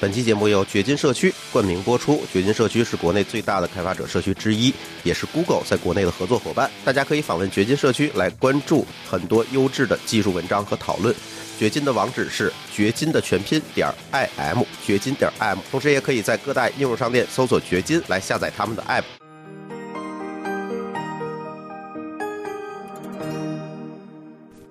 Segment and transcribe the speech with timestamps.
[0.00, 2.24] 本期节目由掘金社区冠名播出。
[2.32, 4.72] 掘金社区是国内最大的开发者社区之一，
[5.02, 6.70] 也是 Google 在国内的合作伙伴。
[6.82, 11.14] 大家可以访问掘金社区来关注很多优质的技术文章和讨论。
[11.58, 15.58] 掘金的网址是掘金的全拼点 i m，掘金点 i m。
[15.70, 19.19] 同时，也可以在各大应用商店搜索掘金来下载他们的 app。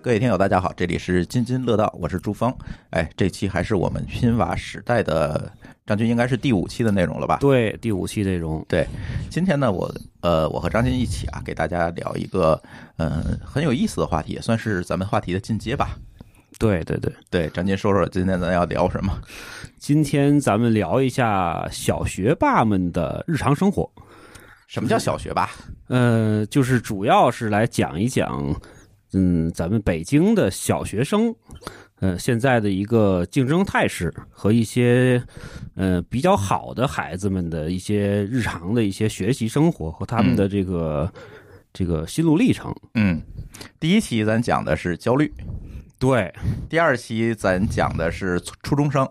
[0.09, 2.51] 各位听友，大家好，这里是津津乐道，我是朱峰。
[2.89, 5.53] 哎，这期还是我们拼娃时代的
[5.85, 7.37] 张军，应该是第五期的内容了吧？
[7.39, 8.65] 对，第五期内容。
[8.67, 8.87] 对，
[9.29, 12.59] 今天呢，我呃，我和张军一起啊，给大家聊一个
[12.97, 15.95] 嗯很有意思的话题，也算是咱们话题的进阶吧。
[16.57, 19.15] 对对对对，张军说说今天咱要聊什么？
[19.77, 23.87] 今天咱们聊一下小学霸们的日常生活。
[24.65, 25.51] 什么叫小学霸？
[25.87, 28.51] 呃，就是主要是来讲一讲。
[29.13, 31.33] 嗯，咱们北京的小学生，
[31.99, 35.19] 呃，现在的一个竞争态势和一些
[35.75, 41.11] 呃比较好的孩子们的一些日常的一些学习生活和他们的这个
[41.73, 42.71] 这个心路历程。
[42.93, 43.19] 嗯，
[43.79, 45.33] 第一期咱讲的是焦虑，
[45.97, 46.31] 对；
[46.69, 49.09] 第二期咱讲的是初中生，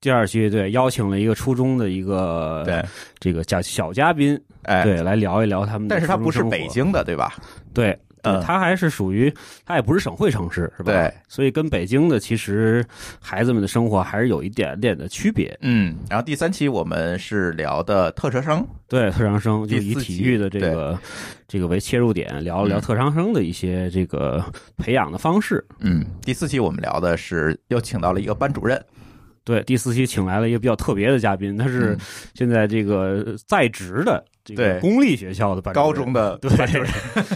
[0.00, 2.84] 第二期对邀请了一个初中的一个对
[3.20, 5.86] 这个嘉小嘉宾，哎，对，来聊一聊他们。
[5.86, 7.36] 但是他不是北京的，对吧？
[7.72, 7.96] 对。
[8.22, 9.32] 嗯，它还是属于，
[9.64, 10.92] 它也不是省会城市，是吧？
[10.92, 12.84] 对，所以跟北京的其实
[13.20, 15.56] 孩子们的生活还是有一点点的区别。
[15.62, 20.98] 嗯，然后第三期我们是聊的特长生，对，特长生就以体育的这个
[21.46, 24.44] 这个为切入点，聊了聊特长生的一些这个
[24.76, 25.64] 培养的方式。
[25.80, 28.82] 嗯，第四期我们聊的是又请到了一个班主任。
[29.44, 31.96] 对，第四期请来了一个比较特别的嘉宾，他是
[32.34, 34.22] 现在这个在职的
[34.56, 36.90] 这个公立学校的高中的班主任。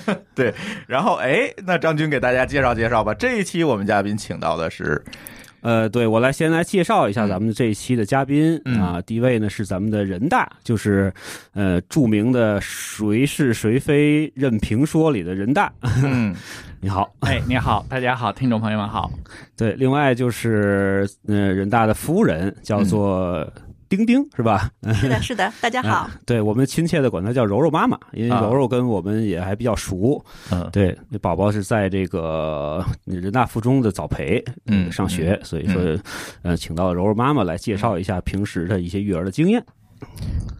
[0.35, 0.55] 对，
[0.87, 3.13] 然后哎，那张军给大家介绍介绍吧。
[3.15, 5.03] 这一期我们嘉宾请到的是。
[5.61, 9.01] 呃，对我来先来介绍一下咱们这一期的嘉宾啊。
[9.03, 11.13] 第一位呢是咱们的人大，就是
[11.55, 15.73] 呃著名的“谁是谁非任评说”里的人大。
[16.03, 16.35] 嗯，
[16.83, 19.09] 你好，哎，你好，大家好，听众朋友们好。
[19.57, 23.49] 对，另外就是呃人大的夫人叫做。
[23.97, 24.71] 丁丁是吧？
[24.95, 26.09] 是的，是的，大家好。
[26.25, 30.25] 对我们亲切的管她叫柔柔妈妈，因为柔柔跟我们也还比较熟。
[30.51, 35.83] 嗯，对，那宝宝是在这个人大附中的早培嗯上学，所以说
[36.41, 39.63] 呃，请到柔柔妈妈来介绍一下平时的一些育儿的经验。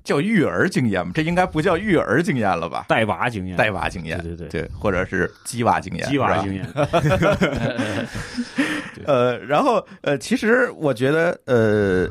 [0.05, 1.13] 叫育儿经验吗？
[1.15, 2.85] 这应该不叫育儿经验了吧？
[2.87, 6.67] 带娃经验，带娃经验，对对对，或者是鸡娃经验，鸡娃经验。
[9.07, 12.07] 呃，然后呃，其实我觉得呃。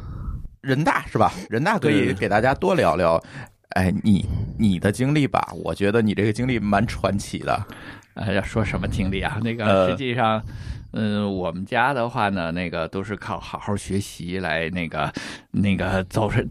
[0.62, 1.34] 人大是吧？
[1.50, 3.22] 人大可以给大家多聊聊，
[3.70, 4.26] 哎，你
[4.58, 5.52] 你的经历吧。
[5.64, 7.66] 我觉得你这个经历蛮传奇的。
[8.14, 9.40] 呃，要说什么经历啊？
[9.44, 10.44] 那个实际上，
[10.92, 15.12] 嗯，我们家的话呢，那个都是靠好好学习来那个
[15.52, 16.44] 那个走上。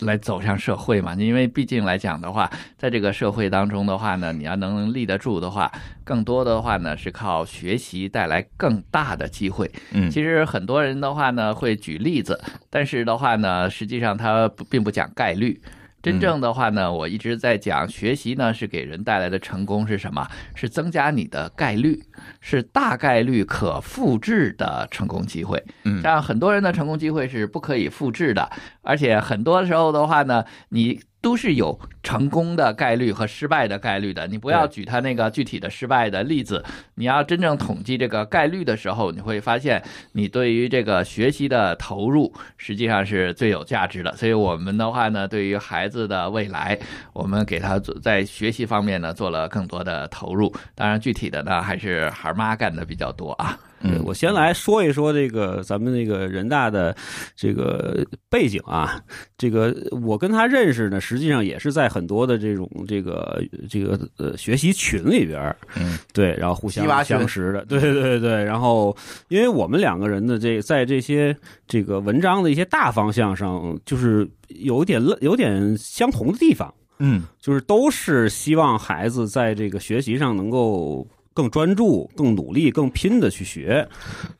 [0.00, 1.14] 来走向社会嘛？
[1.14, 5.70] 因为毕竟来讲的话，在这个社会当中的话呢，你要能立得住的话，
[6.04, 9.70] 更多的话呢是靠学习带来更大的机会。
[9.92, 12.40] 嗯，其实很多人的话呢会举例子，
[12.70, 15.60] 但是的话呢，实际上他并不讲概率。
[16.02, 20.24] 真正的话呢，我一直在讲学习呢是给人带来的成功是什么？
[20.54, 22.00] 是增加你的概率，
[22.40, 25.62] 是大概率可复制的成功机会。
[25.84, 28.50] 嗯，像很多人的成功机会是不可以复制的，
[28.82, 31.00] 而且很多时候的话呢，你。
[31.22, 39.82] 都是有成功的概率和失败的概率的，你不要举他那个具体的失败的例子，你要真正统计这个概率的时候，你会发现
[40.12, 44.14] 你对于这个学习的投入实际上是最有价值的。
[44.14, 46.78] 所以我们的话呢，对于孩子的未来，
[47.12, 50.54] 我们给他做在学习方面呢做了更多的投入。
[50.76, 53.58] 当然，具体的呢还是孩妈干的比较多啊。
[53.82, 56.96] 嗯，我先来说一说这个咱们那个人大的
[57.36, 58.98] 这个背景啊。
[59.36, 68.42] 这个我跟他认识呢，实际上也是在很多的这种这个这个呃学习群里边嗯，对，然后互相相识的，对对对对。
[68.42, 68.96] 然后，
[69.28, 71.36] 因为我们两个人的这在这些
[71.68, 76.72] 这个文章的一些大方向上，就是有点有点相同的地方。
[76.98, 81.06] 嗯，就是都是希望孩子在这个学习上能够。
[81.36, 83.86] 更专注、更努力、更拼的去学，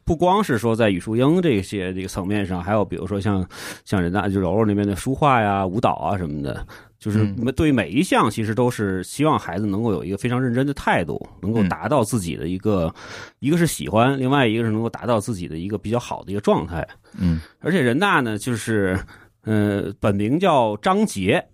[0.03, 3.47] 不光是说在语数英这些这个层面上，还有比如说像
[3.85, 6.67] 像人大就柔柔那边的书画呀、舞蹈啊什么的，
[6.99, 12.93] 就是对每一项其实都是希望孩子能够有一个非常认真的态度，能够达到自己的一个
[13.41, 16.87] 一个是喜欢，另外一个是能够达到自己的一个比较好的一个状态。
[17.19, 18.99] 嗯，而且人大呢，就是
[19.45, 21.47] 呃，本名叫张杰。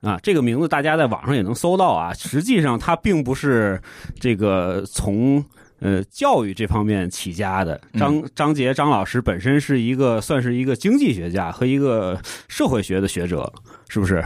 [0.00, 2.12] 啊，这个名字大家在网上也能搜到啊。
[2.14, 3.80] 实际上，他并不是
[4.20, 5.44] 这个从
[5.80, 7.80] 呃教育这方面起家的。
[7.94, 13.52] 张张杰张老师本身是一个算是一个经济学家和一个社会学的学者，
[13.88, 14.24] 是不是？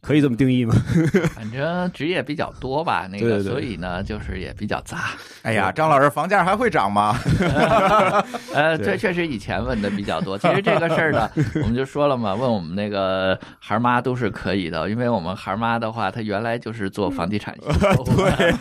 [0.00, 0.74] 可以这么定义吗？
[1.34, 5.10] 反正职业比较多吧， 那个，所以呢，就是也比较杂。
[5.42, 7.18] 哎呀，张老师，房价还会涨吗？
[8.54, 10.38] 呃，这确实以前问的比较多。
[10.38, 11.28] 其实这个事儿呢，
[11.62, 18.52] 我们就说了嘛，问我们那个孩妈都是可以的，因为我们孩妈的话，她原来就是做房地产对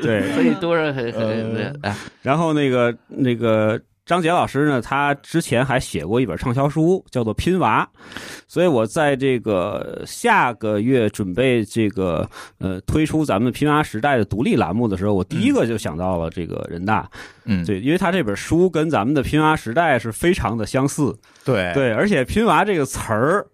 [0.00, 1.94] 对，所以都是很很哎。
[2.22, 3.80] 然后那个那个。
[4.06, 7.86] 张杰老师呢，他之前还写过一本畅销书，叫做《拼娃》，
[8.46, 12.26] 所以我在这个下个月准备这个
[12.58, 17.10] 呃推出咱们拼娃时代的独立栏目的时候，我第一个就想到了这个人大，
[17.46, 21.12] 嗯，对，因为他这本书跟咱们的拼娃时代是非常的相似，
[21.44, 21.72] 对。
[21.74, 23.44] 对，而且拼娃这个词儿，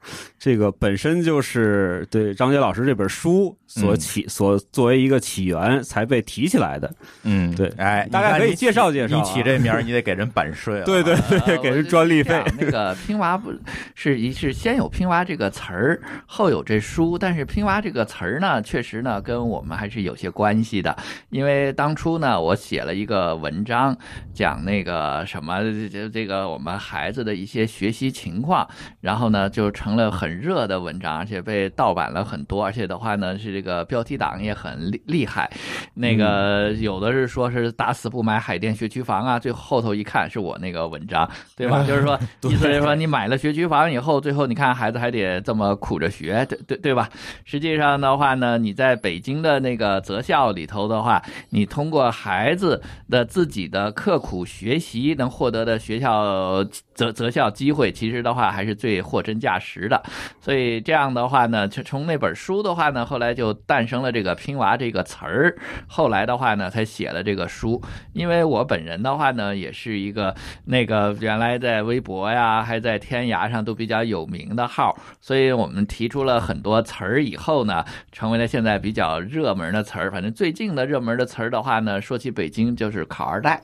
[0.43, 6.93] 这个本身就是对张杰老师这本书所起所作为一个起源才被提起来的，
[7.23, 11.15] 嗯，对，哎，大概可以介绍介绍，你起这名儿，你得给人版税，对对
[11.47, 12.43] 对，给人专利费。
[12.59, 13.55] 那个拼娃不
[13.95, 20.97] 是一是先有拼娃这个词儿，后有这书，但是拼娃这个词儿呢，确实呢跟我们还是有些关系的，
[21.31, 23.97] 因为当初呢我写了一个文章，
[24.35, 28.69] 讲那个什么这这个我们孩子的一些学习情况，
[29.01, 35.51] 然后呢就成了很热的文章，而且被盗版了很多，而且的话呢是这个标题党也很厉厉害，
[35.95, 40.23] 那个有的是说是打死不买海淀学区房啊，最后头一看。
[40.33, 41.83] 是我那个文章，对吧？
[41.87, 47.07] 就是说，意思是说，你买了学区房以后，最后你看孩子还得这么苦着学，对对对吧？
[47.45, 52.81] 实际上的话呢，你在北京的那个择校里头的话，你通过孩子
[53.11, 56.65] 的自己的刻苦学习能获得的学校
[56.95, 60.03] 择择校机会，其实的话还是最货真价实的。
[60.41, 65.57] 所以这样的话呢，就从那本书的话呢，后来就诞生了这个“拼娃”这个词儿。
[65.87, 67.83] 后来的话呢，才写了这个书。
[68.13, 70.35] 因为我本人的话呢，也是一个。
[70.65, 80.11] 那个原来在微博呀，还在天涯上都比较有名的号，所以我们提出了很多词儿以后呢，成为了现在比较热门的词儿。
[80.11, 83.61] 反正最近的热门的词儿的话呢，说起北京就是“考二代”。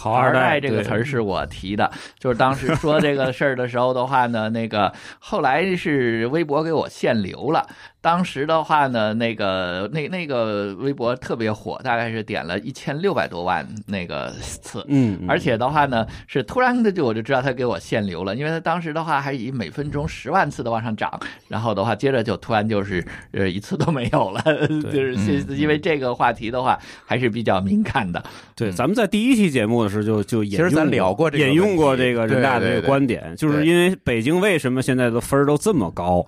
[0.00, 7.66] 考二代这个词儿是我提的，就是当时说这个事儿的时候的话呢，那个后来是微博给我限流了。
[8.02, 24.42] 当时的话呢，那个那那个微博特别火，大概是点了一千六百多万那个次，嗯，而且的话呢，是突然的就我就知道他给我限流了，因为他当时的话还以每分钟十万次的往上涨，然后的话接着就突然就是呃一次都没有了，
[24.90, 25.14] 就是
[25.54, 28.22] 因为这个话题的话还是比较敏感的。
[28.54, 36.24] 对，咱们在第一期节目的时候就就其实咱聊过这个引用过这个人大的这个观点，就是因为北京为什么现在的分儿都这么高，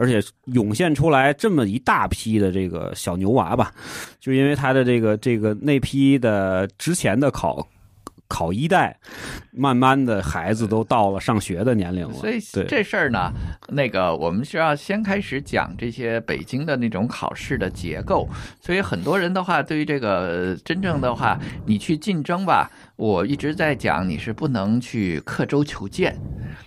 [0.00, 1.10] 而且涌现出。
[1.10, 3.72] 来这么一大批的这个小牛娃吧，
[4.20, 7.66] 就因为他的这个这个那批的之前的考
[8.28, 8.96] 考一代，
[9.50, 12.14] 慢慢的孩子都到了上学的年龄了。
[12.14, 12.38] 所以
[12.68, 13.32] 这事儿呢，
[13.70, 18.28] 那个我们是要先开始讲这些北京的那种考试的结构。
[18.60, 21.36] 所以很多人的话，对于这个真正的话，
[21.66, 22.70] 你去竞争吧。
[23.00, 26.14] 我一直在讲，你是不能去刻舟求剑。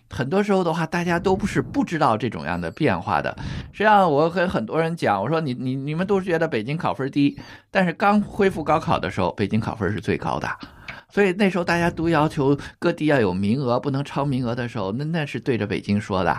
[0.09, 3.37] 很多时候的话，大家都不是不知道这种样的变化的。
[3.71, 7.39] 实际上，我跟很多人讲，我说你你你们都是觉得北京考分低，
[7.69, 10.49] 但是刚恢复高考的时候，北京考分是最高的。
[11.07, 16.35] 所以那时候大家都要求各地要有名额，不能超名额的时候，那那是对着北京说的。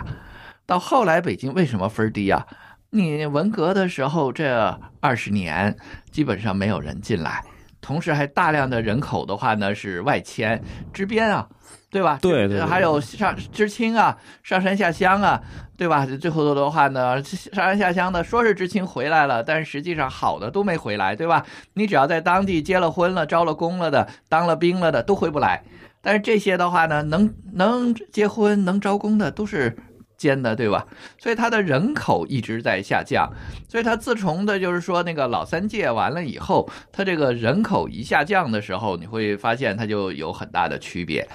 [0.65, 2.45] 到后来，北京为什么分低啊？
[2.89, 5.73] 你文革的时候这二十年，
[6.11, 7.41] 基本上没有人进来。
[7.85, 10.59] 同时还大量的人口的话呢是外迁
[10.91, 11.47] 支边啊，
[11.91, 12.17] 对吧？
[12.19, 12.59] 对对。
[12.65, 15.39] 还有上知青啊，上山下乡啊，
[15.77, 16.03] 对吧？
[16.19, 21.45] 最后的话呢，上山下乡的说是知青回来了，但是实际上好的都没回来，对吧？
[21.75, 25.63] 你只要在当地结了婚了、招了工了的、当了兵了的都回不来。
[26.01, 29.77] 但是这些的话呢，能能结婚、能招工的都是。
[30.25, 30.87] 间的对吧？
[31.19, 33.29] 所以它的人口一直在下降，
[33.69, 41.27] 所以它自从的就是说那个老三届完了以后，它这个人口一下降的时候，你会发现它就有很大的区别。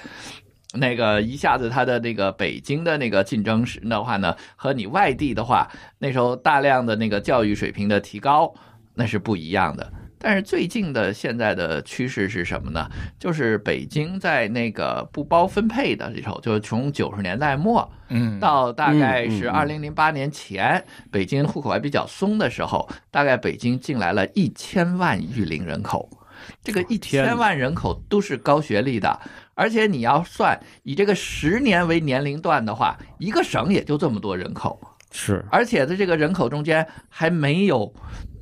[0.73, 5.69] 那个一下子它的那个北京的那个竞争时的话呢，和你外地的话，
[5.99, 8.53] 那时候大量的那个教育水平的提高，
[8.95, 9.91] 那是不一样的。
[10.23, 12.87] 但是最近的现在的趋势是什么呢？
[13.17, 26.07] 就是北京在那个不包分配的时候，就是从九十年代末，嗯，到大概是二零零八年前，北京户口还比较松的时候，大概北京进来了一千万育龄人口，
[26.63, 29.19] 这个一千万人口都是高学历的，
[29.55, 34.79] 而且你要算以这个十年为年龄段的话，一个省也就这么多人口，
[35.11, 37.91] 是，而且在这个人口中间还没有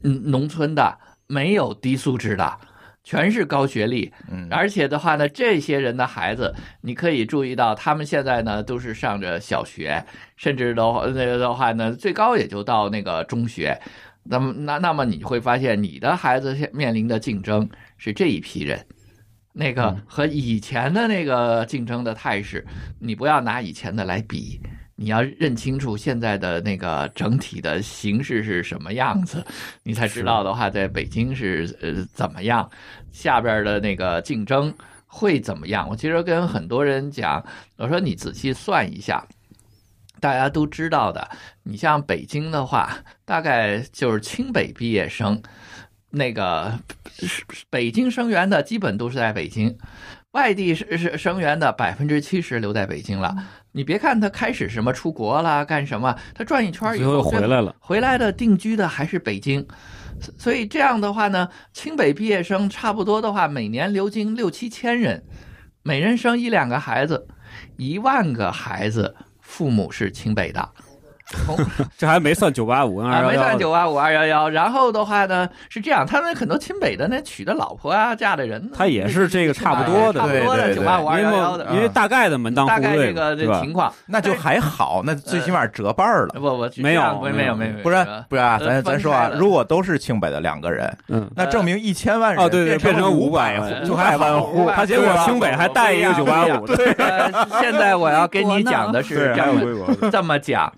[0.03, 0.97] 嗯农村的。
[1.29, 2.59] 没有低素质的，
[3.03, 10.03] 全是高学历，嗯而且的话呢，这些人的孩子，你可以注意到，他们现在呢都是上着小学，
[10.35, 13.79] 甚至的话那个的话呢，最高也就到那个中学。
[14.23, 18.85] 那么那那么你会发现，你的孩子面临的竞争是这一批人。
[19.53, 22.65] 那个和以前的那个竞争的态势，
[22.99, 24.59] 你不要拿以前的来比，
[25.01, 29.41] 你要认清楚现在的那个整体的形势是什么样子，
[29.83, 32.69] 你才知道的话，在北京是呃怎么样，
[33.13, 34.73] 下边的那个竞争
[35.07, 35.87] 会怎么样。
[35.89, 37.41] 我其实跟很多人讲，
[37.77, 39.25] 我说你仔细算一下。
[40.19, 41.29] 大家都知道的，
[41.63, 45.41] 你像北京的话，大概就是清北毕业生，
[46.09, 46.77] 那个
[47.69, 49.77] 北京生源的基本都是在北京，
[50.31, 53.33] 外地是是生源的百分之七十留在北京了。
[53.71, 57.75] 你别看他开始什么出国啦，干什么，他转一圈以最后又后回来了。
[57.79, 59.65] 回来的定居的还是北京，
[60.37, 65.23] 所以这样的话呢，清北毕业生差不多的话，每年流经六七千人，
[65.83, 67.27] 每人生一两个孩子，
[67.77, 70.69] 一万个孩子父母是清北的。
[71.45, 71.57] 从
[71.97, 83.35] 这还没算九八五跟 啊，没二幺幺，没算九八五二幺幺，然后的话呢是这样，他们很多清北的那娶的老婆啊，嫁的人，他也是这个差不多的差不多的九八五二因幺幺的，为因为大概的门当户对大概对，这个？
[83.35, 86.39] 这情况，那就还好，那最起码折半儿了。
[86.39, 97.31] 不不没有没没有没有没有，不是不是啊，呃咱咱说啊，如果都是清北的两个人，嗯，那证明一千万人哦对对变变成五500呃就还万户，他结果清北还带一个九八五的，对，呃，
[97.61, 100.71] 现在我要跟你讲的是这么这么讲，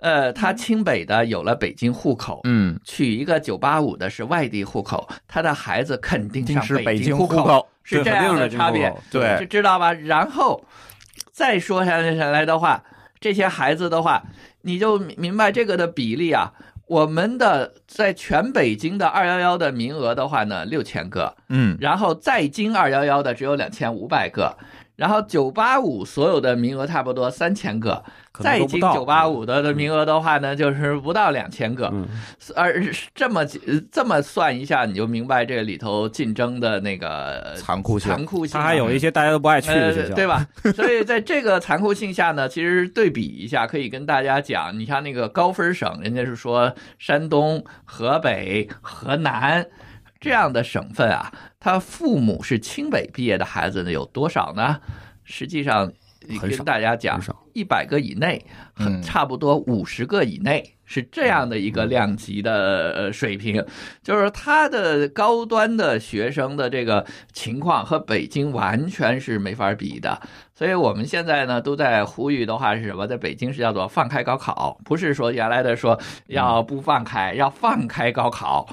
[0.00, 9.92] 呃，他清北的有了北京户口，嗯，娶一个九八五的是外地户口，他的孩子肯定上北京京户口，口，是这样的差别，对知知道吧？
[9.92, 10.64] 然后
[11.30, 12.82] 再说下来的话，
[13.20, 14.22] 这些孩子的话，
[14.62, 16.52] 你就明明白这个的比例啊。
[16.86, 24.58] 我们的在全北京的二幺幺的名额的话呢，六千个，嗯，然后在京二幺幺的只有两千五百个，
[25.00, 32.06] 然后九八五所有的名额差不多三千个，可能在都不到京九八五的的名额的话呢，就是不到两千个，嗯，
[32.54, 33.42] 而这么
[33.90, 38.10] 这么算一下，你就明白这里头竞争的那个残酷性。
[38.12, 38.62] 残酷性啊。
[38.62, 40.46] 他还有一些大家都不爱去的学呃，校，对吧？
[40.76, 49.66] 所以在这个残酷性下呢，其实对比一下，可以跟大家讲，你像那个高分省，人家是说山东、河北、河南
[50.20, 54.78] 这样的省份啊，他父母是清北毕业的孩子呢有多少呢？
[55.24, 55.90] 实际上，
[56.40, 57.20] 跟大家讲
[57.54, 58.44] 一百个以内，
[59.02, 60.76] 差不多五十个以内。
[60.92, 63.64] 是这样的一个量级的呃水平，
[64.02, 70.20] 就是他的高端的学生的这个情况和北京完全是没法比的，
[70.52, 73.06] 所以我们现在呢都在呼吁的话是什么？
[73.06, 75.96] 在北京是叫做放开高考，不是说原来的说
[76.26, 78.68] 要不放开，要放开高考，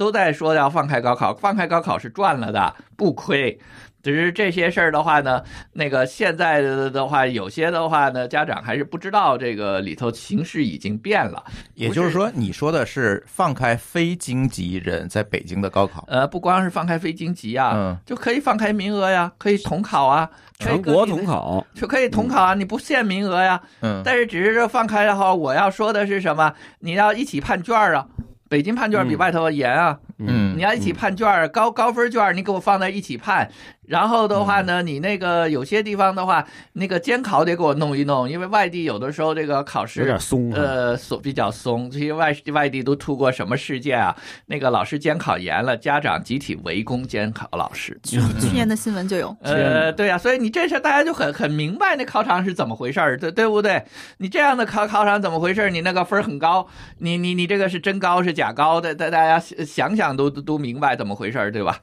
[0.00, 3.60] 都在说要放开高考，放开高考是赚了的，不亏。
[4.02, 5.42] 只是这些事儿的话呢，
[5.74, 11.44] 那个现在的的话，有些的话呢，家长还是不知道这个里头形势已经变了。
[11.74, 23.60] 也就是说，你说的是放开非京籍人在北京的高考，呃，不光是放开非京籍啊，嗯就可以放开名额呀，可以统考啊，全国统考，就可以统考啊，你不限名额呀。
[23.82, 26.54] 嗯，但是只是这放开的话，我要说的是什么？
[26.78, 28.06] 你要一起判卷啊，
[28.50, 29.98] 北京判卷比嗯外头严啊。
[30.18, 33.50] 嗯你要一起判卷儿，高高分卷你给我放在一起判，
[33.90, 44.16] 然后的话呢，你那个有些地方的话，那个监考得给我弄一弄，因为外地有的时候这个考试有点松，呃，松比较松，这些外外地都出过什么事件啊？
[44.46, 47.98] 那个老师监考严了，家长集体围攻监考老师。
[48.04, 53.82] 去去年的新闻就有， 呃，对呀、所以你这事大家就很很明白那考场是怎么回事儿，对对不对？
[54.18, 55.70] 你这样的考考场怎么回事儿？
[55.70, 56.68] 你那个分儿很高，
[56.98, 61.80] 你你你这个是真高是假高的，大大家想想都都都明白怎么回事儿，对吧？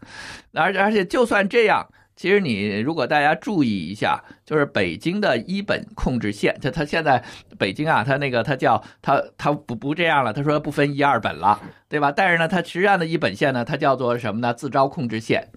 [0.58, 1.88] 而而且就算这样。
[2.16, 7.24] 其实你如果大家注意一下，就是北京的一本控制线，它它现在
[7.60, 12.12] 北京啊，它那个它叫它它不不这样了，他说不分一二本了，对吧？
[12.12, 14.52] 但是呢，它实际上的一本线呢，它叫做什么呢？
[14.52, 15.48] 自招控制线，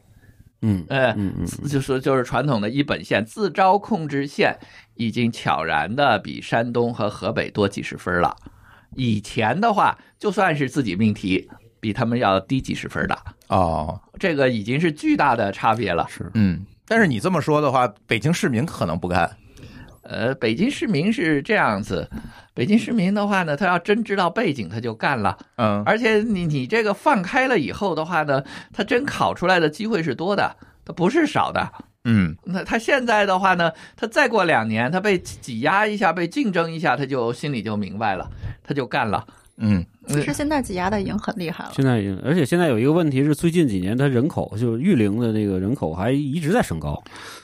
[0.60, 1.16] 嗯呃，
[1.66, 4.58] 就是就是传统的一本线自招控制线
[4.96, 8.36] 已经悄然的比山东和河北多几十分了。
[8.96, 11.48] 以前的话，就算是自己命题，
[11.80, 13.18] 比他们要低几十分的，
[13.48, 16.06] 哦，这个已经是巨大的差别了。
[16.08, 16.30] 是。
[16.34, 19.30] 嗯，但是你这么说的话，北京市民可能不干，
[20.02, 22.08] 呃，北京市民是这样子，
[22.52, 25.38] 北京市民的话呢，他要真知道背景，他就干了。
[25.56, 25.82] 嗯。
[25.86, 31.72] 而且你你这个放开了以后的话呢，他真考出来的机会是多的，他不是少的。
[32.04, 32.36] 嗯。
[32.44, 38.30] 那他现在的话呢，他再过两年，他被挤压一下，被竞争一下，他就心里就明白了，
[38.62, 39.24] 他就干了。
[39.62, 41.70] 嗯嗯其实现在挤压的已经很厉害了。
[41.74, 47.00] 现在已经，而且现在有一个问题是，最近几年它人口就是育龄的那个人口还一直在升高，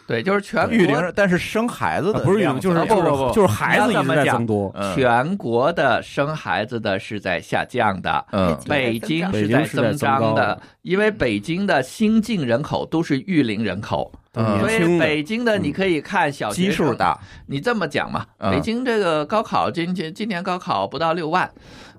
[0.07, 4.73] 对，就是全育国龄，但是生孩子的啊不是育龄，就是不不不就是孩子一直在增多。
[4.75, 8.25] 嗯全国的生孩子的是在下降的。
[8.33, 18.25] 嗯北京是在增增长的，因为北京的新进人口都是育龄人口，嗯所以北京的你可以看小，基数大，你这么讲嘛？
[18.39, 21.51] 嗯北京这个高考今今今年高考不到六万，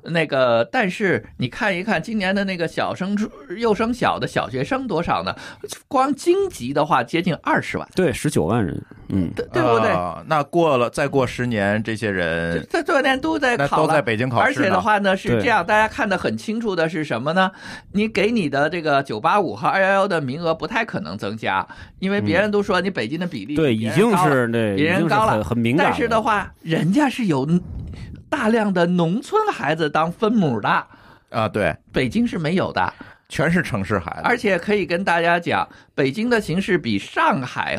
[0.04, 5.36] 那个但是你看一看今年的那个小升初幼升小的小学生多少呢？
[5.88, 9.90] 光京籍的话接近二十万，对，十九万人，嗯，对对不对？
[9.90, 17.52] 啊那过了再过十年，这些人这这年都在考都在北京考试而且的话呢是这样，大家看得很清楚的是什么呢？
[17.94, 21.66] 你给你的这个九八五和二幺幺的名额不太可能增加，
[22.00, 25.88] 因为别人都说你北京的比例对，已经是那，比已经是人高了很很敏感。
[25.88, 27.48] 但是的，话，人家是有
[28.30, 30.88] 大量的农村孩子当分母的，
[31.30, 32.94] 啊，对，北京是没有的。
[33.30, 37.78] 全是城市孩子，而且可以跟大家讲，北京的形势比上海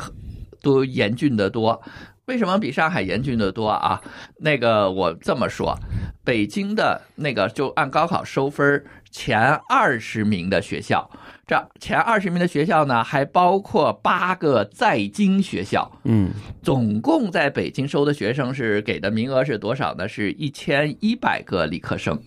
[0.61, 1.81] 都严峻得多。
[2.26, 3.99] 为什么比上海严峻得多啊？
[4.40, 5.75] 那个我这么说，
[6.23, 11.11] 北京的那个就按高考收分前二十名的学校，
[11.49, 15.90] 这前二十名的学校呢，还包括八个在京学校。
[16.05, 16.31] 嗯，
[16.62, 20.07] 总共在北京收的学生是给的名额是多少呢？
[20.07, 22.23] 是一千一百个理科生。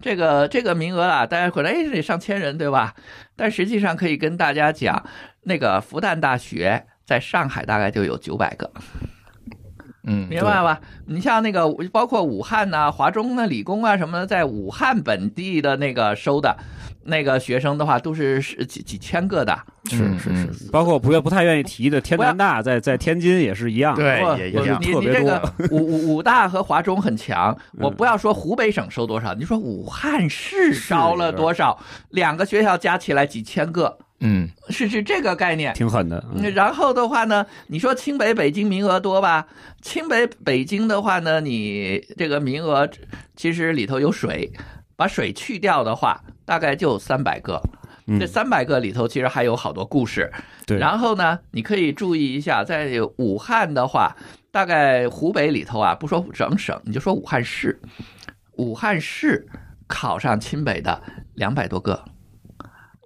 [0.00, 2.94] 这个这个名额啊，大家会来哎，这得上千人对吧？
[3.36, 5.04] 但实际上可以跟大家讲，
[5.42, 8.72] 那个复旦大学在上海大概就有九百个，
[10.06, 10.80] 嗯，明白吧？
[11.06, 16.56] 你像那个包括武汉呐、华中啊、理工啊什么的，在武汉本地的那个收的
[17.04, 19.56] 那个学生的话，都是是几几千个的。
[19.88, 23.94] 是是嗯是，包括不愿不太愿意提的天南大，在在天津也是一样。
[23.94, 31.78] 对也一样你特别你这个多 武武武大和华中很强，我嗯不要说湖北省收多少，你说武汉市是招了多少？
[32.10, 35.74] 两个学校加起来几千个，嗯是是这个概念。
[35.74, 36.24] 挺狠的。
[36.34, 39.46] 嗯然后的话呢，你说清北、北京名额多吧？
[39.82, 42.88] 清北、北京的话呢，你这个名额
[43.34, 44.52] 其实里头有水，
[44.96, 47.60] 把水去掉的话，大概就三百个。
[48.08, 50.32] 嗯这三百个里头其实还有好多故事。
[50.64, 54.16] 对，然后呢，你可以注意一下，在武汉的话，
[54.52, 57.80] 大概湖北里头啊，不说整省，你就说武汉市，
[58.52, 59.48] 武汉市
[59.88, 61.02] 考上清北的
[61.34, 62.04] 两百多个，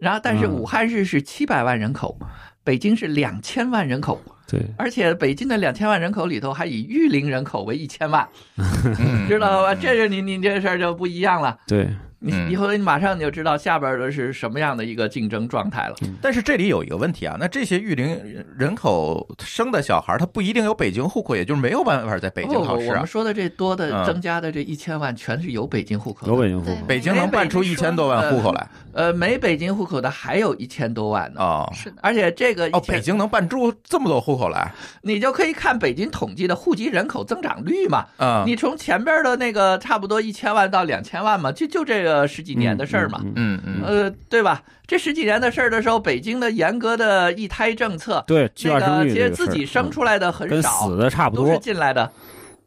[0.01, 0.51] 然后但是嗯。
[0.51, 2.19] 武汉市是七百万人口，
[2.65, 9.75] 北京是两千万人口，对，而且北京的两千万人口里头还以育龄人口为一千万，嗯， 知道吧？
[9.75, 11.57] 这是你你这事儿就不一样了。
[11.67, 11.89] 对，
[12.21, 15.97] 你嗯以后你马上你就知道下边的是什么样的一个竞争状态了。
[16.21, 23.07] 但是这里有一个问题啊，那这些育龄人口生的小孩，他不一定有北京户口，也就是没有办法在北京考试啊我们。
[23.07, 26.33] 说的这多的嗯增加的这一千万，全是有北京户口的。
[26.33, 26.87] 有北京户口。
[26.87, 31.41] 北京能办出一千多万户口来呃，没北京户口的还有一千多万呢。
[31.41, 34.71] 哦是的，而且这个哦，北京能办出这么多户口来
[35.03, 38.05] 你就可以看北京统计的户籍人口增长率嘛。
[38.19, 38.45] 啊？
[38.45, 43.21] 你从前边的那个差不多一千万到两千万嘛，就就这个十几年的事儿嘛。
[43.35, 44.63] 嗯，嗯呃，对吧？
[44.87, 51.59] 这十几年的事儿的时候，北京的严格的一胎政策，对，计划那生个其实自己生出来的很跟少死，的差不多都是。
[51.61, 52.11] 进来的，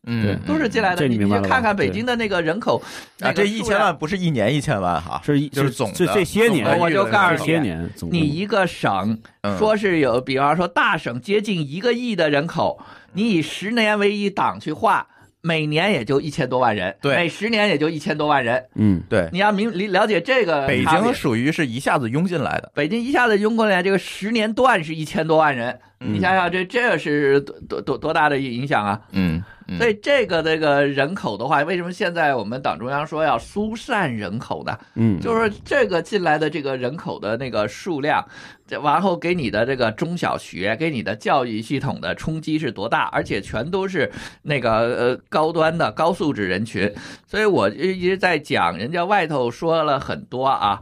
[0.05, 1.05] 嗯，都是进来的。
[1.07, 2.81] 你你这你明白了吧就看看北京的那个人口，
[3.19, 7.75] 啊，这一千万不是一年一千万哈，是一就是总的这这些年，我就告诉你
[8.09, 12.79] 你一个省嗯说是有，比方说大省接近一个亿的人口，
[13.13, 15.05] 你以十年为一档去划，
[15.45, 17.17] 每年也就一千多万人，对。
[17.17, 18.63] 每十年也就一千多万人。
[18.75, 28.99] 嗯，对，你要明理了解这个北京属于是一下子涌进来的，北京一下子涌过来，这个十年段是一千多万人，嗯你想想这这是多多多多大的影响啊！
[29.11, 34.77] 嗯，嗯所以这个这个人口的话，为什么现在我们党中央说要疏散人口呢？
[34.95, 38.23] 嗯，就是这个进来的这个人口的那个数量，
[38.67, 44.11] 这然后给你的这个中小学，给你的教育系统的冲击是多大，而且全都是
[44.41, 46.93] 那个呃高端的高素质人群，
[47.25, 50.81] 所以我一直在讲，人家外头说了很多啊，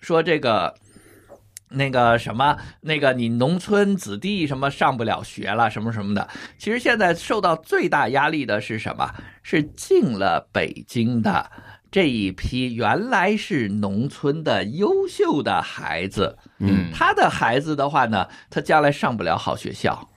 [0.00, 0.74] 说这个。
[1.70, 6.28] 那个什么，那个你农村子弟什么上不了学了，什么什么的。
[6.58, 9.10] 其实现在受到最大压力的是什么？
[9.42, 11.50] 是进了北京的
[11.90, 20.09] 这一批原来是农村的优秀的孩子，嗯他的孩子的话呢，他将来上不了好学校。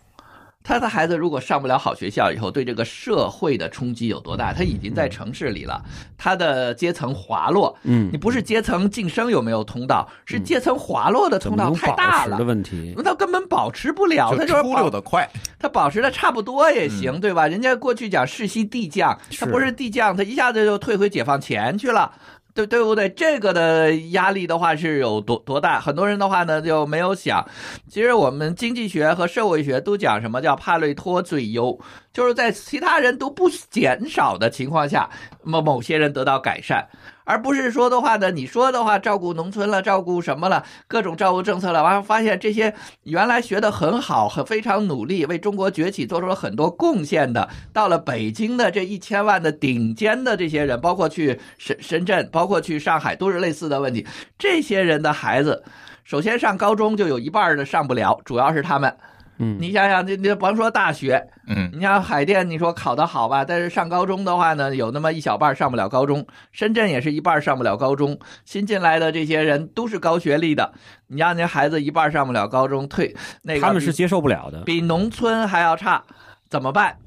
[0.63, 4.54] 他的孩子如果上不了好学校以后，对这个社会的冲击有多大？
[4.54, 5.84] 他已经在城市里了，
[6.17, 7.78] 他的阶层滑落。
[7.84, 12.43] 嗯你，不是阶层晋升有没有通道，是阶层滑落的通道太大了的。
[12.45, 12.93] 问题？
[12.95, 17.47] 那他根本保持不了，他就出溜的快，他保持的差不多也行，对吧？
[17.47, 22.13] 人家过去讲世袭地将，他不是地将，他一下子就退回解放前去了。
[22.53, 23.09] 对对不对？
[23.09, 25.79] 这个的压力的话是有多多大？
[25.79, 27.43] 很多人的话呢就没有想，
[27.89, 31.79] 其实我们经济学和社会学都讲什么叫帕累托最优，
[32.13, 35.10] 就是在其他人都不减少的情况下，
[35.41, 36.88] 某某些人得到改善，
[37.23, 54.06] 而不是说的话呢，你说的话照顾农村了，照顾什么了，各种照顾政策了，完了发现这些原来学得很好、很非常努力，为中国崛起做出了很多贡献的，到了北京的这一千万的顶尖的这些人，包括去深深圳，包括去上海，都是类似的问题。
[54.38, 55.63] 这些人的孩子，
[56.04, 58.95] 首先上高中就有一半的上不了，主要是他们。
[59.39, 66.26] 嗯，你想想，你你甭说大学，嗯，你像海淀，你说考得好吧，但是上高中的话呢，有那么一小半上不了高中。
[66.52, 68.19] 深圳也是一半上不了高中。
[68.46, 70.74] 新进来的这些人都是高学历的，
[71.08, 74.62] 你让那孩子一半上不了高中，退那个他们是接受不了的。
[74.63, 76.04] 比农村还要差，
[76.50, 76.98] 怎么办？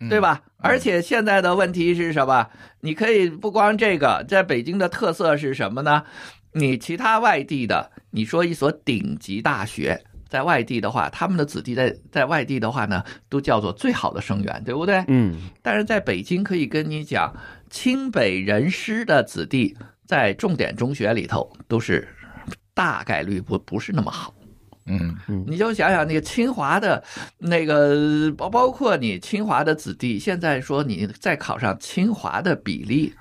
[0.00, 0.20] 嗯对？
[0.20, 0.40] 吧？
[0.58, 2.48] 而且现在的问题是什么？
[2.80, 6.04] 你可以不光这个，在北京的特色是什么呢？
[6.52, 15.04] 你其他外地的，你说一所顶级大学，在外地的话，他们的子弟在在外地的话呢，都叫做最好的生源，对不对？
[15.06, 17.32] 嗯，但是在北京可以跟你讲，
[17.70, 22.08] 清北人师的子弟在重点中学里头都是
[22.74, 24.34] 大概率不不是那么好。
[24.86, 25.16] 嗯
[25.46, 27.04] 你就想想那个清华的，
[27.38, 33.14] 那个包包括你清华的子弟，现在说你再考上清华的比例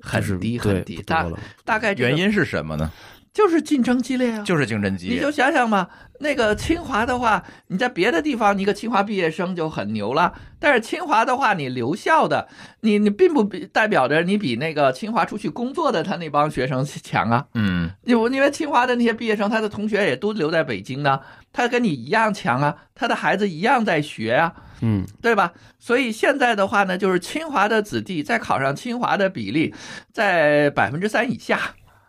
[0.00, 1.30] 很低很低，大。
[1.64, 2.90] 大概这个原因是什么呢？
[3.32, 4.42] 就是竞争激烈啊。
[4.42, 5.30] 就是竞争激烈你就。
[5.30, 5.88] 想想嘛，
[6.18, 10.34] 那个清华的话，你在别的地方，你一个清华毕业生就很牛了。
[10.58, 12.46] 但是清华的话，你留校的，
[12.80, 17.46] 你你并不比代表着你比那个清华出去工作的他那帮学生强啊。
[17.54, 21.20] 嗯因为因为清华的那些毕业生，他的同学也都留在北京呢，
[21.52, 25.52] 他跟你一样强啊，他的孩子一样在学啊，嗯，对吧？
[25.78, 29.74] 所以现在的话呢，就是清华的子弟在考上清华的比例
[30.12, 31.58] 在百分之三以下。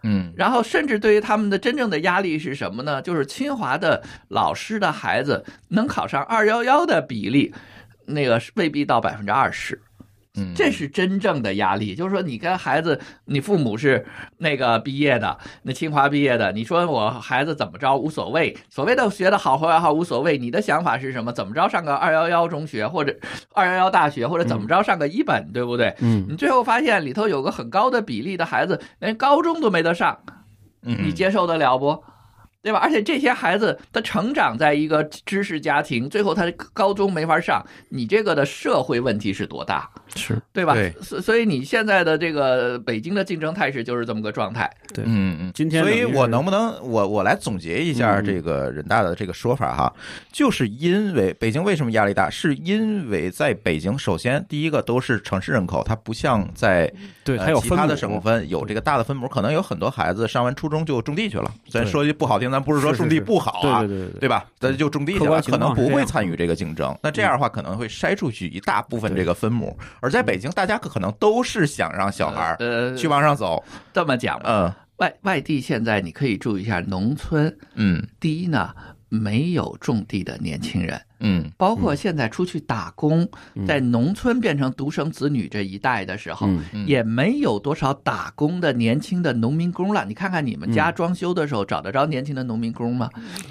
[0.03, 3.01] 嗯然后，甚至对于他们的真正的压力是什么呢？
[3.01, 7.53] 就是清华的老师的孩子能考上二幺幺的比例，
[8.05, 9.79] 那个未必到百分之二十。
[10.37, 14.05] 嗯，这是真正的压力，就是说，你跟孩子，你父母是
[14.37, 21.33] 那个毕业的，那清华毕业的，你说我孩子怎么着无所谓，所谓的学的好坏好无所谓，你的想法是什么？
[21.33, 23.13] 怎么着上个二幺幺中学或者
[23.53, 25.93] 二幺幺大学，或者怎么着上个一本，对不对？
[25.99, 30.17] 嗯，你最后发现里头有个很高的比例的孩子连高中都没得上，
[30.83, 32.03] 嗯你接受得了不？
[32.63, 32.79] 对吧？
[32.79, 39.89] 而且这些孩子他成长在一个知识家庭，最后他高中没法上，你这个的社会问题是多大？
[40.15, 40.73] 是对吧？
[40.73, 44.69] 对所所以你现在的这个北京的竞争态势就是这么个状态。
[44.97, 45.51] 嗯嗯。
[45.55, 49.93] 今天所以我能不能我我来总结一下嗯这个人大的这个说法哈，
[50.31, 56.91] 就是因为北京为什么压力大，是因为在北京，首先第一个都是城市人口，它不像在
[57.23, 61.49] 对，呃还有分母其他的省份有这个大的分母，可能有很多孩子上完初中就种地去了。
[61.69, 64.45] 咱说句不好听，咱不是说种地不好啊，对对对对对吧？
[64.59, 66.95] 咱就种地去了，客观情可能不会参与这个竞争。
[67.01, 69.77] 那这样的话，可能会筛出去一大部分这个分母。
[70.01, 73.63] 而在北京，大家可能都是想让小孩儿呃，去往上走。
[73.93, 78.69] 这么讲吧，嗯外外地现在你可以注意一下，农村嗯第一呢
[79.09, 83.65] 没有种地的年轻人，嗯包括现在出去打工，嗯。
[83.65, 86.49] 在农村变成独生子女这一代的时候。
[86.85, 90.03] 也没有多少打工的年轻的农民工了。
[90.05, 93.09] 你看看你们家装修的时候找得着年轻的农民工吗？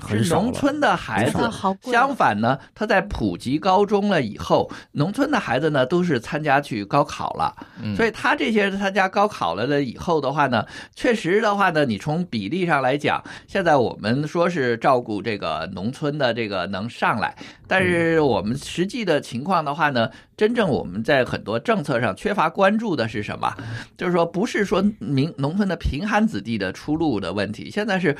[0.08, 1.38] 是农村的孩子
[1.82, 7.94] 相反呢，他在普及高中了以后，农村的孩子呢都是参加去高考了，嗯。
[7.94, 17.36] 所以他这些参加高考了了以后的话呢，确实的话呢，你从比例上来讲，现在我们说是照顾这个农村的这个能上来，
[17.70, 23.54] 但是我们实际的情况的话呢，真正我们在很多政策上缺乏关注的是什么？
[23.96, 28.16] 就是说不是说民农村的贫寒子弟的出路的问题，现在是。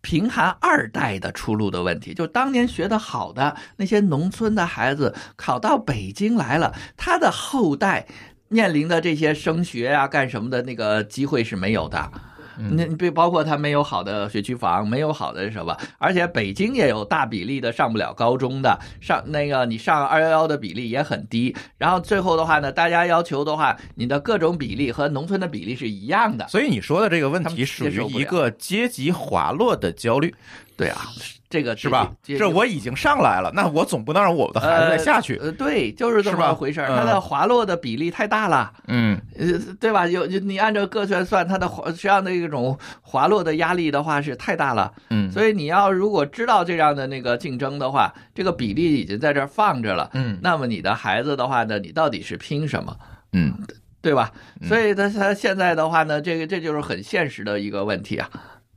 [0.00, 8.06] 贫寒二代的出路的问题，就当年学得好的那些农村的孩子考到北京来了，他的后代
[8.48, 12.10] 面临的这些升学啊、干什么的那个机会是没有的。
[12.58, 21.54] 那你比包括他没有好的学区房，没有好的什么，而且北京也有大比例的上不了高中的，上那个你上二幺幺的比例也很低。
[21.76, 26.48] 然后最后的话呢，大家要求的话，你的各种比例和农村的比例是一样的。
[26.48, 30.34] 所以你说的这个问题属于一个阶级滑落的焦虑。
[30.76, 31.00] 对啊，
[31.50, 32.12] 这个是吧？
[32.22, 35.36] 这这我已经上来了，那我总不能让我的孩子再下去。
[35.36, 36.88] 呃，对，就是这么回事儿。
[36.88, 40.06] 嗯它的滑落的比例太大了，嗯呃，对吧？
[40.06, 44.92] 有你按照个算算，它的滑实际上的一种滑落的压力的话是太大了。
[45.10, 50.10] 嗯，所以你要如果知道这样的那个竞争的话，这个比例已经在这儿放着了。
[50.12, 52.96] 嗯那么你的孩子的话呢，你到底是拼什么？
[53.32, 53.54] 嗯
[54.00, 54.30] 对吧？
[54.60, 58.28] 嗯所以他他现在的话呢，这个这就是很现实的一个问题啊。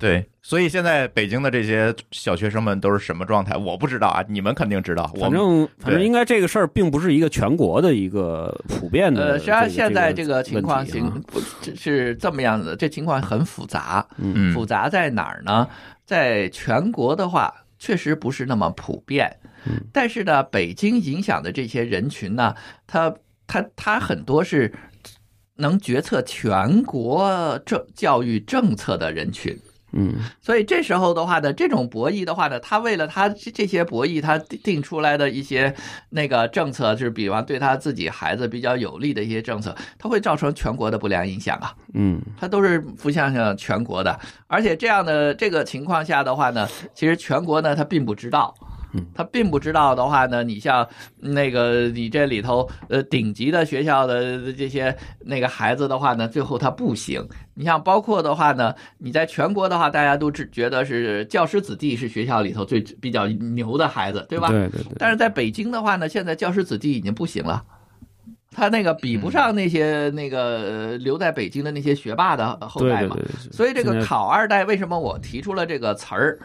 [0.02, 3.56] 对，所以现在北京的这些小学生们都是什么状态？
[3.56, 5.06] 我不知道啊，你们肯定知道。
[5.20, 9.34] 反正反正应该这个事儿并不是一个全国的一个普遍的这个。
[9.34, 11.24] 呃，实际上现在这个个情况情
[11.62, 14.04] 是是这么样子的，这情况很复杂。
[14.18, 15.68] 嗯复杂在哪儿呢？
[16.04, 19.32] 在全国的话，确实不是那么普遍。
[19.68, 22.56] 嗯但是呢，北京影响的这些人群呢，
[22.88, 23.14] 他
[23.46, 24.74] 他他很多是
[25.58, 29.56] 能决策全国政教育政策的人群。
[29.94, 30.16] 嗯。
[30.42, 35.74] 所以这时候的话呢，这种博弈的话呢，他为了他这这些博弈，他定定出来的一些
[36.10, 41.74] 那个政策，就是比方对他自己孩子比较有利的一些政策，它会造成全国的不良影响啊。
[41.94, 42.22] 嗯。
[42.40, 48.54] 它都是不向向全国的，而且这样的这个情况下的话呢，其实全国呢他并不知道。
[48.62, 48.71] 嗯，
[49.14, 57.26] 他并不知道的话呢，你像那个你这里头呃顶级的学校的这些那个孩子的话呢，最后他不行。
[57.54, 64.48] 你像包括的话呢，你在全国的话，大家都只觉得是教师子弟是学校里头最比较牛的孩子，对吧？
[64.48, 64.94] 对对对。
[64.98, 67.64] 但是在北京的话呢，现在教师子弟已经不行了，
[68.52, 73.18] 他那个比不上那些那个呃留在北京的那些学霸的后代嘛。
[73.52, 76.40] 所以这个考二代为什么我提出了这个词儿？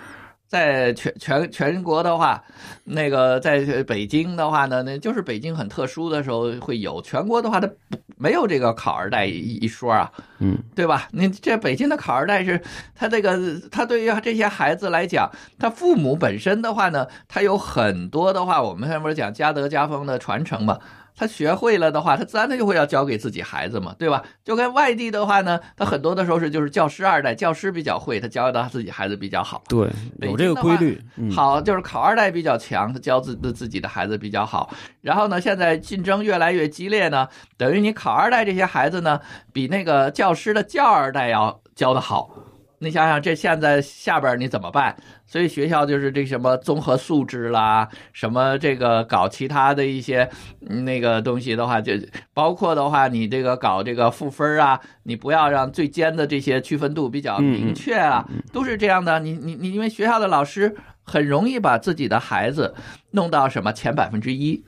[0.46, 2.42] 在全全全国的话，
[2.84, 7.68] 那个在北京的话呢，那就是北京很特殊的时候会有，全国的话它
[8.16, 10.10] 没有这个考二代一一说啊。
[10.38, 11.08] 嗯对吧？
[11.12, 12.60] 你这北京的考二代是
[12.94, 13.38] 他这个，
[13.70, 20.78] 他对于这些孩子来讲，他父母本身的话呢，他有很多的话，我们上面讲家德家风的传承嘛。
[21.16, 24.22] 他学会了的话，他自然他就会要教给自己孩子嘛，对吧？
[24.44, 29.62] 就跟外地的话呢，他很多的时候是就是教师二代，教师比较会，他教到自己孩子比较好。
[29.68, 29.88] 对
[30.20, 34.70] 有这个规律，嗯好，就是考二代比较强，他教自自己的孩子比较好。
[35.00, 37.26] 然后呢，现在竞争越来越激烈呢，
[37.56, 39.18] 等于你考二代这些孩子呢，
[39.52, 42.30] 比那个教师的教二代要教的好。
[42.78, 44.94] 你想想，这现在下边你怎么办？
[45.26, 50.28] 所以学校就是这什么综合素质啦，什么这个搞其他的一些
[50.68, 51.94] 嗯那个东西的话，就
[52.34, 59.18] 包括的话，你这个搞这个赋分啊，你不要让最尖的这些区分度比较明确啊，都是这样的。
[59.20, 62.74] 你你你，因为学校的老师很容易把自己的孩子
[63.12, 64.64] 弄到什么前百分之一，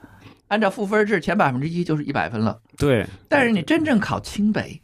[0.49, 2.59] 按照赋分制，前百分之一就是一百分了。
[2.79, 4.81] 对，但是你真正考清北，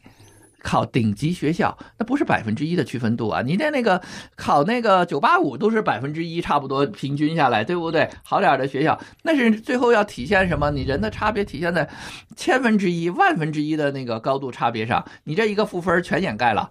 [0.65, 3.43] 考顶级学校，那不是百分之一的区分度啊！
[3.43, 4.01] 你在那个
[4.35, 8.09] 考那个九八五都是百分之一，差不多平均下来，对不对？
[8.25, 10.71] 好点儿的学校，那是最后要体现什么？
[10.71, 11.89] 你人的差别体现在
[12.35, 16.71] 千分之一、万分之一的那个高度差别上，你这一个赋分全掩盖了，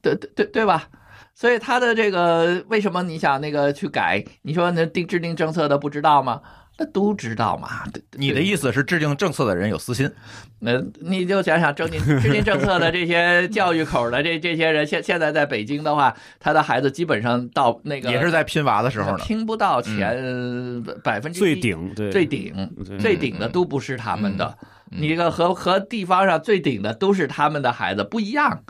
[0.00, 0.88] 对对对对吧？
[1.34, 4.24] 所以他的这个为什么你想那个去改？
[4.42, 6.40] 你说那定制定政策的不知道吗？
[6.78, 7.84] 那都知道嘛。
[8.12, 10.10] 你的意思是制定政策的人有私心？
[10.60, 19.24] 那你就想想制定制定政策的这些教育口的这这些人，现现在在北京的话，他的孩子基本上到那个也是在拼娃的时候呢。
[19.24, 24.56] 拼不到前百分之最顶对最顶最顶的都不是他们的。
[24.60, 28.62] 嗯你这个和和地方上最顶的都是他们的孩子不一样，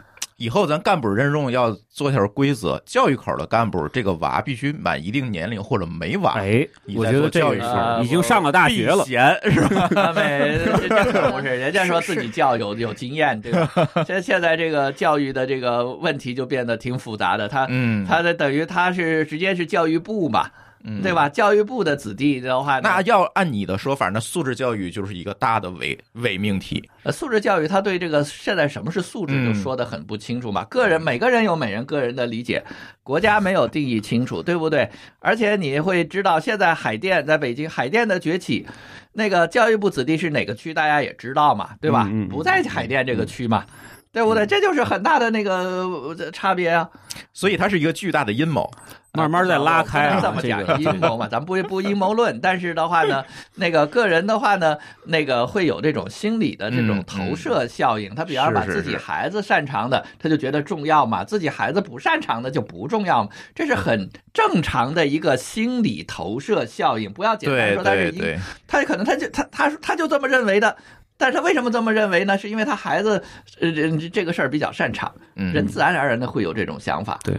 [0.43, 7.55] 以后咱干部任用要做条规则，教育口的干部这个娃必须满一定年龄或者没娃，哎，我觉得这个
[8.03, 9.87] 已经上了大学了避，嫌是吧？
[9.95, 13.71] 他们这这可不是，人家说自己教有有经验，对吧？
[14.05, 20.51] 现现在这个教育的这个问题就变得挺复杂的，他嗯，他的等于他是直接是教育部嘛，
[20.85, 21.29] 嗯对吧？
[21.29, 26.89] 教育部的子弟的话，那要按你的说法，那素质教育就是一个大的伪伪命题。
[27.05, 30.65] 呃素质教育，他对这个现在什么是素质就嗯说的很不清楚嘛。
[30.65, 32.65] 个人每个人有每人个人的理解，
[33.03, 34.89] 国家没有定义清楚，对不对？
[35.21, 38.67] 而且你会知道，现在海淀在北京海淀的崛起，
[39.13, 42.09] 那个教育部子弟是哪个区，大家也知道嘛，对吧？
[42.11, 43.65] 嗯嗯嗯不在海淀这个区嘛。
[44.13, 44.47] 对不对？
[44.47, 46.89] 这就是很大的那个呃差别啊！
[47.33, 48.71] 所以它是一个巨大的阴谋。
[49.15, 53.23] 慢慢在拉开啊不能这么讲阴谋嘛， 咱不不阴谋论，但是的话呢，
[53.57, 58.15] 那个个人的话呢，那个会有这种心理的这种嗯投射效应。
[58.15, 63.29] 他比方把自己孩子擅长的，他就觉得重要嘛；自己孩子不擅长的就不重要嘛。
[63.55, 67.13] 这是很正常的一个心理投射效应。
[67.13, 70.75] 不要简单说它是阴，对对，他可能他就他他他就这么认为的。
[71.23, 72.37] 但是他为什么这么认为呢？
[72.37, 73.23] 是因为他孩子
[73.61, 77.21] 呃这这个事儿比较擅长，嗯，人自然而然的会有这种想法。
[77.23, 77.37] 对。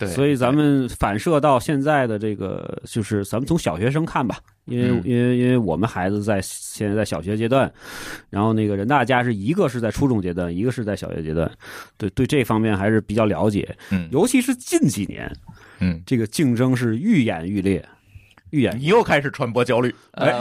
[0.00, 7.68] 对，所以咱们反射到现在的这个，就是咱们从小学生看吧，因为、嗯因为因为我们孩子在现在在小学阶段，
[8.30, 11.50] 然后那个人大家是一个是在初中阶段，一个是在小学阶段，
[11.96, 15.28] 对对这方面还是比较了解，嗯尤其是近几年，
[15.80, 17.84] 嗯，这个竞争是愈演愈烈，
[18.50, 20.32] 愈演愈你又开始传播焦虑，哎，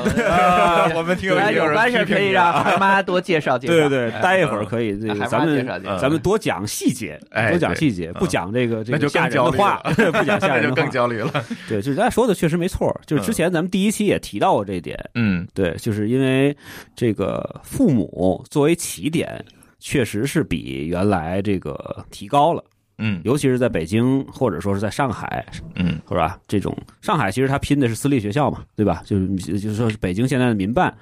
[0.96, 3.74] 我们听有有关事可以让孩妈多介绍介绍。
[3.74, 5.67] 对对，哎待一会儿可以，这个咱们。
[6.00, 10.88] 咱们多讲细节，哎多讲细节，不讲这个这个 吓人的话，不讲吓人就更。
[10.89, 11.30] 焦虑了。
[11.67, 14.98] 对，就是大家说的确实没错，就是之前咱们第一期也提到过这一点。
[15.15, 16.56] 嗯对，就是因为
[16.96, 19.43] 这个父母作为起点，
[19.80, 22.63] 确实是比原来这个提高了，
[22.97, 26.39] 嗯尤其是在北京或者说是在上海，嗯是吧？
[26.47, 29.01] 这种上海其实它拼的是私立学校嘛，对吧？
[29.05, 30.93] 就是就是说是北京现在的民办，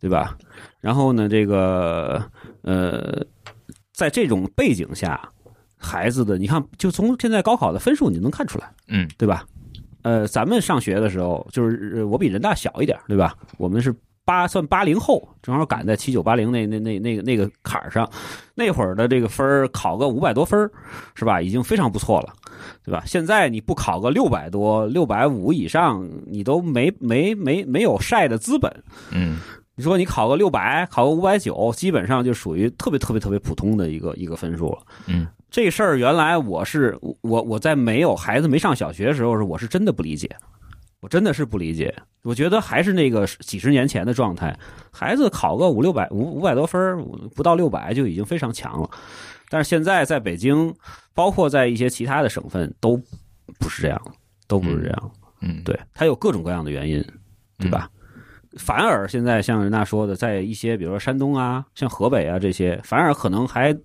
[0.00, 0.36] 对吧？
[0.80, 2.22] 然后呢，这个
[2.62, 3.24] 呃，
[3.92, 5.20] 在这种背景下，
[5.76, 9.44] 孩子的你看，就从现在高考的分数你能看出来，嗯对吧？
[10.02, 13.34] 呃，咱们上学的时候，就是呃我比人大小一点，对吧？
[13.56, 13.94] 我们是
[14.24, 18.08] 八算八零后，正好赶在七九八零那那那那个那个坎儿上，
[18.54, 20.70] 那会儿的这个分儿考个五百多分儿
[21.14, 21.40] 是吧？
[21.40, 22.32] 已经非常不错了，
[22.84, 23.02] 对吧？
[23.06, 28.72] 现在你不考个六百多、六百五以上，你都没没没没有晒的资本。
[29.12, 29.38] 嗯
[29.76, 34.78] 你说你考个六百，考个五百九，基本上就属于特别特别特别普通的一个一个分数了。
[35.08, 40.30] 嗯，这事儿原来我是我我在没有孩子没上小学的时候，是我是真的不理解，
[41.04, 41.94] 我真的是不理解。
[42.22, 44.58] 我觉得还是那个几十年前的状态，
[44.90, 46.96] 孩子考个五六百五五百多分儿，
[47.34, 48.88] 不到六百就已经非常强了。
[49.50, 50.74] 但是现在在北京，
[51.12, 52.96] 包括在一些其他的省份，都
[53.60, 54.00] 不是这样，
[54.48, 55.10] 都不是这样。
[55.42, 57.04] 嗯，对，它有各种各样的原因，
[57.58, 57.90] 对吧？
[58.56, 63.76] 反而现在像人大说的，在一些比如说山东啊、像河北啊这些，反而可能还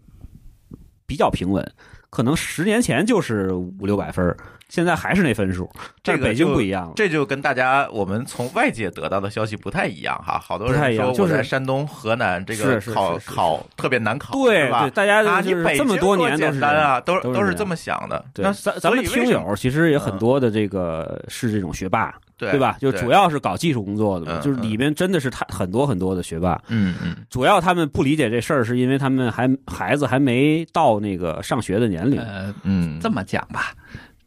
[1.05, 1.69] 比较平稳，
[2.09, 4.37] 可能十年前就是五六百分儿，
[4.69, 5.69] 现在还是那分数。
[6.01, 10.39] 这个就不一样了，这就跟大家我们从外界得到的消息不太一样哈。
[10.39, 14.89] 好多不太人说我一样就是在山东、河南这个考考特别难考，对吧？
[14.89, 18.23] 大家啊，就是你北京这么多年都简是单啊，都都是都是这么想的。
[18.33, 22.77] 对，那咱咱们听友其实也很多的这个是这种学霸，对对吧？
[22.79, 26.59] 就主要是搞技术工作的就是里面真的是他很多很多的学霸。
[26.67, 32.19] 嗯嗯主要他们不理解这事儿，是因为他们还孩子还没到那个上学的年龄。
[32.19, 33.73] 呃，嗯，这么讲吧，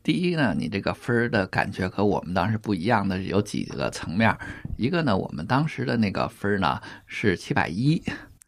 [0.03, 4.37] 第一呢，你这个分儿的感觉和我们当时不一样的有几个层面。
[4.77, 8.03] 一个呢，我们当时的那个分儿呢是七百一，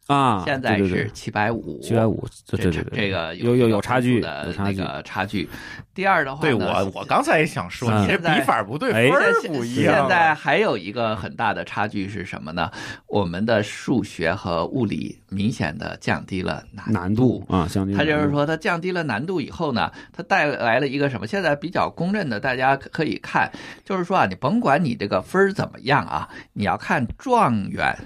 [0.07, 5.49] 啊，现在是七百五，七百五，对对这对对，这个有有有差距的有差距那个差距。
[5.93, 9.95] 第二的话对呢，我我刚才也想说，嗯你这笔法不对，哎分儿不一样。
[9.95, 12.69] 现在还有一个很大的差距是什么呢？
[13.07, 21.25] 我们的数学和物理明显的降低了难难度啊，降低它就是说，它降低了难度以后呢，它带来了一个什么？
[21.25, 23.51] 现在比较公认的，大家可以看，
[23.83, 27.97] 就是说啊，你甭管你这个分儿怎么样啊，你要看状元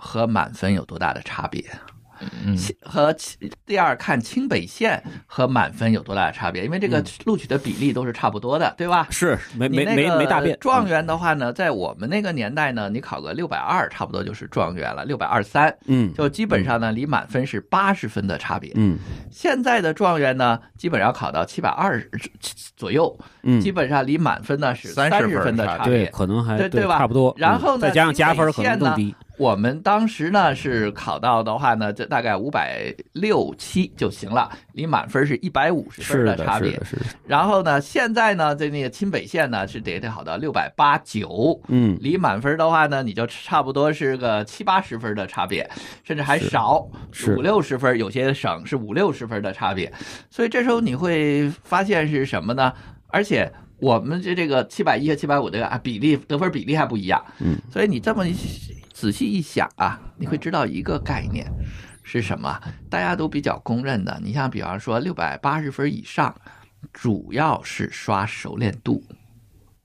[0.00, 1.64] 和满分有多大的差别。
[2.44, 3.16] 嗯和
[3.64, 9.06] 第二看清北线和满分有多大的差别，因为这个录取的比例都是差不多的，对吧？
[9.08, 10.54] 是没没没没大变。
[10.60, 18.70] 状元的话呢，在我们那个年代呢，你考个六百二，差不多就是状元了，六百二三，嗯就基本上呢，离满分是八十分的差别。
[18.74, 18.98] 嗯
[19.30, 22.10] 现在的状元呢，基本上考到七百二十
[22.76, 26.10] 左右，嗯，基本上离满分呢是30三十分的差对，别。
[26.10, 27.34] 可能还对对吧差不多。
[27.38, 29.16] 然后呢嗯再加上加分可清北线呢能更低。
[29.40, 36.84] 我们当时呢是考到的话呢，这大概五百六七就行了，离满分是一百五十分的，差别是的，。
[36.84, 37.02] 是的。
[37.26, 45.66] 然后呢，现在呢，在那个清北线呢是得得考到六百八九，嗯，离满分的话呢，你就差不多是个七八十分的差别，
[46.04, 49.90] 甚至还少是五六十分，有些省是五六十分的差别。
[50.28, 52.70] 所以这时候你会发现是什么呢？
[53.06, 58.34] 而且我们这这个七百一和七百五这个啊比例得分比例还不一样，嗯，所以你这么一
[59.00, 61.50] 仔细一想啊，你会知道一个概念
[62.02, 62.60] 是什么？
[62.90, 64.20] 大家都比较公认的。
[64.22, 66.38] 你像比方说六百八十分以上，
[66.92, 69.02] 主要是刷熟练度。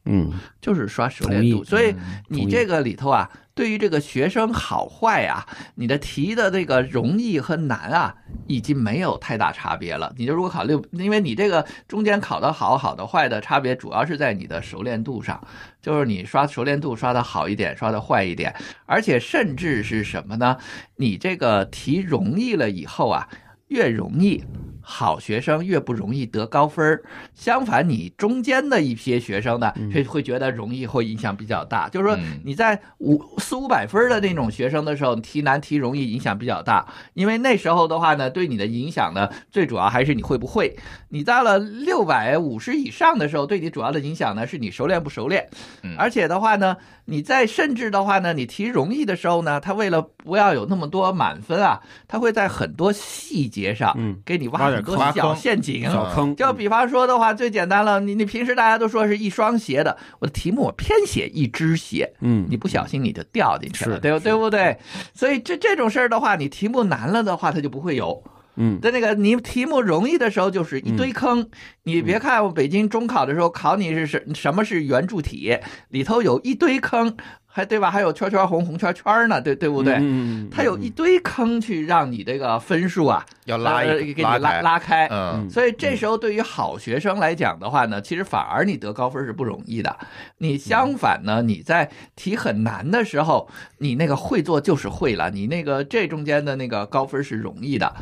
[0.03, 1.95] 嗯，就是刷熟练度，所以
[2.27, 8.13] 你这个里头啊，对于这个学生好坏啊，你的题的这个容易和难啊，
[8.47, 10.13] 已经没有太大差别了。
[10.17, 15.41] 你就如果考六，因为你这个中间考的好好的坏的差别，主要是在你的熟练度上，
[15.81, 18.53] 就是你刷熟练度刷的好一点，刷的坏一点，
[18.85, 20.57] 而且甚至是什么呢？
[20.97, 23.29] 你这个题容易了以后啊，
[23.69, 24.43] 越容易。
[24.87, 31.89] 好学生越不容易得高分儿，相反，你中间的一些学生呢，会会觉得容易会影响比较大。
[31.89, 40.77] 就是说嗯，你在五四五百分的那种学生的时候，题难题容易影响比较大，因为那时候的话呢，对你的影响呢，最主要还是你会不会。
[41.09, 45.49] 你到了六百五十以上的时候，对你主要的影响呢，是你熟练不熟练。
[45.81, 55.83] 嗯而且的话呢，你在甚至的话呢，你提容易的时候呢，他为了不要有那么多满分啊，他会在很多细节上，嗯给你挖很多坑小陷阱。
[55.83, 64.77] 小坑，就比方说的话，最简单了，你你平时大家都说是一双鞋的，我的题目我偏写一只鞋，嗯，你不小心你就掉进去了，对不对不对？
[65.13, 68.23] 所以这这种事儿的话，你题目难了的话，它就不会有。
[68.57, 71.49] 嗯在那个你题目容易的时候，就是一堆坑。
[71.83, 75.57] 你别看我北京中考的时候考你是什什么是圆柱体，
[75.89, 77.91] 里头有一堆坑，还对吧？
[77.91, 79.97] 还有圈圈红红圈圈呢，对对不对？
[79.99, 85.07] 嗯，它有一堆坑去让你这个分数啊，要拉给你拉，拉开。
[85.11, 89.95] 嗯所以这时候对于好学生来讲的话呢，其实反而你得高分是不容易的。
[90.39, 93.47] 你相反呢，你在题很难的时候，
[93.77, 97.93] 你那个会做就是会了，你那个这中间的那个高分是容易的。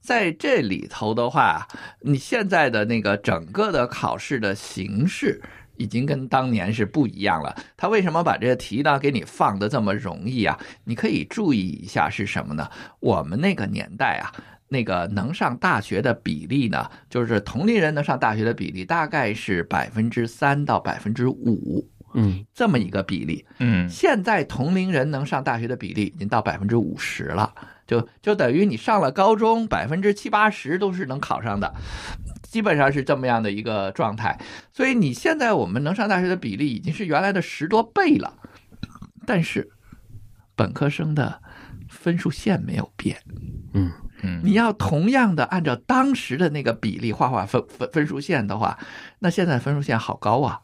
[0.00, 1.66] 在这里头的话，
[2.00, 5.40] 你现在的那个整个的考试的形式。
[5.76, 7.56] 已经跟当年是不一样了。
[7.74, 10.60] 他为什么把这个题呢给你放的这么容易啊？
[10.84, 12.68] 你可以注意一下是什么呢？
[13.00, 14.28] 我们那个年代啊，
[14.68, 23.46] 那个能上大学的比例呢，就是同龄人能上大学的比例大概是百分之三到百分之五嗯这么一个比例。
[23.58, 27.54] 嗯现在同龄人能上大学的比例已经到百分之五十了，
[27.90, 31.74] 就就等于你上了高中，百分之七八十都是能考上的，
[32.44, 34.38] 基本上是这么样的一个状态。
[34.72, 38.32] 所以你现在我们能上大学的比例已经是原来的十多倍了，
[39.26, 39.68] 但是
[40.54, 41.42] 本科生的
[41.88, 43.16] 分数线没有变。
[43.74, 43.90] 嗯
[44.22, 48.78] 嗯你要同样的按照当时的那个比例画画分分分数线的话，
[49.18, 50.60] 那现在分数线好高啊！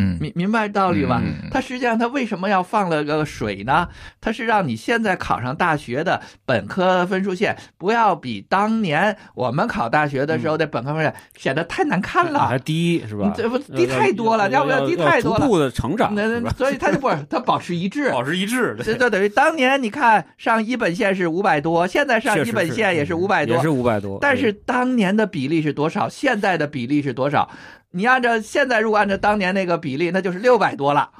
[0.00, 1.20] 嗯明明白道理吧？
[1.22, 3.88] 嗯它实际上它为什么要放了个水呢？
[4.20, 12.58] 它是让你现在考上大学的本科分数线不要比当年我们考大学的时候的本科分数线显得太难看了还。
[12.60, 13.32] 低是吧？
[13.36, 15.40] 这不低太多了，要不要低太多了？
[15.40, 18.10] 逐步的成长，那那所以它就不 是它保持一致。
[18.10, 26.08] 保持一致，这就等于当年你看上一本线是五百多，现在上一本线也是五百多也，是五百多，但是当年的比例是多少？
[26.08, 27.50] 现在的比例是多少？
[27.92, 31.10] 你按照现在如果按照当年那个比例，那就是六百多了，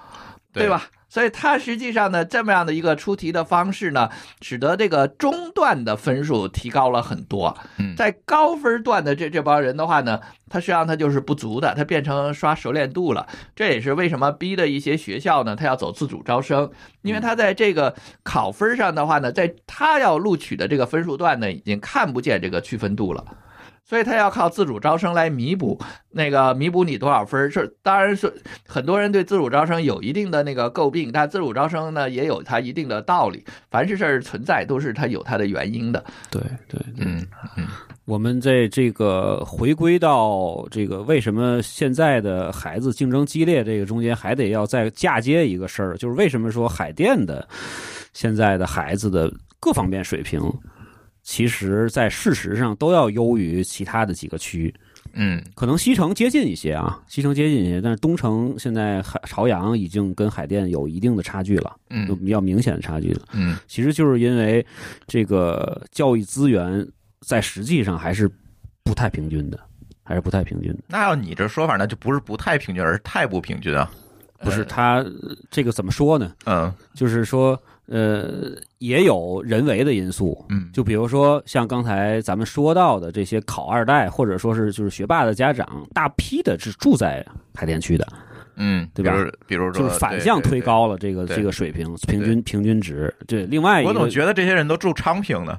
[0.53, 0.85] 对对吧？
[1.09, 4.09] 所以它实际上呢，这么样的一个出题的方式呢，
[4.43, 7.59] 使得这个中段的分数提高了很多。
[7.79, 13.27] 嗯在高分段的这这帮人的话呢，他实际上他就是不足的，他变成刷熟练度了。
[13.57, 16.71] 这也是为什么逼的一些学校呢，他要走自主招生，
[17.03, 23.25] 因为他在这个考分上的话呢，在他要录取的这个分数段呢，已经看不见这个区分度了。
[23.91, 25.77] 所以他要靠自主招生来弥补
[26.13, 28.33] 那个弥补你多少分儿是，当然是
[28.65, 33.45] 很多人对自主招生有一定的那个诟病，但自主招生呢也有它一定的道理。
[33.69, 36.05] 凡是事儿存在都是它有它的原因的。
[36.31, 37.27] 对对对，嗯
[38.05, 47.49] 我们在这个回归到这个为什么现在的孩子竞争激烈这个中间，还得要再嫁接一个事儿，就是为什么说海淀的
[48.13, 49.29] 现在的孩子的
[49.59, 50.41] 各方面水平，
[51.31, 54.75] 其实在事实上都要优于其他的几个区域。
[55.13, 61.77] 嗯可能西城接近一些啊，西城接近一些，但是东城现在海朝阳已经跟海淀有一定的差距了，
[62.09, 63.29] 有嗯比较明显的差距了。
[63.33, 64.65] 嗯其实就是因为
[65.07, 66.85] 这个教育资源
[67.21, 68.29] 在实际上还是
[68.83, 69.61] 不太平均的，
[70.03, 70.79] 还是不太平均的。
[70.89, 73.89] 那要你这说法，那就不是不太平均，而是太不平均啊。
[74.43, 76.35] 不是它呃这个怎么说呢？
[76.47, 77.61] 嗯就是说，
[77.91, 80.43] 呃，也有人为的因素。
[80.49, 88.07] 嗯就比如说像刚才咱们说到的这些考二代，或者说是就是学霸的家长，大批的是住在海淀区的，
[88.57, 90.61] 嗯，对吧比如比如说就是反向推。
[90.61, 93.13] 高了这个这个水平平均平均值。
[93.27, 95.57] 对，另外一个我总觉得这些人都住昌平呢。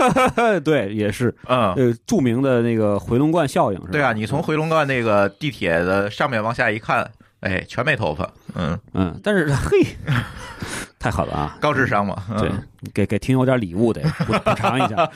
[0.64, 3.92] 对也是嗯，呃著名的那个回龙观效应是吧？
[3.92, 7.08] 对啊，你从回龙观那个地铁的上面往下一看，
[7.40, 8.28] 哎，全没头发。
[8.54, 9.86] 嗯，嗯，但是 嘿，
[10.98, 11.58] 太狠了啊！
[11.60, 12.22] 高智商嘛。
[12.30, 12.50] 嗯对，
[12.92, 15.10] 给给听友点礼物得补 补偿一下。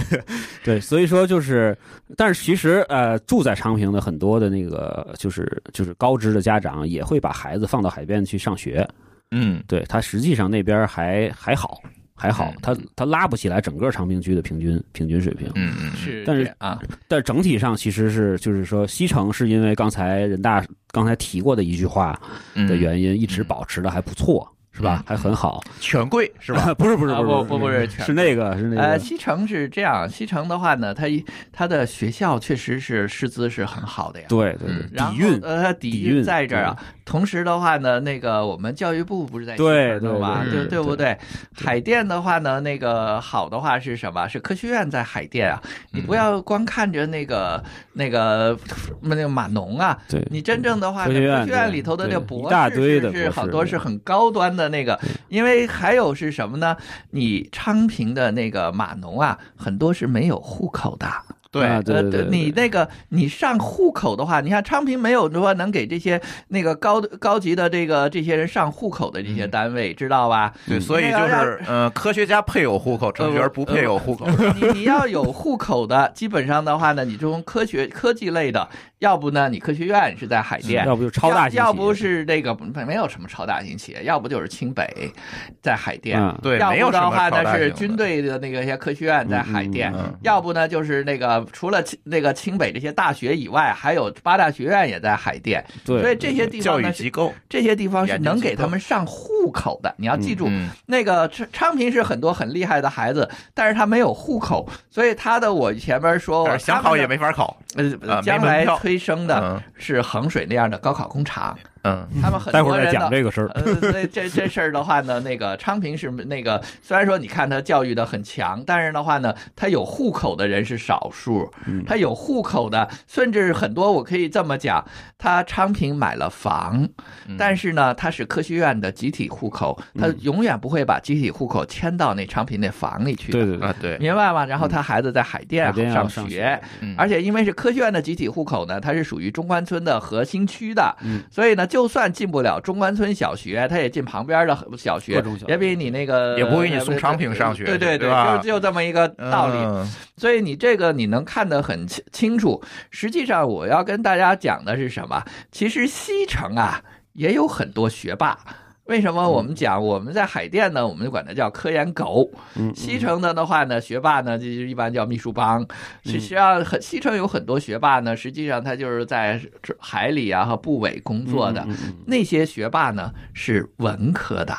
[0.64, 1.76] 对，所以说就是，
[2.16, 8.86] 但是其实呃，住在昌平的很多的那个就是就是高知的家长也会把孩子放到海边去上学。
[9.32, 11.82] 嗯对他实际上那边还还好
[12.14, 15.50] 还好嗯，他他拉不起来整个昌平区的平均平均水平。
[15.56, 22.18] 嗯嗯是但是啊，但整体上其实是就是说西城是因为刚才人大刚才提过的一句话
[22.54, 24.48] 嗯的原因，一直保持的还不错。
[24.76, 25.02] 是吧？
[25.06, 26.72] 还很好，权贵是吧？
[26.76, 34.26] 不是不是啊不是不不不是全是那个是那呃，个西城是这样，西城的话呢，它一它的学校确实是师资是很好的呀。
[34.28, 36.76] 对对对底蕴呃，底蕴在这儿啊。
[37.06, 40.00] 同时的话呢，那个我们教育部不是在西对城？
[40.00, 41.16] 对吧对对不对？
[41.54, 44.26] 海淀的话呢，那个好的话是什么？
[44.28, 45.62] 是科学院在海淀啊。
[45.92, 47.62] 你不要光看着那个
[47.92, 48.58] 那个
[49.00, 54.98] 那个码农啊，对，你真正的话呢，科学院里头的那个对博一大士堆的是是很多是很高端的那个，
[55.28, 56.76] 因为还有是什么呢？
[57.10, 61.06] 你昌平的那个码农啊，很多是没有户口的。
[61.48, 70.52] 对啊对对对呃，你那个你上户口的话，你看昌平没有说能给这些那个高高级的这个这些人上户口的这些单位，知道吧？
[70.66, 74.26] 对，所以就是，呃，科学家配有户口，程序员不配有户口。
[74.60, 78.68] 你你要有户口的，基本上的话呢，你这种科学科技类的，
[79.00, 85.12] 要不呢你科学院是在海淀，要不就超大型要要不是那个没有什么超大型企业，要不就是清北
[85.60, 86.18] 在海淀。
[86.18, 99.94] 嗯对，要没有什么不的话超大型的呢是军队的那个一些科学院在海淀，嗯嗯要不呢就是那个除了清那个清北这些大学以外，还有八大学院也在海淀，对，所以这些地方呢是育机构，这些地方是能给他们上户口的。
[99.98, 107.54] 你要记住，嗯那个昌昌平是很多很厉害的孩子，但是他没有户口，所以他的我前面说想考也没法考。
[108.02, 109.62] 呃将来催生的嗯。
[109.78, 111.56] 是衡水那样的高考工厂，
[111.86, 112.92] 嗯他们很待会儿再多人。
[112.92, 113.48] 讲这个事儿。
[113.54, 113.62] 呃，
[113.92, 124.84] 这这这事儿的话呢，那个昌平是那个，虽然说你看他教育的很强，但是的话呢，他有户口的人是少数，嗯他有户口的，甚至很多，我可以这么讲，
[125.18, 126.88] 他昌平买了房，
[127.28, 133.38] 嗯但是呢，他是科学院的集体户口，他永远不会把集体户口迁到那昌平那房里去的。
[133.38, 134.44] 对对对啊，对，明白吗？
[134.44, 149.54] 然后他孩子在海淀上上学，嗯而且因为是科学院的集体户口呢，它是属于中关村的核心区的，嗯所以呢，就算进不了中关村小学，他也进旁边的小学也比你那个也不会给你送昌平上学对对对吧就就这么一个道理。
[149.56, 149.84] 嗯
[150.18, 152.62] 所以你这个你能看得很清清楚。
[152.90, 155.22] 实际上，我要跟大家讲的是什么？
[155.52, 158.38] 其实西城啊也有很多学霸。
[158.86, 160.86] 为什么我们讲我们在海淀呢？
[160.86, 162.30] 我们就管它叫科研狗。
[162.54, 165.66] 嗯，西城的的话呢，学霸呢，就一般叫秘书帮。
[166.04, 169.40] 实际上，很西城有很多学霸呢，实际上他就是在
[169.78, 171.66] 海里啊和部委工作的。
[172.06, 174.56] 那些学霸呢是文科的。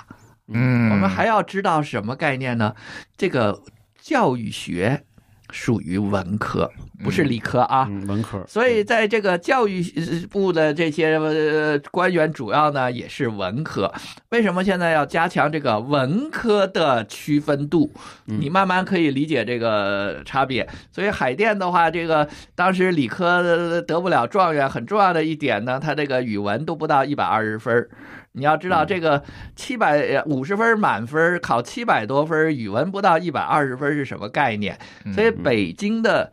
[0.49, 2.73] 嗯，我们还要知道什么概念呢？
[3.15, 3.61] 这个
[3.99, 5.03] 教育学
[5.51, 6.69] 属于文科，
[7.03, 7.87] 不是理科啊。
[7.89, 9.81] 嗯文科，所以，在这个教育
[10.29, 13.91] 部的这些呃官员，主要呢也是文科。
[14.29, 17.91] 为什么现在要加强这个文科的区分度？
[18.27, 20.67] 嗯你慢慢可以理解这个差别。
[20.91, 27.89] 所以，海淀的话，这个当时理科得不了状元，很重要的一点呢，他这个语文都不到一百二十分儿
[28.37, 29.23] 你要知道，这个
[29.55, 34.77] 七百五十分满分考七百多分，语文不到一百二十分是什么概念？
[35.13, 36.31] 所以北京的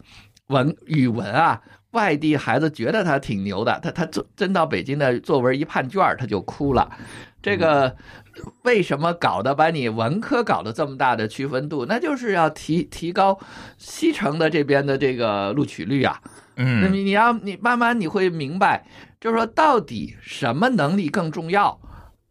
[0.49, 6.91] 文语文啊，外地孩子觉得他挺牛的，他他真真到北京的作文一判卷儿他就哭了。
[7.43, 7.95] 这个
[8.63, 11.87] 为什么搞得把你文科搞得这么大的区分度？
[11.87, 13.39] 那就是要提提高
[13.77, 16.21] 西城的这边的这个录取率啊。
[16.57, 18.87] 那嗯你你要你慢慢你会明白，
[19.21, 21.81] 就是说到底什么能力更重要。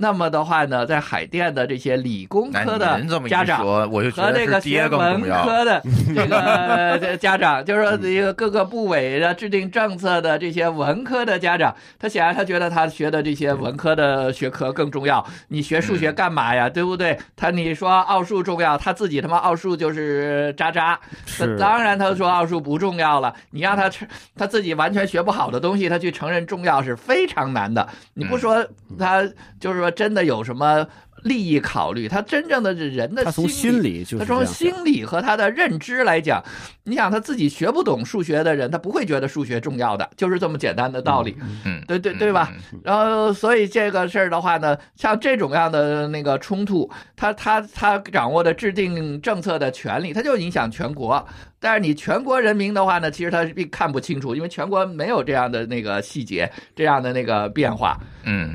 [0.04, 5.24] 那么的话呢，在海淀的这些理工科的家长，和得这个学文。
[5.24, 5.82] 科的
[6.14, 15.26] 这个 这家长，就是说这个各个部委的制定政策的这些文科的家长，他显然他觉得他学的这些文科的学科更重要。
[15.48, 16.68] 你学数学干嘛呀？
[16.68, 17.18] 对不对？
[17.38, 21.00] 他你说奥数重要，他自己他妈奥数就是渣渣。
[21.26, 23.34] 是当然他说奥数不重要了。
[23.52, 27.88] 你让他承他自己完全学不好的东西，他去承认重要是非常难的。
[28.16, 28.66] 你不说
[29.00, 29.24] 他
[29.60, 30.86] 就是说真的有什么
[31.24, 36.44] 利益考虑，他真正的人的他从心理就是他从心理和他的认知来讲，
[36.84, 41.38] 你想他自己学不懂数学的人，他不会觉得数学重要的，就是这么简单的道理。
[41.66, 42.52] 嗯，对对对吧？
[42.84, 51.26] 然后，所以这个事儿的话呢，像这种样的那个冲突，他他他掌握的制定政策的权利，他就影响全国。
[51.60, 57.98] 但是你全国人民的话呢，其实他并看不清楚，因为全国没有这样的那个细节，这样的那个变化。
[58.26, 58.54] 嗯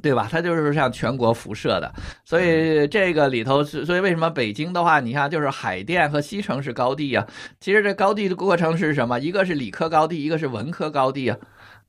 [0.00, 0.28] 对吧？
[0.30, 1.92] 它就是像全国辐射的，
[2.24, 7.26] 所以这个里头是，所以为什么北京的话，你看就是海淀和西城是高地啊？
[7.60, 9.18] 其实这高地的过程是什么？
[9.20, 11.36] 一个是理科高地，一个是文科高地啊，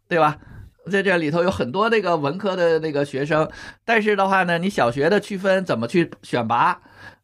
[0.07, 0.37] 对吧？
[0.91, 3.49] 在这里头有很多那个文科的那个学生，
[3.85, 6.77] 但是的话呢，你小学的区分怎么去选拔？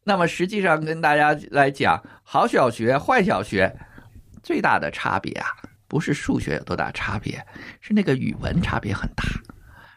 [0.04, 3.76] 那么实际上跟大家来讲，好小学、坏小学
[4.42, 5.46] 最大的差别啊，
[5.86, 7.44] 不是数学有多大差别，
[7.82, 9.22] 是那个语文差别很大。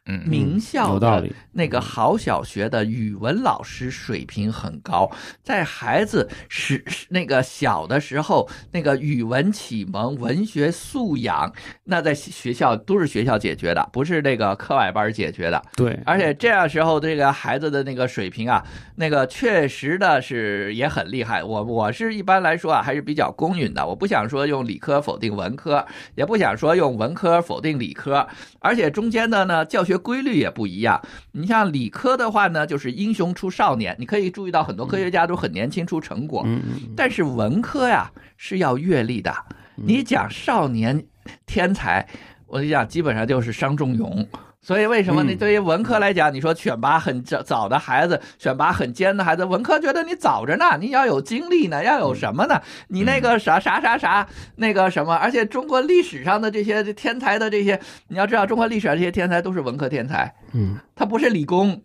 [0.06, 1.34] 嗯名校的有道理。
[1.52, 5.10] 那个好小学的语文老师水平很高，
[5.44, 15.62] 在孩子是那个小的时候，那个语文启蒙、文学素养，那在学校都是学校解决的，不是那个课外班解决的。
[15.76, 21.44] 对，而且这样时候，这个孩子的那个水平啊，那个确实的是也很厉害。
[21.44, 23.86] 我我是一般来说啊，还是比较公允的。
[23.86, 25.86] 我不想说用理科否定文科，
[26.16, 28.28] 也不想说用文科否定理科，
[28.60, 31.02] 而且中间的呢，教学规律也不一样。
[31.32, 36.46] 你像理科的话呢，就是英雄出少年，你可以注意到很多科学家都很年轻出成果。
[36.96, 39.34] 但是文科呀是要阅历的，
[39.76, 41.06] 你讲少年
[41.46, 42.08] 天才，
[42.48, 44.28] 我跟你讲，基本上就是伤仲永。
[44.64, 52.62] 所以为什么你嗯对于文科来讲，你说选拔很早早的孩子，选拔很尖的孩子，文科觉得你早着呢，你要有精力呢，要有什么呢？
[52.88, 61.82] 你那个啥啥啥啥那个什么，而且中国历史上的这些天才的这些，你要知道，中国历史上这些天才都是文科天才，嗯，他不是理工。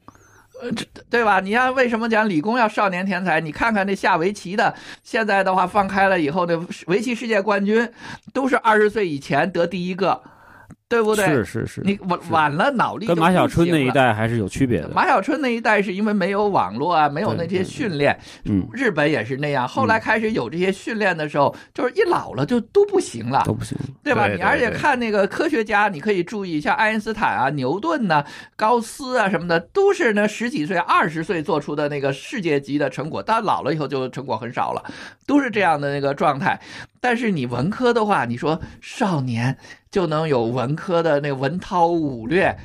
[0.61, 1.39] 呃，这对吧？
[1.39, 3.41] 你要为什么讲理工要少年天才？
[3.41, 4.74] 你看看那下围棋的，
[5.05, 6.57] 现在的话放开了以后，那
[6.89, 7.89] 围棋世界冠军
[8.33, 10.20] 都是二十岁以前得第一个，
[10.89, 11.26] 对不对？
[11.26, 13.91] 是是是，你晚晚了脑力就跟马小春那一。
[13.91, 14.89] 代还是有区别的。
[14.91, 19.66] 马小春那一代是因为没有网络啊，没有那些训练，嗯，日本也是那样。
[19.66, 23.53] 后来开始有这些训练的时候，就是一老了就都不行了都。
[23.53, 23.76] 不行。
[24.03, 24.26] 对吧？
[24.26, 28.24] 对你而且看那个科学家，你可以注意，一下爱因斯坦啊、牛顿呐、
[28.57, 34.84] 高斯啊什么的，都是呢十几岁、二十岁做出的那个世界级的成果，但老了以后就成果很少了，
[35.26, 36.61] 都是这样的那个状态。
[37.01, 39.57] 但是你文科的话，你说少年
[39.91, 42.57] 就能有文科的那文韬武略，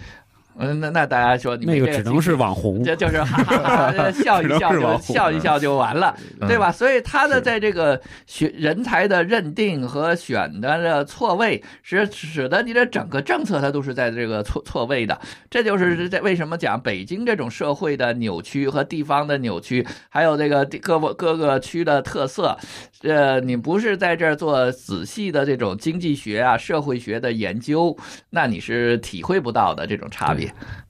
[0.57, 6.71] 嗯，那那大家说那个只能是网红，这就是哈哈哈 笑一笑就笑一笑就完了，嗯对吧？
[6.71, 15.19] 所以他的在这个选人才的认定和选的这错位，使使得你的整个政策它都是在这个错错位的。
[15.49, 22.57] 这就是在为什么讲北京这种社会的扭曲和地方的扭曲，还有这个地各个各个区的特色。
[23.01, 27.95] 呃，你不是在这儿做仔细的这种经济学啊、社会学的研究，
[28.29, 30.42] 那你是体会不到的这种差别。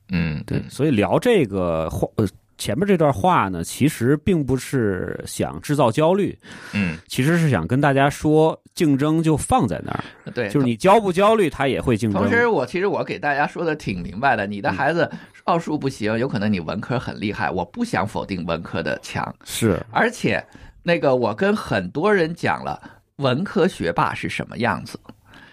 [0.09, 2.27] 嗯，对，所以聊这个话，呃，
[2.57, 6.37] 前面这段话呢，其实并不是想制造焦虑，
[6.73, 6.97] 嗯。
[7.07, 12.21] 其实是想跟大家说，竞争就放在那儿，对，就是你焦不焦虑，他也会竞争。
[12.21, 15.09] 同时，我其实我给大家说的挺明白的，你的嗯孩子
[15.45, 19.83] 奥数不行，有可能你文科很厉害，我不想否定文科的强，是。
[19.91, 20.43] 而且
[20.83, 22.79] 那个我跟很多人讲了
[23.17, 24.99] 文科学霸是什么样子，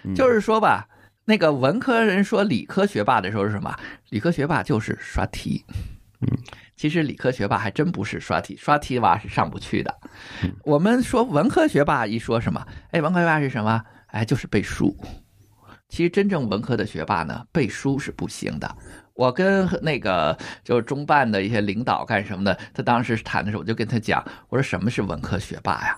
[0.03, 0.13] 嗯。
[0.15, 0.87] 就是说吧，
[1.31, 3.73] 那个文科人说理科学霸的时候是什么？
[4.09, 5.63] 理科学霸就是刷题。
[6.19, 6.27] 嗯，
[6.75, 9.97] 其实理科学霸还真不是刷题，刷题吧是上不去的
[10.43, 10.51] 嗯。
[10.65, 12.67] 我们说文科学霸一说什么？
[12.91, 13.81] 哎，文科学霸是什么？
[14.07, 14.93] 哎，就是背书。
[15.87, 18.75] 其实真正文科的学霸呢，背书是不行的。
[19.13, 25.97] 我跟那个就是中办的一些领导干什么的，他当时谈的时候，我就跟他讲，我说什么是文科学霸呀？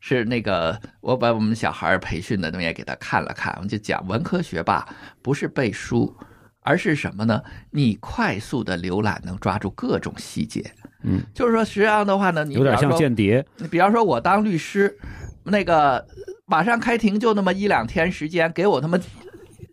[0.00, 4.86] 是那个我把我们小孩培训的东西也给他看了看，我就讲文科学霸
[5.22, 6.14] 不是背书，
[6.62, 7.42] 而是什么呢？
[7.70, 10.72] 你快速的浏览能抓住各种细节。
[11.02, 13.44] 嗯，就是说，实际上的话呢，你有点像间谍。
[13.56, 14.98] 你比方说，我当律师，
[15.44, 16.06] 那个
[16.46, 18.98] 马上开庭就那么一两天时间，给我他妈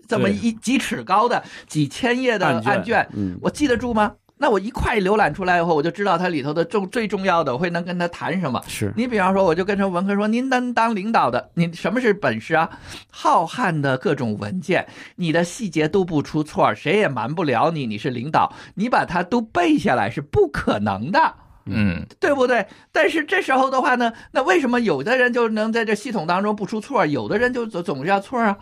[0.08, 4.16] 这么一几尺高的几千页的案卷案卷，嗯，我记得住吗？
[4.38, 8.62] 那我一块浏览出来以后，我就知道它里头的重最重要的，我会能跟他谈什么。
[8.68, 12.70] 是你比方说，我就跟这文科说，您能当领导的，你什么是本事啊？
[13.10, 21.34] 浩瀚的各种文件，你的细节都不出错，谁也瞒不了你，你是领导，你把它都背下来是不可能的。
[21.70, 22.66] 嗯对不对？
[22.94, 28.58] 但是这时候的话呢，那为什么有的人就能在这系统当中不出错，有的人就总总是要错啊？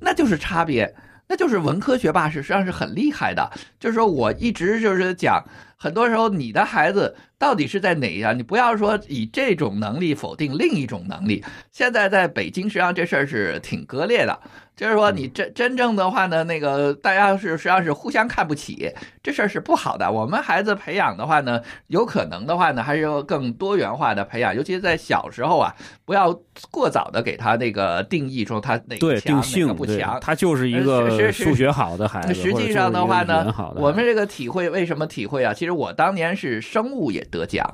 [0.00, 0.92] 那就是差别，
[1.28, 3.50] 那就是文科学霸是实际上是很厉害的。
[3.78, 5.44] 就是说我一直就是讲，
[5.76, 8.36] 很多时候你的孩子到底是在哪一样？
[8.36, 11.44] 你不要说以这种能力否定另一种能力。
[11.70, 14.40] 现在在北京，实际上这事儿是挺割裂的。
[14.78, 18.88] 就是说，你真真正的话呢，那个大家是实际上是互相看不起，
[19.20, 20.08] 这事儿是不好的。
[20.08, 25.74] 我们孩子培养的话呢，有可能的话呢，还是要更多元化的培养，尤其是在小时候啊，
[26.04, 26.32] 不要
[26.70, 30.16] 过早的给他那个定义说他哪个强哪不强。
[30.20, 35.52] 他就是一呃个数学好的孩子，实际上的话呢我们这个体会为什么体会啊？
[35.52, 37.68] 其实我当年是生物也得奖，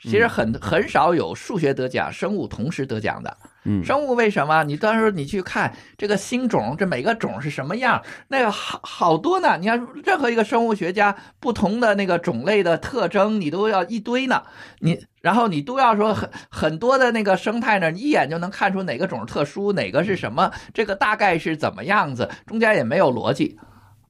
[0.00, 3.36] 其实很很少有数学得奖、生物同时得奖的。
[3.64, 4.64] 嗯生物为什么？
[4.64, 9.58] 你到时候你去看这个新种，这每个种是什么样，那个好好多呢。
[9.58, 14.42] 你看任何一个生物学家，不同的那个种类的特征，你都要一堆呢。
[14.78, 23.58] 你然后你都要说很很多的那个生态呢，你一眼就能看出哪个种特殊，哪个是什么，这个大概是怎么样子，中间也没有逻辑。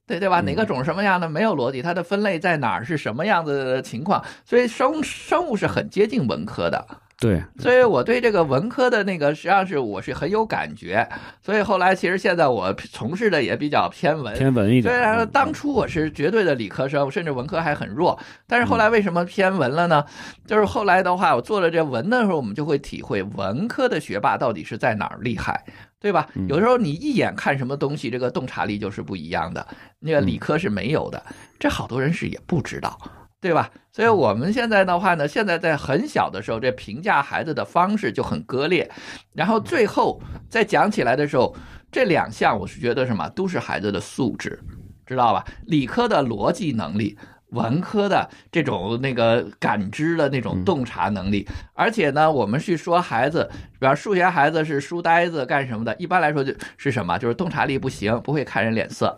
[0.09, 0.41] 对对吧？
[0.41, 4.25] 哪个种什么样的没有逻辑，它的分类在哪儿是什么样子的情况？
[4.43, 6.83] 所以生生物是很接近文科的。
[7.21, 11.05] 对，所以我对这个文科的那个实际上是我是很有感觉，
[11.43, 14.33] 所以后来其实现在我从事的也比较偏文。
[14.35, 14.83] 偏文一点。
[14.83, 20.05] 虽然当初我是绝对的理科生，甚至文科还很弱，但是后来为什么偏文了呢？
[20.47, 25.65] 就是后来的话，我做了这文的时候，我们就会体会文科的学霸到底是在哪儿厉害，
[25.99, 26.29] 对吧？
[26.47, 29.67] 有时候你一眼看什么东西，这个洞察力就是不一样的，
[29.99, 31.23] 那个理科是没有的，
[31.59, 32.97] 这好多人是也不知道。
[33.41, 33.71] 对吧？
[33.93, 38.91] 所以我们现在的话呢，现在在很小的时候，这评价孩子的方式就很割裂，
[39.33, 41.55] 然后最后再讲起来的时候，
[41.89, 44.61] 这两项我是觉得什么，都是孩子的素质，
[45.05, 45.45] 知道吧？
[45.67, 47.17] 理科的逻辑能力，
[47.51, 55.95] 文科的这种那个感知的那种洞察能力，而且呢，我们去说孩子，比方数学孩子是书呆子干什么的？
[55.97, 57.17] 一般来说就是什么？
[57.17, 59.17] 就是洞察力不行，不会看人脸色。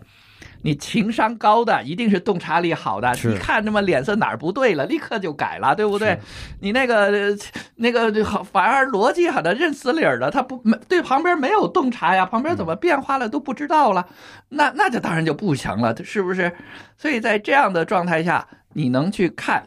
[0.63, 6.17] 你情商高的一定是洞察力好的，一看那么脸色哪儿不对了，立刻就改了，对不对？
[6.59, 7.35] 你那个
[7.75, 14.07] 那个好，反而逻辑好的认死理儿的，他不没对旁边没有洞察呀，旁边怎么变化了都不知道了，
[14.49, 16.51] 那那就当然就不行了，是不是？
[16.97, 19.65] 所以在这样的状态下，你能去看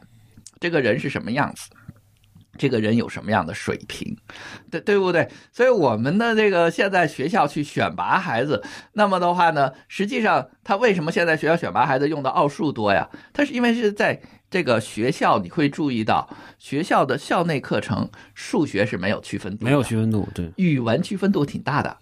[0.60, 1.70] 这个人是什么样子。
[2.56, 4.16] 这个人有什么样的水平，
[4.70, 5.28] 对对不对？
[5.52, 13.08] 所以我们的这个现在学校去选拔孩子，那么的话呢，实际上他为什么现在学校选拔孩子用的奥数多呀？
[13.32, 16.28] 他是因为是在这个学校，你会注意到
[16.58, 21.96] 学校的校内课程数学是没有区分度，没有区分度，对，语文区分度挺大的。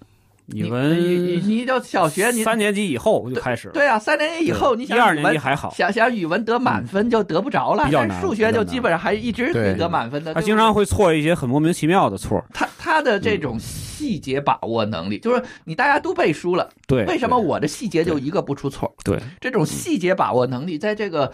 [0.47, 3.75] 语文，你你就小学，你三年级以后就开始了。
[3.75, 10.35] 对啊，三年级以后，你想一二年级还好，想想语文得满分就得不着了，但数学就基本上还一直得得满分的。
[10.35, 12.45] 他经常会错一些很莫名其妙的错。
[12.53, 13.59] 他他的这种
[14.03, 18.93] 细节把握能力，就是你大家都背书了，对，为什么我的细节就一个不出错？
[19.05, 21.33] 对，这种细节把握能力，在这个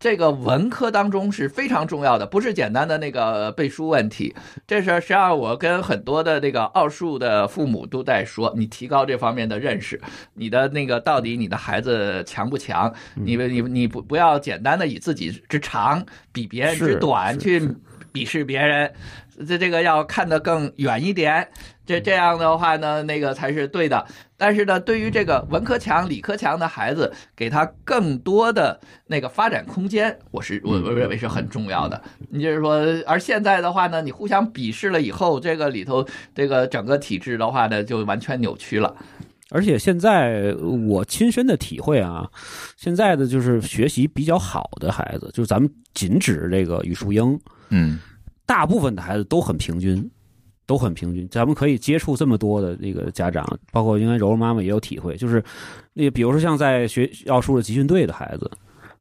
[0.00, 4.34] 这个文科当中是非常重要的，不是简单的那个背书问题。
[4.66, 9.02] 这是实际上我跟很多的那个奥数的父母都在说，你提高。
[9.12, 10.00] 这方面的认识，
[10.32, 12.90] 你的那个到底你的孩子强不强？
[13.16, 17.60] 你你你不不要简单的以自己之长比别人之短去
[18.12, 18.90] 鄙视别人，
[19.46, 21.48] 这这个要看得更远一点。
[21.84, 24.06] 这这样的话呢，那个才是对的。
[24.36, 32.00] 但是呢，对于这个文科强、理科强的孩子，给他更多的那个发展空间，我是我我认为是很重要的。
[32.30, 38.94] 你就是说，而现在的话呢，你互相鄙视了以后，这个里头这个整个体制的话呢，就完全扭曲了。
[39.50, 40.54] 而且现在
[40.88, 42.26] 我亲身的体会啊，
[42.76, 47.38] 现在的就是学习比较好的孩子，就是咱们仅指这个语数英，
[47.68, 47.98] 嗯，
[48.52, 50.10] 大部分的孩子都很平均。
[50.64, 55.42] 都很平均，咱们可以接触这么多的那个家长，包括应该柔柔妈妈也有体会，就是
[55.92, 58.50] 那比如说像在学奥数的集训队的孩子，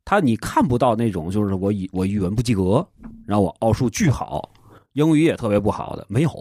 [0.03, 2.85] 他你看不到那种就是我语我语文不及格，
[3.27, 4.51] 然后我奥数巨好，
[4.93, 6.31] 英语也特别不好的，没有。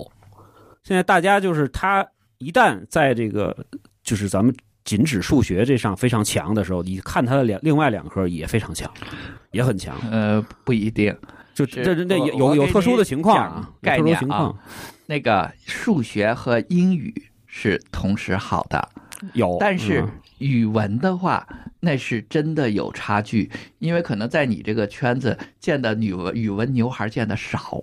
[0.82, 2.04] 现在大家就是他
[2.38, 3.54] 一旦在这个
[4.02, 4.52] 就是咱们
[4.84, 8.90] 仅指数学这上非常强的时候，你看他的两另外两科也非常强，
[9.52, 9.94] 也很强。
[10.10, 11.14] 呃，不一定，
[11.66, 14.54] 就这这有有特殊的情况啊，概念啊。
[15.06, 17.12] 那个数学和英语
[17.46, 18.88] 是同时好的，
[19.32, 20.04] 有，但是
[20.38, 21.46] 语文的话，
[21.80, 27.82] 那是真的有差距，因为可能在你这个圈子见的女文语文牛孩见的少。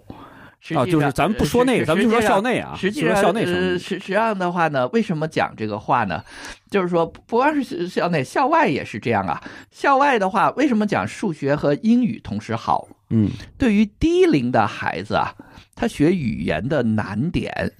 [0.75, 2.75] 啊，就是咱们不说那个，咱们就说校内啊。
[2.77, 6.23] 实际上，校内实实际上的话呢，为什么讲这个话呢？
[6.69, 9.41] 就是说，不光是校内，校外也是这样啊。
[9.71, 12.87] 校外的话，为什么讲数学和英语同时好？
[13.09, 15.33] 嗯，对于低龄的孩子啊。
[15.79, 17.71] 他学语言的难点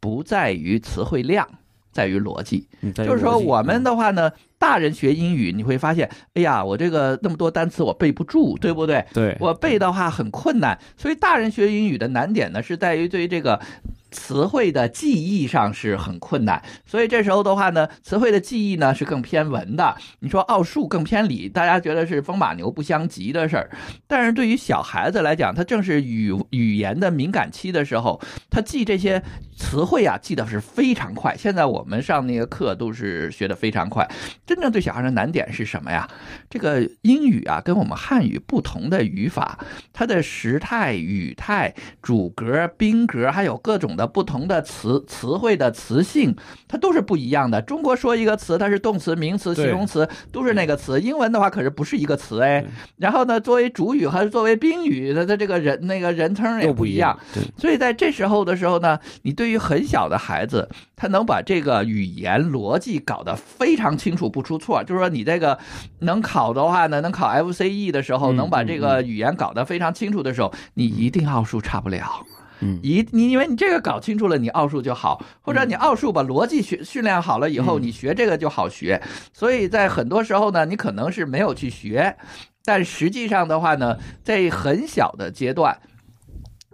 [0.00, 1.48] 不在于词汇量，
[1.92, 2.66] 在于逻辑。
[2.92, 4.32] 就是说，我们的话呢，
[4.64, 9.04] 大人学英语，你会发现，哎呀，我这个那么多单词我背不住，对不对？
[9.12, 10.78] 对，我背的话很困难。
[10.96, 13.60] 所以，大人学英语的难点呢，是在于对于这个。
[14.14, 19.96] 词汇的记忆上是很困难，所以这时候的话呢，词汇的记忆呢是更偏文的。
[20.20, 23.68] 你说奥数更偏理，大家觉得是风马牛不相及的事儿。
[24.06, 29.20] 但是对于小孩子来讲，他正是语语言的敏感期的时候，他记这些
[29.58, 31.36] 词汇啊，记得是非常快。
[31.36, 34.08] 现在我们上那个课都是学的非常快。
[34.46, 36.08] 真正对小孩的难点是什么呀？
[36.54, 39.58] 这个英语啊，跟我们汉语不同的语法，
[39.92, 44.06] 它的时态、语态、主格、宾格，还有各种的。
[44.06, 46.36] 不同的词词汇的词性，
[46.68, 47.60] 它都是不一样的。
[47.62, 51.00] 中国说一个词，它是动词、名词、形容词，都是那个词。
[51.00, 52.64] 英文的话可是不是一个词哎。
[52.98, 57.18] 然后呢，作为主语和作为宾语，它的这个人那个人称也不一样。
[57.56, 59.44] 所以在这时候的时候呢，你对。
[59.44, 64.82] 对于很小的孩子，他能把这个语言逻辑搞得非常清楚，不出错。
[64.82, 65.58] 就是说，你这个
[65.98, 72.26] 能考的话呢，能考 FCE 的时候，嗯能把这个语言搞得非常清楚的时候，你一定奥数差不了。
[72.60, 79.02] 嗯一你因为你这个搞清楚了，你奥数就好，或者你奥数把逻辑训训练好了以后，嗯你学这个就好学。
[79.32, 82.16] 所以在很多时候呢，你可能是没有去学，
[82.64, 85.78] 但实际上的话呢，在很小的阶段。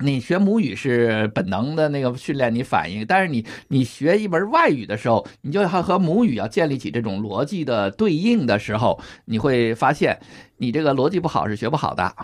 [0.02, 10.18] 你学母语是本能的那个训练你反应，但是你你学一门外语的时候，你就要和母语要建立起这种逻辑的对应的时候，你会发现
[10.56, 12.14] 你这个逻辑不好是学不好的。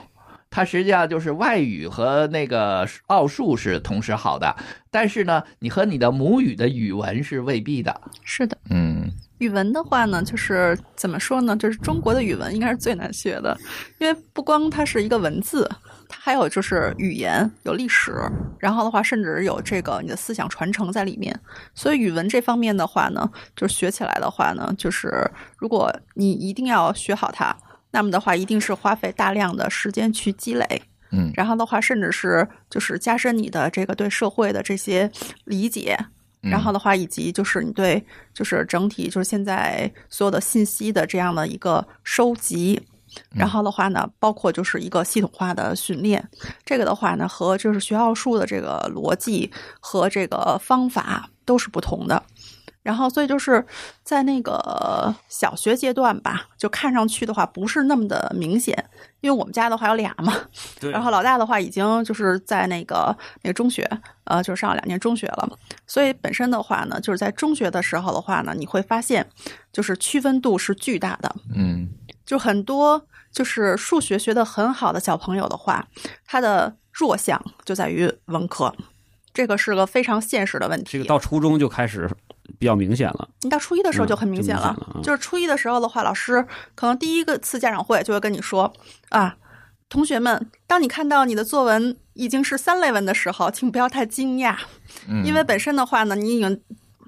[0.49, 4.57] 它实际上就是外语和那个奥数是同时好的，
[4.91, 8.01] 但是呢，你和你的母语的语文是未必的。
[8.23, 11.55] 是的，嗯语文的话呢，就是怎么说呢？
[11.57, 13.55] 就是中国的语文应该是最难学的，
[13.99, 15.69] 因为不光它是一个文字，
[16.09, 18.15] 它还有就是语言、有历史，
[18.59, 21.39] 然后的话甚至有这个你的思想传承在里面。
[21.75, 27.57] 所以语文这方面的话呢，就是学起来的话呢，就是如果你一定要学好它，
[27.91, 30.83] 那么的话一定是花费大量的时间去积累。
[31.13, 35.09] 嗯然后的话，甚至是就是加深你的这个对社会的这些
[35.45, 35.97] 理解，
[36.43, 38.05] 嗯然后的话，以及就是你对
[38.35, 42.83] 就是整体就是现在所有的信息的这样的一个收集，
[43.31, 46.27] 然后的话呢，包括就是一个系统化的训练，
[46.65, 49.51] 这个的话呢，和就是学奥数的这个逻辑
[49.81, 52.23] 和这个方法都是不同的。
[52.83, 53.67] 然后，所以就是
[54.05, 58.73] 在那个小学阶段吧，就看上去的话不是那么的明显，
[59.23, 60.33] 因为我们家的话有俩嘛，
[60.79, 60.93] 对。
[60.93, 63.13] 然后老大的话已经就是在那个
[63.43, 63.83] 那个中学，
[64.23, 69.27] 呃，就是上了两年中学了，所以本身的话呢，就是在中学的时候的话呢，你会发现
[69.73, 71.89] 就是区分度是巨大的，嗯
[72.27, 75.87] 就很多就是数学学得很好的小朋友的话，
[76.27, 78.75] 他的弱项就在于文科，
[79.33, 80.93] 这个是个非常现实的问题。
[80.93, 82.11] 这个到初中就开始
[82.59, 83.29] 比较明显了。
[83.43, 88.73] 你到初一的时候就很明显了，嗯就显了嗯就是初一的时候的话，老师可能第一个次家长会就会跟你说
[89.11, 89.37] 啊，
[89.89, 94.57] 同学们，当你看到你的作文已经是三类文的时候，请不要太惊讶，
[95.09, 96.61] 嗯，因为本身的话呢，你已经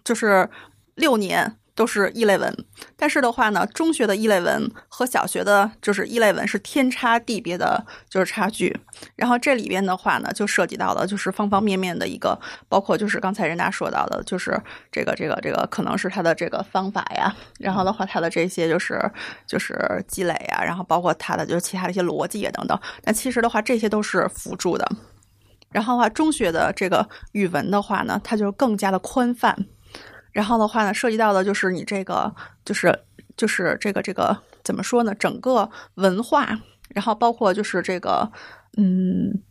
[0.05, 0.49] 就是
[0.95, 1.57] 六年。
[1.79, 2.53] 都是一类文，
[2.97, 8.77] 但是的话呢，中学的一类文和小学的就是一类文是天差地别的，就是差距。
[9.15, 12.37] 然后这里边的话呢，就涉及到了就是方方面面的一个，
[12.69, 14.61] 包括就是刚才人家说到的，就是
[14.91, 19.01] 这个这个这个可能是他的这个方法呀，然后的话他的这些就是
[19.47, 22.77] 就是积累呀，然后包括他的就是其他的一些逻辑啊等等。
[23.05, 24.85] 但其实的话，这些都是辅助的。
[25.71, 29.57] 然后的话，中学的这个语文的话呢，它就更加的宽泛。
[30.39, 32.33] 然后的话呢，涉及到的就是你这个，
[32.65, 32.97] 就是
[33.37, 35.13] 就是这个这个怎么说呢？
[35.17, 36.57] 整个文化，
[36.91, 38.31] 然后包括就是这个，
[38.77, 39.43] 嗯，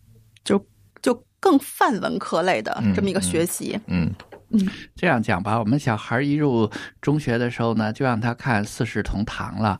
[0.45, 0.65] 就
[1.01, 3.77] 就更泛文科类的这么一个学习。
[3.87, 4.09] 嗯
[4.51, 4.65] 嗯
[4.95, 6.71] 这样讲吧，我们小孩一入
[7.01, 9.77] 中学的时候呢，就让他看四世同堂了。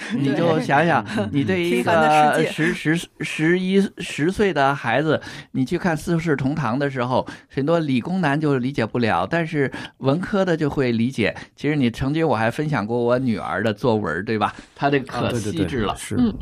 [0.16, 5.20] 你就想想，你对一个十十十一十岁的孩子，
[5.52, 11.34] 你去看四世同堂的时候，很多理工男就理解不了，但是文科的就会理解。
[11.54, 14.54] 其实你曾经我还分享过我女儿的作文，对吧？
[14.74, 15.96] 她这个啊，可对对对，细致了。
[15.96, 16.34] 是嗯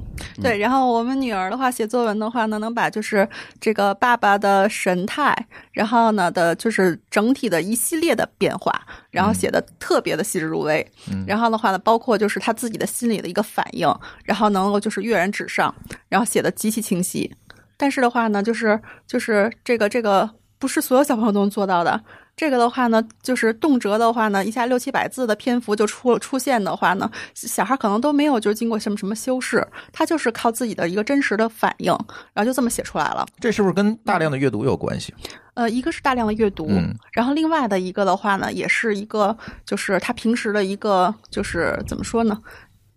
[0.42, 3.28] 对，然后我们女儿的话，写作文的话呢，能把就是
[3.60, 5.34] 这个爸爸的神态，
[5.72, 10.86] 然后呢的就是整体的一系列的变化，然后写的特别的细致入微。
[11.10, 13.88] 嗯然后的话呢，包括就是他自己的心里的一个反应，
[14.24, 15.74] 然后能够就是跃然纸上，
[16.08, 17.30] 然后写的极其清晰。
[17.76, 20.28] 但是的话呢，就是就是这个这个
[20.58, 22.02] 不是所有小朋友都能做到的。
[22.36, 31.92] 这个的话呢，就是动辄的话呢，一下六七百字的篇幅就出出现的话呢，小孩可能都没有就经过什么什么修饰，他就是靠自己的一个真实的反应，
[32.32, 33.26] 然后就这么写出来了。
[33.40, 35.12] 这是不是跟大量的阅读有关系？
[35.58, 42.40] 呃，一个是大量的阅读，嗯然后另外的一个的话呢，也是一个就是他平时的一个就是怎么说呢？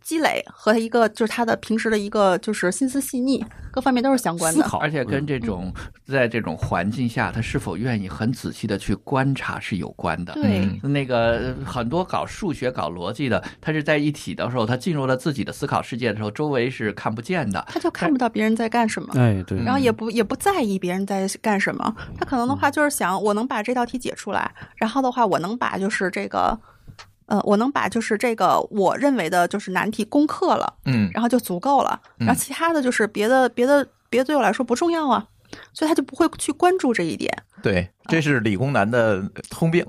[0.02, 4.62] 积累和他一个就是他的平时的一个就是心思细腻，各方面都是相关的。
[4.62, 5.72] 思考，而且跟嗯这种
[6.06, 10.34] 在这种环境下，他是否愿意很仔细的去观察是有关的。
[10.34, 17.64] 对，嗯那个呃很多搞数学、搞逻辑的，他是在一体的时候，他进入了自己的思考世界的时候，周围是看不见的。
[17.68, 19.14] 他就看不到别人在干什么。
[19.16, 26.60] 哎，对，然后也不也不在意别人在干什么，他可能的话就是想我能把这道题解出来，然后的话我能把就是这个，
[27.32, 35.26] 呃，我能把就是这个我认为的就是难题攻克了，嗯然后就足够了，然后其他的就是别的别的别的对我来说不重要啊，
[35.72, 37.32] 所以他就不会去关注这一点。
[37.64, 39.86] 对，这是理工男的通病。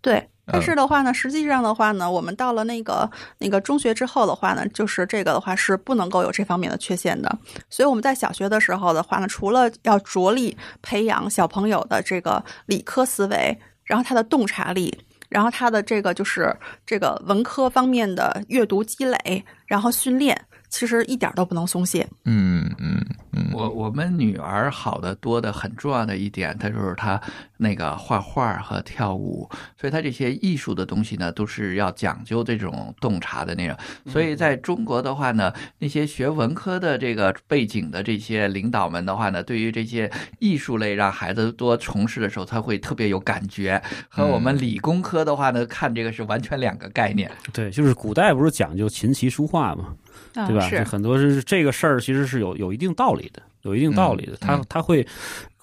[0.00, 3.08] 对，但是的话呢，实际上的话呢，我们到了那个
[3.38, 7.38] 那个中学之后的话呢，就是这个的话是不能够有这方面的缺陷的。
[7.70, 16.54] 所以我们在小学的时候的话呢，除了要着力培养小朋友的这个理科思维，然后他的洞察力，然后他的这个就是
[16.84, 22.06] 这个文科方面的阅读积累，然后训练，其实一点都不能松懈。
[22.26, 23.02] 嗯嗯
[23.32, 27.18] 嗯，我我们女儿好的多的很重要的一点，她就是她
[27.62, 29.48] 那个画画和跳舞，
[29.80, 33.76] 所以他这些艺术的东西呢，都是要讲究这种洞察的内容。
[34.06, 40.10] 所以在中国的话呢，那些学文科的这个背景的这些领导们的话呢，对于这些
[40.40, 43.80] 艺术类让孩子多从事的时候，他会特别有感觉。
[44.08, 47.30] 和我们理工科的话呢，看这个是完全两个概念。
[47.52, 49.94] 对，就是古代不是讲究琴棋书画嘛，
[50.34, 50.68] 啊对吧？
[50.68, 54.36] 是很多是这个事儿，其实是有有一定道理的，有一定道理的。
[54.36, 55.06] 他嗯他会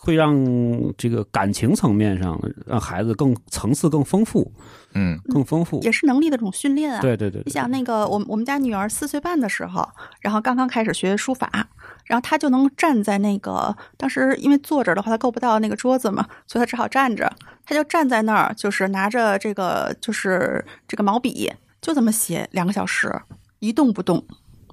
[0.01, 0.33] 会让
[0.97, 4.49] 这个感情层面上让孩子更层次更丰富，
[4.93, 5.81] 嗯更丰富。
[5.81, 7.01] 也是能力的这种训练啊。
[7.01, 9.85] 对对对对，你想那个，我我们家女儿四岁半的时候，
[10.21, 11.49] 然后刚刚开始学书法，
[12.05, 17.29] 然后她就能站在那个当时因为坐着的话，她够不到那个桌子嘛，所以她只好站着，
[17.65, 23.13] 她就站在那儿，就是拿着这个就是这个毛笔，就这么写两个小时，
[23.59, 24.25] 一动不动。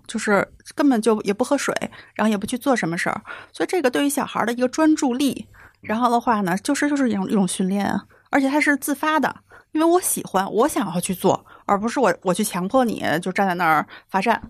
[0.07, 1.75] 就是根本就也不喝水，
[2.15, 3.21] 然后也不去做什么事儿，
[3.53, 5.47] 所以这个对于小孩的一个专注力，
[5.81, 9.35] 然后的话呢，就是就是一种一种训练啊，而且它是自发的，
[9.73, 14.41] 因为我喜欢，我想要去做，而不是我我去强迫你就站在那儿罚站，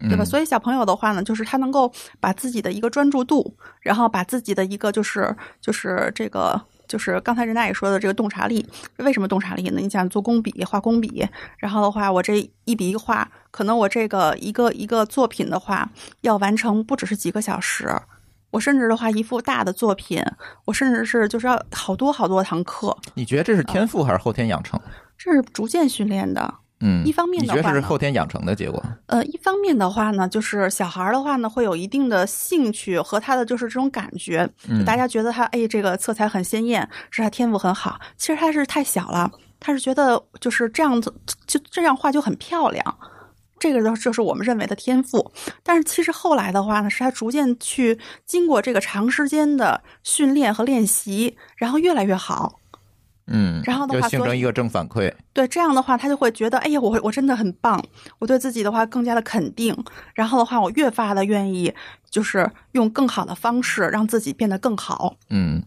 [0.00, 0.22] 对吧？
[0.22, 6.60] 嗯所以小朋友的话呢，就是他能够把自己的一个专注度，然后把自己的一个就是就是这个。
[6.86, 8.66] 就是刚才任大爷说的这个洞察力，
[8.98, 9.80] 为什么洞察力呢？
[9.80, 11.26] 你想做工笔、画工笔，
[11.58, 17.88] 然后的话，我这一笔一画，可能我这个一个一个作品的话，要完成不只是几个小时，
[18.50, 20.22] 我甚至的话，一幅大的作品，
[20.64, 24.80] 我甚至是就是要好多好多堂课，你觉得这是天赋还是后天养成？
[25.16, 26.54] 这是逐渐训练的。
[26.86, 28.82] 嗯，一方面你觉得的话呢是后天养成的结果？
[29.06, 34.46] 呃，一方面的话呢，就是小孩的话呢，会有一定的兴趣和他的就是这种感觉，
[34.84, 37.98] 大家觉得他哎，这个色彩很鲜艳，是他天赋很好。
[38.18, 41.10] 其实他是太小了，他是觉得就是这样子，
[41.46, 42.84] 就这样画就很漂亮。
[43.58, 45.32] 这个就就是我们认为的天赋，
[45.62, 52.60] 但是其实后来的话呢，是他逐渐去经过这个长时间的训练和练习，然后越来越好。
[53.26, 55.12] 嗯，然后的话形成一个正反馈。
[55.32, 57.82] 对，这样的话，他就会觉得，哎呀，我我真的很棒，
[58.18, 59.74] 我对自己的话更加的肯定，
[60.14, 61.72] 然后的话，我越发的愿意，
[62.10, 65.16] 就是用更好的方式让自己变得更好。
[65.30, 65.62] 嗯，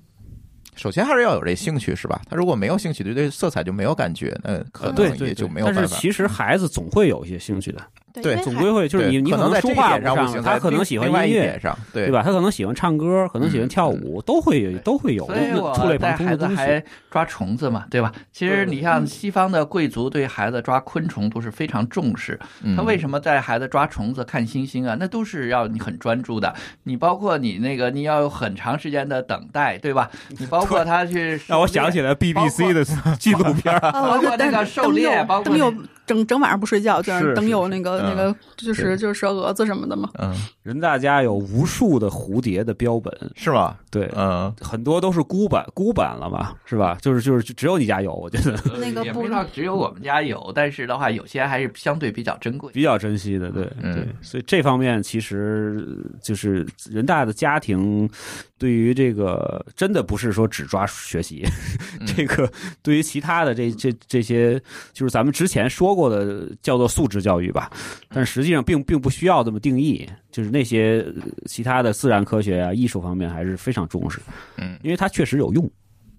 [0.75, 2.21] 首先还是要有这兴趣，是吧？
[2.29, 5.81] 他如果没有兴趣，对对色彩就没有感觉，那可能也就没有办法。
[5.81, 7.81] 但是其实孩子总会有一些兴趣的，
[8.21, 12.11] 对，总归会就是你你可能在这一书画点上不行，他可能喜欢音乐，上，对对？
[12.11, 12.21] 吧？
[12.23, 16.37] 他可能喜欢唱歌，可能喜欢跳舞，都会有都会有所以我带孩。
[16.37, 18.11] 子还抓虫子嘛，对吧？
[18.31, 22.39] 其实你像西方的贵族对孩子抓昆虫都是非常重视。
[22.63, 24.95] 嗯他为什么带孩子抓虫子、看星星啊？
[24.99, 26.53] 那都是要你很专注的。
[26.83, 30.09] 你包括你那个，你要有很长时间的等待，对吧？
[30.37, 32.85] 你包括他去 让我想起来 BBC 的
[33.17, 35.73] 纪录片，啊，包括那个狩猎 包括等有
[36.05, 40.09] 整整晚上不睡觉，就是等是有那个嗯那个就是就是蛇蛾子什么的嘛。
[40.19, 40.33] 嗯，
[40.63, 43.77] 人大家有无数的蝴蝶的标本，是吧？
[43.91, 46.97] 对，嗯，很多都是孤版孤版了嘛，是吧？
[47.01, 48.57] 就是就是只有你家有，我觉得。
[48.79, 52.71] 那个不知道只有我们家有，但是的话，有些还是相对比较珍贵。
[52.73, 53.95] 比较珍惜的，对嗯。
[53.95, 55.85] 对，所以这方面其实
[56.21, 58.09] 就是人大的家庭
[58.57, 61.43] 对于这个真的不是说只抓学习，
[62.05, 62.49] 这个
[62.81, 64.59] 对于其他的这这这些，
[64.93, 67.71] 就是咱们之前说过的叫做素质教育吧，
[68.09, 74.19] 但实际上并并不需要这么定义，就是那些呃其他的自然科学啊、艺术方面还是非常重视，
[74.57, 75.69] 嗯，因为它确实有用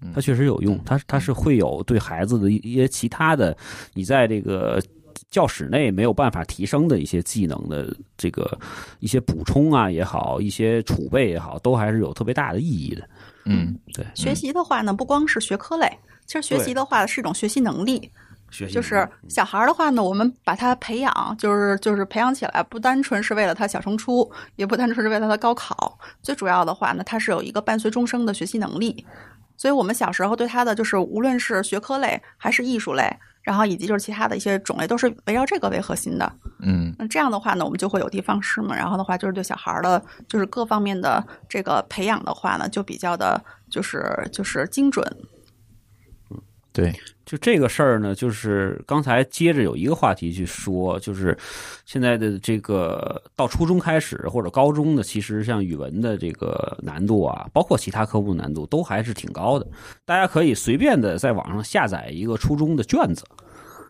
[0.01, 0.11] 嗯。
[0.13, 3.55] 它确实有用，它它是会有对孩子的一些其他的，
[3.93, 4.81] 你在这个
[5.29, 8.57] 教室内没有办法提升的一些技能的这个
[8.99, 13.09] 一些补充啊也好，一些储备也好，都还是有特别大的意义的。
[13.45, 15.91] 嗯，对，学习的话呢，不光是学科类，
[16.25, 18.09] 其实学习的话是一种学习能力。
[18.51, 29.05] 学习就是小孩儿的话呢，我们把他培养，就是就是培养起来，不单纯是为了他小升初，也不单纯是为了他高考，最主要的话呢，他是有一个伴随终生的学习能力。
[29.57, 33.03] 所以我们小时候对他的就是，无论是学科类还是艺术类，
[33.41, 36.31] 然后以及就是其他的一些种类，都是围绕这个为核心的。
[36.61, 38.73] 嗯那这样的话呢，我们就会有的放矢嘛。
[38.73, 45.05] 然后的话，就是对小孩儿的，就是各方面的这个培养的话呢，就比较的，就是就是精准。
[46.79, 46.93] 对，
[47.25, 51.37] 就这个事儿呢，就是刚才接着有一个话题去说，就是
[51.85, 59.67] 现在的这个到初中开始或者高中的，其实像语文的这个难度啊，包括其他科目的难度都还是挺高的。
[60.05, 63.23] 大家可以随便的在网上下载一个初中的卷子，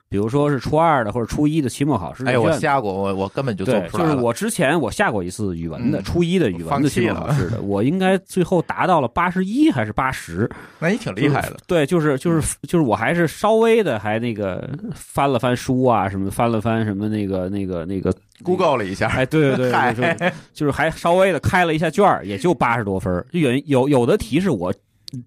[0.10, 2.52] 比如说是初二的或者初一的期末考试的哎，我。
[2.60, 4.10] 下过，我我根本就做，不出来了。
[4.10, 10.50] 就是我之前我下过一次语文的、嗯初一的语文的期末考试的，我应该最后达到了八十一还是八十，
[10.80, 11.58] 那你挺厉害的。
[11.68, 23.26] 对，就是就是就是我还是稍微的还那个翻了翻书啊，什么翻了翻什么那个那个那个 Google 了一下，哎，对对对，就是就是还稍微的开了一下卷儿，也就八十多分儿。
[23.32, 24.74] 有有有的题是我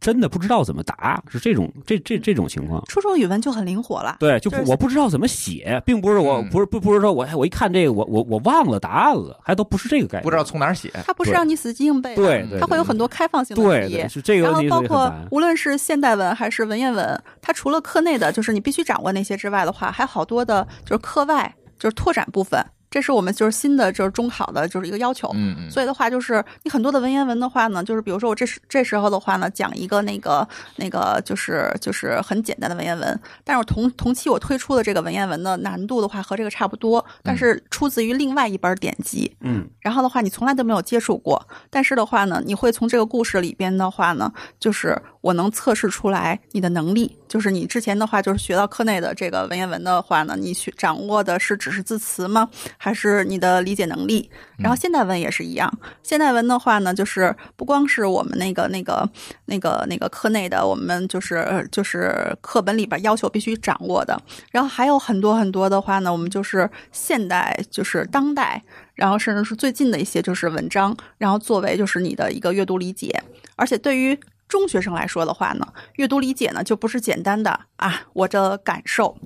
[0.01, 2.83] 真的不知道怎么答，是这种这这这种情况。
[2.87, 4.17] 初中语文就很灵活了。
[4.21, 10.91] 对，就就是我不知道怎么写，并不是我嗯不是不不是说我哎我一看这个我我我忘了答案了，还都不是这个概念，不知道从哪儿写。
[11.05, 14.09] 它不是让你死记硬背的，对对，它会有很多开放性的题对对，。
[14.09, 15.13] 是这个然后包括。
[15.31, 22.65] 无论是现代文还是文言文，它除了课内的，就是你必须掌握那些之外的话，还有好多的就是课外，就是拓展部分。
[22.93, 25.29] 这是我们就是新的就是中考的就是一个要求。
[25.35, 44.31] 嗯嗯，所以的话，就是你很多的文言文的话呢，就是比如说我这时这时候的话呢，讲一个那个那个就是就是很简单的文言文，但是我同同期我推出的这个文言文的难度的话和这个差不多，但是出自于另外一本典籍，嗯，然后的话你从来都没有接触过，但是的话呢，你会从这个故事里边的话呢，
[44.61, 52.49] 就是我能测试出来你的能力，就是你之前的话就是学到课内的这个文言文的话呢，你学掌握的是只是字词吗？
[52.77, 54.29] 还是你的理解能力？
[54.59, 59.09] 然后现代文也是一样，现代文的话呢，就是不光是我们那个那个
[59.47, 64.21] 那个那个课内的，我们就是就是课本里边要求必须掌握的，
[64.51, 68.63] 然后还有很多很多的话呢，我们就是现代就是当代，
[68.95, 73.23] 然后甚至是最近的一些就是文章，然后作为就是你的一个阅读理解，
[73.57, 74.19] 而且对于
[74.53, 79.17] 中学生来说的话呢，阅读理解呢就不是简单的啊我的感受，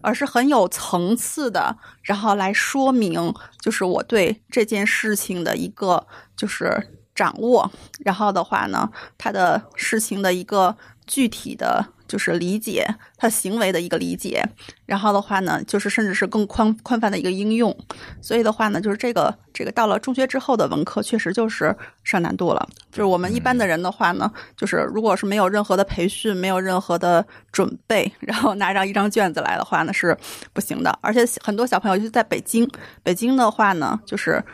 [0.00, 6.06] 而是很有层次的，然后来说明就是我对这件事情的一个
[6.36, 7.68] 就是掌握，
[8.04, 12.84] 然后的话呢，他的事情的一个具体的就是理解，
[13.16, 14.44] 他行为的一个理解，
[14.84, 17.74] 然后的话呢，就是甚至是更宽宽泛的一个应用。
[18.20, 22.68] 所以的话呢，就是这个这个到了中学之后的文科，确实就是上难度了。
[22.90, 30.18] 就是我们一般的人的话呢，就是如果是没有任何的培训，没有任何的准备，然后拿上一张卷子来的话呢，是
[30.52, 30.98] 不行的。
[31.00, 32.68] 而且很多小朋友，尤其在北京，
[33.04, 34.44] 北京的话呢，就是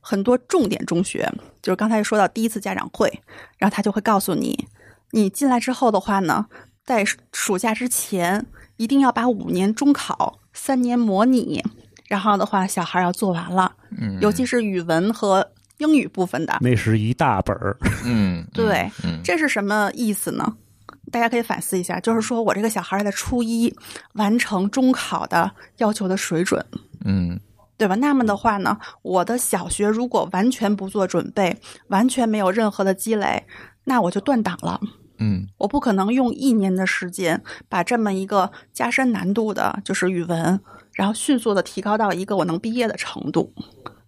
[0.00, 3.12] 很多重点中学，就是刚才说到第一次家长会，
[3.58, 4.66] 然后他就会告诉你，
[5.10, 6.46] 你进来之后的话呢，
[6.84, 8.44] 在暑假之前
[8.76, 11.62] 一定要把五年中考、三年模拟，
[12.08, 15.46] 然后的话小孩要做完了，嗯，尤其是语文和
[15.78, 16.58] 英语部分的。
[16.60, 20.56] 那是一大本儿， 嗯，对嗯，这是什么意思呢？
[21.10, 23.74] 大家可以反思一下，就是说我这个小孩在初一
[24.14, 26.64] 完成中考的要求的水准，
[27.04, 27.38] 嗯
[27.76, 27.94] 对吧？
[27.96, 31.56] 那么的话呢，我的小学如果完全不做准备，
[31.88, 33.44] 完全没有任何的积累，
[33.84, 34.80] 那我就断档了。
[35.22, 35.46] 嗯。
[35.58, 40.60] 我不可能用一年的时间把这么一个加深难度的，就是语文，
[40.94, 43.54] 然后迅速的提高到一个我能毕业的程度，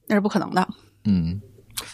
[0.08, 0.68] 那是不可能的。
[1.04, 1.40] 嗯。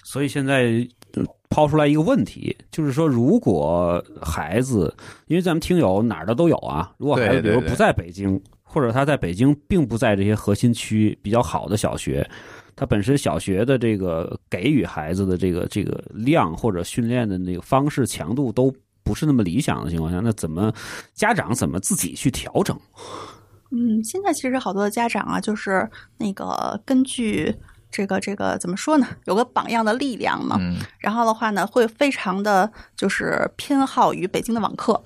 [0.04, 4.94] 所以现在呃抛出来一个问题，就是说，如果孩子，
[5.26, 12.28] 因为咱们听友哪儿的都有啊，如果孩子比如不在北京，或者他在北京并不在这些核心区比较好的小学，
[12.76, 18.72] 他本身小学的这个给予孩子的这个这个量或者训练的那个方式强度都
[19.02, 20.72] 不是那么理想的情况下，那怎么
[21.14, 22.78] 家长怎么自己去调整？
[23.70, 25.88] 嗯，现在其实好多的家长啊，就是
[26.18, 27.54] 那个根据
[27.90, 35.00] 这个这个怎么说呢，有个榜样的力量嘛，嗯然后的话呢，会非常的就是偏好于北京的网课，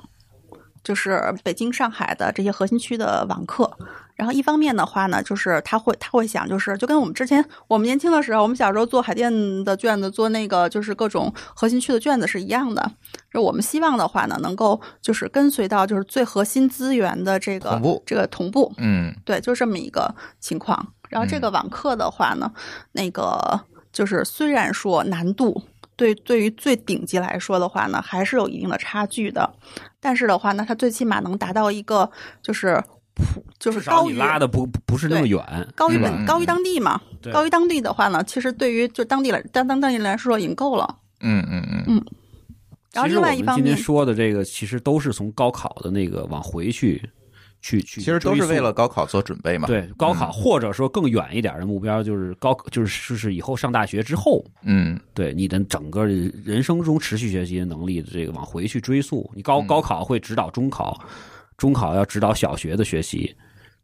[0.82, 3.76] 就是北京、上海的这些核心区的网课。
[4.14, 12.92] 然后一方面的话呢，就是他会他会想，就是就跟我们之前我们年轻的时候，我们小时候做海淀的卷子，做那个就是各种核心区的卷子是一样的。
[13.32, 20.92] 就我们希望的话呢，能够就是跟随到就是最核心资源的这个这个同步，嗯对，就这么一个情况。
[21.08, 22.52] 然后这个网课的话呢，
[22.92, 23.60] 那个
[23.92, 25.62] 就是虽然说难度
[25.96, 29.54] 对对于最顶级来说的话呢，还是有一定的差距的，
[30.00, 32.10] 但是的话呢，它最起码能达到一个
[32.42, 32.82] 就是
[33.14, 35.42] 普就是高于拉的不不不是那么远，
[35.74, 40.96] 高于本高于当地嘛，对高于当地的话呢，其实对于就当地来当当当地人来说已经够了。
[41.20, 42.04] 嗯嗯嗯
[42.92, 47.02] 然后另外一方我们今天面，说的这个，其实都是从高考的那个往回去，
[47.60, 49.66] 去去，其实都是为了高考做准备嘛。
[49.66, 59.28] 对高考，或者说更远一点的目标，就是高，就是就是以后上大学之后，嗯对你的整个人生中持续学习的能力的这个往回去追溯。
[59.34, 61.00] 你高嗯高考会指导中考，
[61.56, 63.34] 中考要指导小学的学习。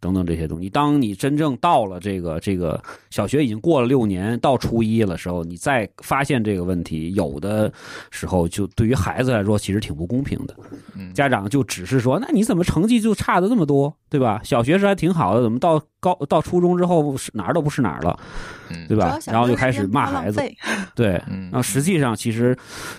[0.01, 7.71] 等等这些东西，当你真正到了这个这个小学已经过了六年，到初一的时候，你再发现这个问题，有的
[8.11, 10.57] 时候就对于孩子来说，其实挺不公平的。
[10.97, 14.41] 嗯家长就只是说，那你怎么成绩就差的这么多，对吧？
[14.43, 18.19] 小学时还挺好的，怎么到高到初中之后是哪儿都不是哪儿了，
[18.71, 19.19] 嗯对吧？
[19.27, 20.41] 然后就开始骂孩子，
[20.95, 22.57] 对，嗯然后实际上其实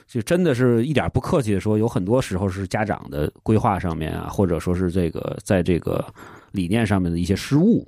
[0.08, 6.04] 就真的是一点不客气的说，有很多时候是家长的规划上面啊，或者说是这个在这个
[6.52, 7.88] 理念上面的一些失误，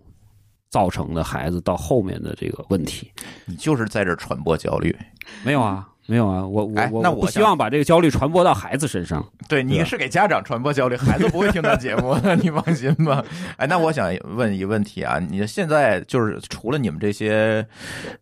[0.70, 3.12] 造成的孩子到后面的这个问题。
[3.46, 4.96] 你就是在这儿传播焦虑。
[5.44, 9.26] 没有啊，没有啊，我我哎我那我希望把这个焦虑传播到孩子身上。
[9.48, 13.24] 对，你是给家长传播焦虑，孩子不会听到节目的， 你放心吧。
[13.56, 17.66] 哎，那我想问一个问题啊，你现在就是除了你们这些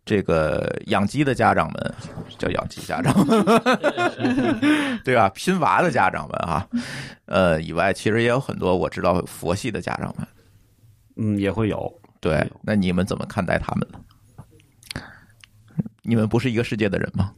[0.05, 1.93] 这个养鸡的家长们，
[2.37, 3.13] 叫养鸡家长，
[5.03, 5.27] 对吧？
[5.29, 6.67] 拼娃的家长们啊，
[7.25, 10.27] 呃以外，其实也有很多我知道佛系的家长们。
[11.17, 11.91] 嗯，也会有。
[12.19, 13.99] 对，那你们怎么看待他们呢？
[16.03, 17.31] 你们不是一个世界的人吗？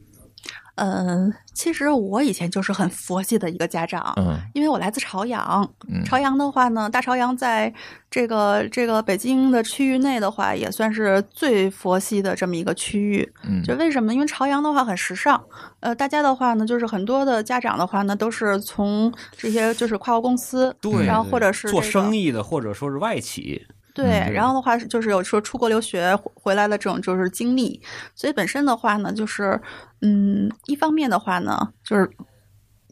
[0.76, 5.68] 嗯，其实我以前就是很佛系的一个家长，嗯因为我来自朝阳。
[5.88, 7.72] 嗯朝阳的话呢，大朝阳在
[8.10, 13.32] 这个这个北京的区域内的话，也算是最佛系的这么一个区域。
[13.44, 14.12] 嗯就为什么？
[14.12, 15.40] 因为朝阳的话很时尚，
[15.80, 23.64] 呃，大家的话呢，就是很多的家长的话呢，都是从这些就是跨国公司，对然后或者是、做生意的，或者说是外企。
[23.94, 27.80] 对，然后的话就是有说出国留学回来的这种就是经历，
[28.14, 29.58] 所以本身的话呢，就是
[30.02, 32.10] 嗯，一方面的话呢，就是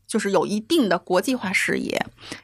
[0.07, 2.01] 就是有一定的国际化视野，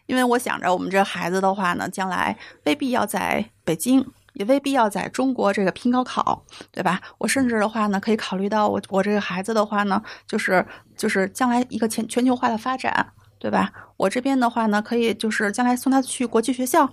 [0.06, 4.04] 因为我想着我们这孩子的话呢，将来未必要在北京。
[4.34, 7.00] 也未必要在中国这个拼高考，对吧？
[7.18, 10.64] 我甚至的话呢，可以考虑到我我这个孩子的话呢，就是
[10.96, 13.04] 就是将来一个全全球化的发展，
[13.40, 13.72] 对吧？
[13.96, 16.88] 我这边的话呢，可以就是将来送他去国际学校，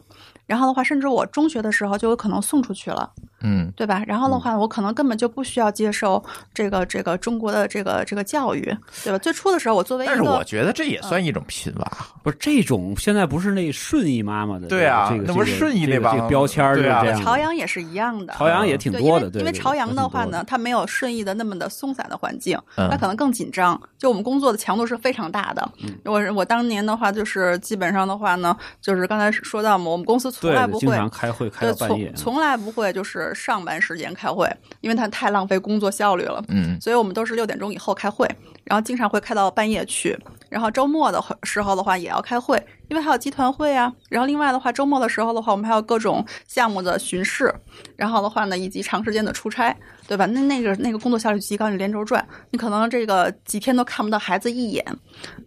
[0.45, 4.03] 然后的话，甚至我中学的时候就有可能送出去了，嗯对吧？
[4.07, 8.61] 然后的话，我可能根本就不需要接受这个这个中国的这个这个教育，
[9.03, 9.17] 对吧？
[9.19, 12.09] 最初的时候，我作为一但是我觉得这也算一种拼吧。
[12.23, 16.85] 不是这种，现在不是那顺义妈妈的对啊这个那不是顺义那帮这个这个标签儿对。
[17.23, 23.79] 朝阳也是一样的，朝阳也挺对，多的，对因为因为朝阳的话，呢，它没有顺义的那么的松散的环境，嗯它可能更紧张。
[23.97, 25.69] 就我们工作的强度是非常大的。
[25.83, 32.35] 嗯我我当年的话，就是基本上的话呢，就是刚才说到嘛，我们公司从来不会经常开会开对，到半夜从。
[32.35, 34.47] 从来不会就是上班时间开会，
[34.81, 36.43] 因为它太浪费工作效率了。
[36.49, 38.27] 嗯所以我们都是六点钟以后开会，
[38.65, 40.17] 然后经常会开到半夜去。
[40.55, 42.55] 然后周末的时候的话也要开会，
[42.87, 43.91] 因为还有集团会啊。
[44.07, 47.53] 然后另外的话，周末的时候的话，我们还有各种项目的巡视，
[47.97, 49.75] 然后的话呢，以及长时间的出差，
[50.07, 50.25] 对吧？
[50.27, 54.85] 那那个那个工作效率极高，你连轴转，你可能这个几天都看不到孩子一眼。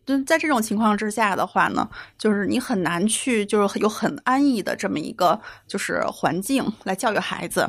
[0.05, 7.67] 就在这种情况之下的话呢，就是你很难去就是有很安逸的这么一个就是环境来教育孩子。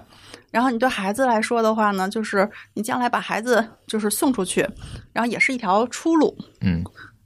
[0.51, 4.67] 然后你对孩子来说的话呢，就是你将来把孩子就是送出去，
[5.13, 6.83] 然后也是一条出路嗯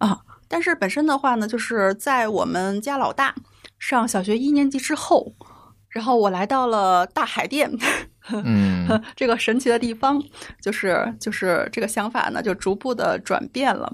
[0.08, 0.20] 啊。
[0.48, 3.34] 但是本身的话呢，就是在我们家老大
[3.80, 5.34] 上小学一年级之后，
[5.90, 7.72] 然后我来到了大海淀。
[8.32, 10.24] 嗯这个神奇的地方，
[10.62, 13.92] 就是就是这个想法呢，就逐步的转变了。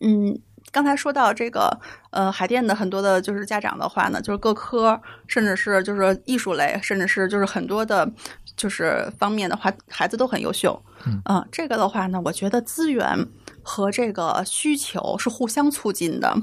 [0.00, 0.38] 嗯，
[0.72, 1.70] 刚才说到这个
[2.10, 8.10] 呃海淀的很多的就是家长的话呢，就是各科，甚至是就是艺术类，甚至是就是很多的，
[8.56, 10.80] 就是方面的话，孩子都很优秀。
[11.04, 13.26] 嗯这个的话呢，我觉得资源
[13.62, 16.36] 和这个需求是互相促进的。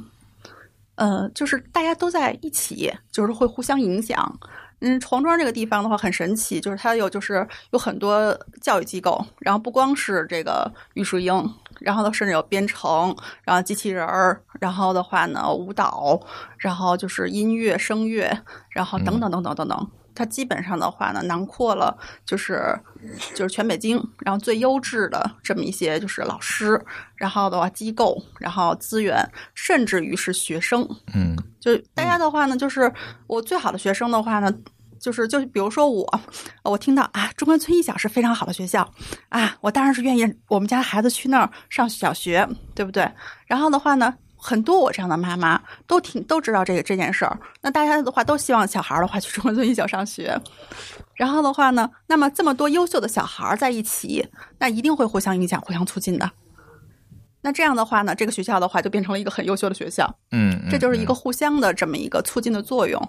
[0.95, 4.40] 呃，就是大家都在一起，就是会互相影响。
[4.80, 11.32] 嗯，黄庄这个地方的话很神奇，就是它有就是有很多教育机构，然后不光是这个玉树英，
[11.80, 16.20] 然后呢甚至有编程，然后机器人儿，然后的话呢舞蹈，
[16.58, 19.91] 然后就是音乐、声乐，然后等等等等等等。
[20.16, 21.95] 它基本上的话呢，囊括了
[22.26, 22.76] 就是
[23.36, 26.84] 就是全北京，然后最优质的这么一些就是老师，
[27.16, 29.24] 然后的话机构，然后资源，
[29.54, 31.38] 甚至于是学生，嗯。
[31.60, 32.91] 就大家的话呢，就是
[33.28, 34.52] 我最好的学生的话呢，
[34.99, 36.22] 就是就是比如说我，
[36.64, 38.90] 我听到啊，中关村一小是非常好的学校
[39.30, 43.10] 啊，我当然是愿意我们家孩子去那儿上小学，对不对？
[43.45, 44.14] 然后的话呢。
[44.40, 50.40] 很多我这样的妈妈都挺都知道这个这件事儿，那大家的话都希望小孩儿的话去中关村一小上学，
[51.15, 54.28] 然后的话呢，那么这么多优秀的小孩儿在一起，
[54.60, 56.32] 那一定会互相影响、互相促进的。
[57.41, 60.15] 那这样的话呢，这个学校的话就变成了一个很优秀的学校。
[60.32, 63.02] 嗯，这就是一个互相的这么一个促进的作用。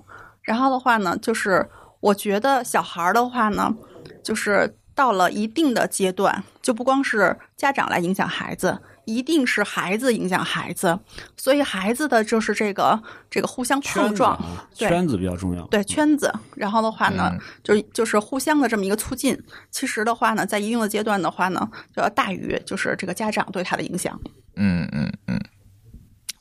[0.48, 1.68] 然后的话呢，就是
[2.00, 3.76] 我觉得小孩儿的话呢，
[4.24, 10.98] 就是到了一定的阶段，就不光是家长来影响孩子，一定是孩子影响孩子，
[11.36, 12.98] 所以孩子的就是这个
[13.28, 14.40] 这个互相碰撞，
[14.74, 15.62] 圈子比较重要。
[15.66, 19.38] 对圈子，然后的话呢，嗯就就是互相的这么一个促进。
[19.70, 24.18] 其实的话呢，在一定的阶段的话呢，就要大于就是这个家长对他的影响。
[24.56, 25.38] 嗯嗯嗯，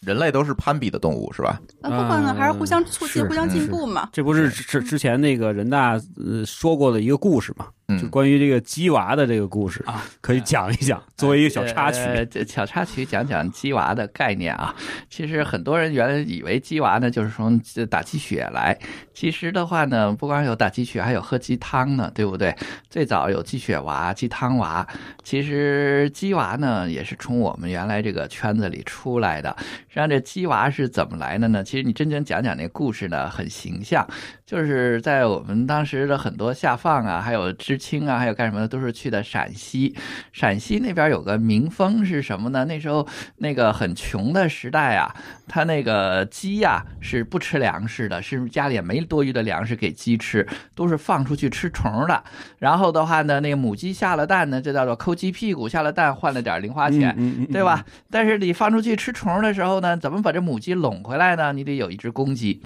[0.08, 1.60] 人类都是攀比的动物是吧？
[1.82, 4.08] 那不管呢，还是互相促进、互相进步嘛。
[4.14, 7.68] 这不是之之前那个人大呃说过的一个故事嘛？
[7.90, 12.00] 嗯就关于这个鸡娃的这个故事啊，可以讲一讲，作为一个小插曲。
[12.00, 14.76] 呃，这小插曲讲讲鸡娃的概念啊。
[15.10, 17.58] 其实很多人原来以为鸡娃呢就是从
[17.90, 18.78] 打鸡血来，
[19.14, 22.54] 其实的话呢，不光有打鸡血，还有喝鸡汤呢，对不对？
[22.90, 24.86] 最早有鸡血娃、鸡汤娃，
[25.24, 29.56] 其实鸡娃呢也是从我们原来这个圈子里出来的。
[29.88, 31.64] 实际上这鸡娃是怎么来的呢？
[31.64, 34.06] 其实你真正讲讲那故事呢，很形象，
[34.48, 39.94] 就是在我们当时的很多下放啊，还有知青啊，还有干什么的，都是去的陕西。
[40.32, 42.64] 陕西那边有个民风是什么呢？
[42.64, 43.06] 那时候
[43.40, 45.14] 那个很穷的时代啊，
[45.50, 52.24] 他那个鸡呀、是不吃粮食的，是家里也没多余的粮食给鸡吃，都是放出去吃虫的。
[52.60, 57.14] 然后的话呢，那个母鸡下了蛋呢，就叫做抠鸡屁股，下了蛋换了点零花钱。
[57.52, 57.84] 对吧？
[58.10, 61.52] 但是你放出去吃虫的时候呢，怎么把这母鸡拢回来呢？
[61.52, 62.62] 你得有一只公鸡，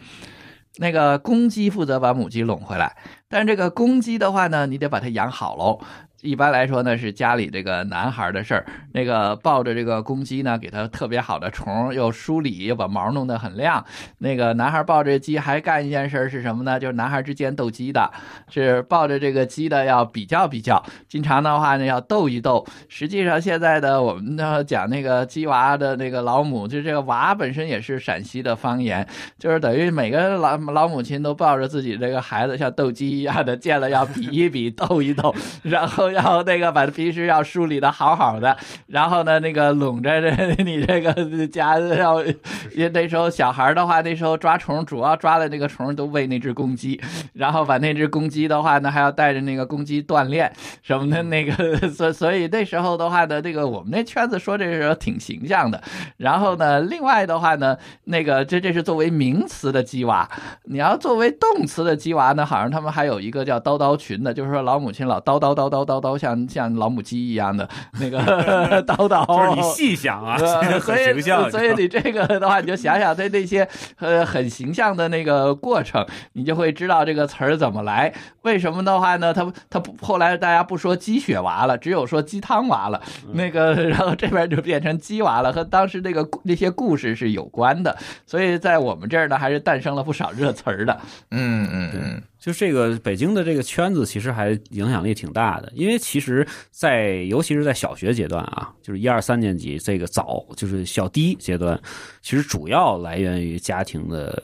[0.77, 2.95] 那个公鸡负责把母鸡拢回来。
[3.27, 5.79] 但是这个公鸡的话呢，你得把它养好喽。
[6.21, 8.65] 一般来说呢，是家里这个男孩的事儿。
[8.93, 13.83] 那个抱着这个公鸡呢，给它特别好的虫，又梳理，又把毛弄得很亮。
[14.19, 16.79] 那个男孩抱着鸡还干一件事是什么呢？
[16.79, 18.11] 就是男孩之间斗鸡的，
[18.49, 22.65] 是抱着这个鸡的要比较比较，经常的话呢要斗一斗。
[22.87, 29.07] 实际上现在的我们呢讲那个鸡娃的那个老母，就这个娃本身也是陕西的方言，
[29.39, 35.33] 就是等于每个老老母亲都抱着自己这个孩子像斗鸡一样的，见了要比一比，斗一斗，
[35.63, 38.55] 然后要那个把平时要梳理的好好的，
[38.87, 46.99] 然后呢那个拢着这你这个家要，因为那时候小孩的话，那时候抓虫主要抓的那个虫都喂那只公鸡，
[47.33, 50.51] 然后把那只公鸡的话呢还要带着那个公鸡锻炼
[50.81, 55.81] 什么的，那个 所所以那时候的话呢，那个我们那圈子说这时候挺形象的。
[56.17, 60.29] 然后呢，另外的话呢，那个这这是作为名词的鸡娃，
[60.65, 67.67] 你要作为动词的鸡娃呢，好像他们还有一个叫叨叨群的，就是说老母亲老叨叨叨叨叨叨，像像老母鸡一样的
[67.99, 71.51] 那个叨叨，就是你细想啊， 呃，所很以形象。
[71.51, 73.67] 所以你这个的话，你就想想它那些
[73.99, 78.13] 呃很形象的那个过程，你就会知道这个词儿怎么来。
[78.41, 79.33] 为什么的话呢？
[79.33, 83.01] 它它不后来大家不说鸡血娃了，只有说鸡汤娃了。
[83.33, 87.95] 那个然后这边就变成鸡娃了，和当时那个故那些故事是有关的。
[88.25, 90.99] 所以在我们这儿呢，还是诞生了不少热词儿的。
[91.29, 95.71] 嗯嗯嗯，就这个北京的这个圈子，其实还影响力挺大的。
[95.75, 101.79] 因为其实在，尤其是在小学阶段啊，就是一二三年级这个早，就是小低阶段，
[102.23, 104.41] 其实主要来源于家庭的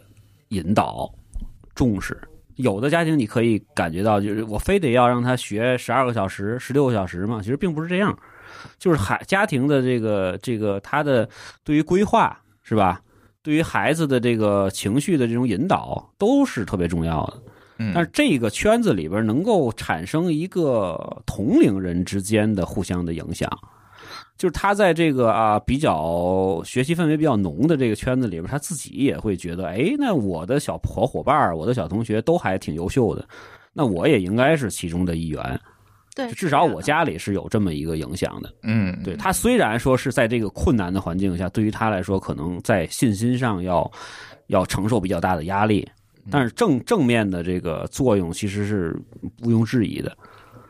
[0.49, 1.11] 引导、
[1.73, 2.15] 重视。
[2.57, 8.15] 有的家庭你可以感觉到，就是我非得要让他学十二个小时、十六个小时嘛，其实并不是这样。
[8.77, 11.27] 就是孩家庭的这个这个他的
[11.63, 13.01] 对于规划是吧？
[13.41, 17.41] 对于孩子的这个情绪的这种引导都是特别重要的。
[17.79, 23.49] 嗯但是这个圈子里边能够产生一个同龄人之间的互相的影响，
[24.37, 33.27] 就是他在这个啊比较学习氛围比较浓的这个圈子里边，他自己也会觉得，哎，那我的小伙伙伴儿、我的小同学都还挺优秀的，
[33.73, 35.59] 那我也应该是其中的一员。
[36.15, 38.51] 对，至少我家里是有这么一个影响的。
[38.63, 43.91] 嗯，对他虽然说是在这个困难的环境下，对于他来说可能在信心上要
[44.47, 45.87] 要承受比较大的压力，
[46.31, 48.95] 但是正正面的这个作用其实是
[49.41, 50.15] 毋庸置疑的。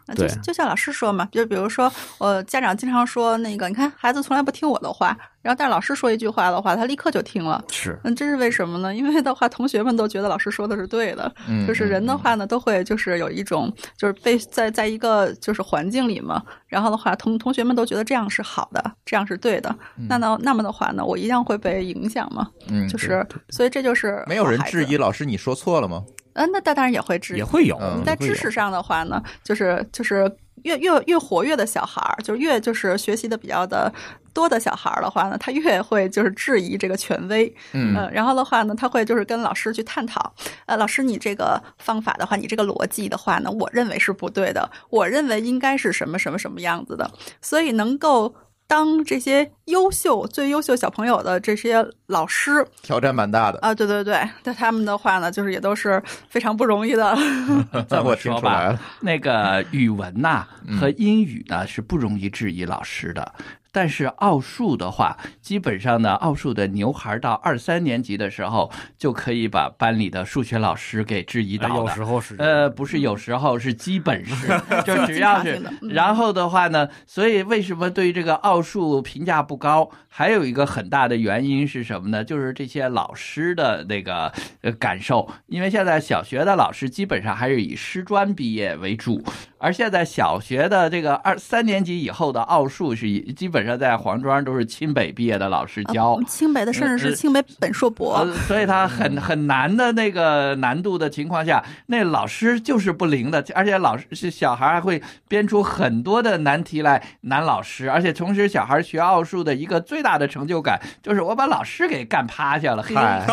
[0.08, 7.64] 那就就像老师说嘛，就比如说，呃，家长经常说那个，你看孩子从来不听我的话，然后但是老师说一句话的话，他立刻就听了。
[7.72, 8.94] 是，嗯，这是为什么呢？
[8.94, 19.76] 因为的话，同学们都觉得老师说的是对的，嗯就是人的话呢，都会就是有一种就是被在在一个就是环境里嘛，然后的话，同同学们都觉得这样是好的，这样是对的，
[20.08, 26.04] 那呢，那么的话呢，我一样会被影响嘛，嗯，就是所以这就是没有人质疑，老师你说错了吗？
[26.38, 30.32] 嗯，那那当然也会质疑，也会有嗯在知识上的话呢，就是就是
[30.64, 33.92] 越越越活跃的小孩儿，就是越就是学习的比较的
[34.34, 40.34] 多的小孩儿的话呢，他越会就是质疑这个权威，嗯呃然后的话呢，他会就是跟老师去探讨，
[40.66, 47.10] 呃，老师你这个方法的话，你这个逻辑的话呢，我认为是不对的，我认为应该是什么什么什么样子的，
[47.42, 48.36] 所以能够。
[48.68, 57.18] 当这些优秀、最优秀小朋友的这些老师挑战蛮大的，啊，对对对，但他们的话呢，就是也都是非常不容易的。
[57.88, 60.50] 这么我听说吧出来了，那个语文呐、啊
[60.80, 63.34] 和英语呢是不容易质疑老师的。
[63.78, 71.94] 但是奥数的话，基本上呢，奥数的牛孩到二三年级的时候，就可以把班里的数学老师给质疑哎有倒了。
[71.94, 74.48] 时候是呃，不是，有时候是基本是，
[74.84, 79.92] 就只要是然后的话呢，所以为什么对于这个奥数评价不高？
[80.10, 82.24] 还有一个很大的原因是什么呢？
[82.24, 89.24] 就是这些老师的那个呃感受，因为现在小学的老师基本上还是以师专毕业为主，
[89.60, 96.14] 而现在小学的这个二三年级以后的奥数是基本上在黄庄都是清北毕业的老师教。
[96.14, 113.26] 呃清北的甚至呃是清北本硕博呃，，所以他很很难的那个难度的情况下，那老师就是不灵的，而且老师是小孩还会编出很多的难题来难老师，而且同时小孩学奥数的一个最大的成就感就是我把老师给干趴下了，嗨，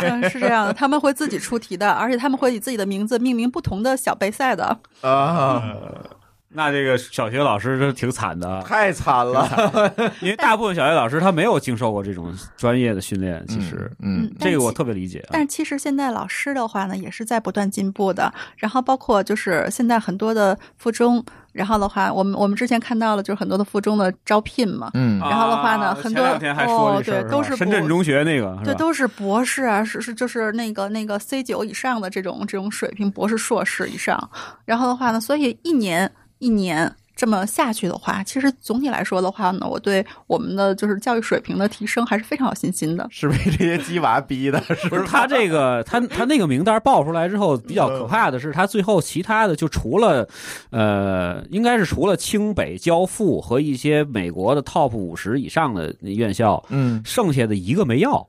[0.00, 4.78] 嗯，是这样的，他们会自己出题的，而且他们会以自己的名字命名不同的小杯赛的。
[5.00, 5.31] 啊，
[6.54, 9.90] 那这个小学老师是挺惨的，太惨了。
[10.20, 13.90] 因为大部分小学老师他没有经受过这种专业的训练，其实。
[14.00, 18.30] 嗯，嗯，这个我特别理解啊但，是其实现在老师的话呢，也是在不断进步的。
[18.58, 25.18] 然后包括就是现在很多的附中，然后的话，我们我们之前看到了，就是很多的附中的招聘嘛，嗯。
[25.20, 34.30] 然后的话呢啊很多哦对都是深圳博中学那个，对，都是博士啊，是是就是那个那个 C 九以上的这种这种水平，博士、硕士以上。
[34.64, 36.90] 然后的话呢，所以一年一年
[37.22, 43.06] 这么下去的话，其实总体来说的话呢，我对我们的就是教育水平的提升还是非常有信心的。
[43.12, 50.28] 是被这些鸡娃逼的，是不是他这个，他他那个名单报出来之后，比较可怕的是，他最后其他的就除了，
[50.70, 57.00] 呃，应该是除了清北交付和一些美国的 top 五十以上的院校，嗯。
[57.04, 58.26] 剩下的一个没要，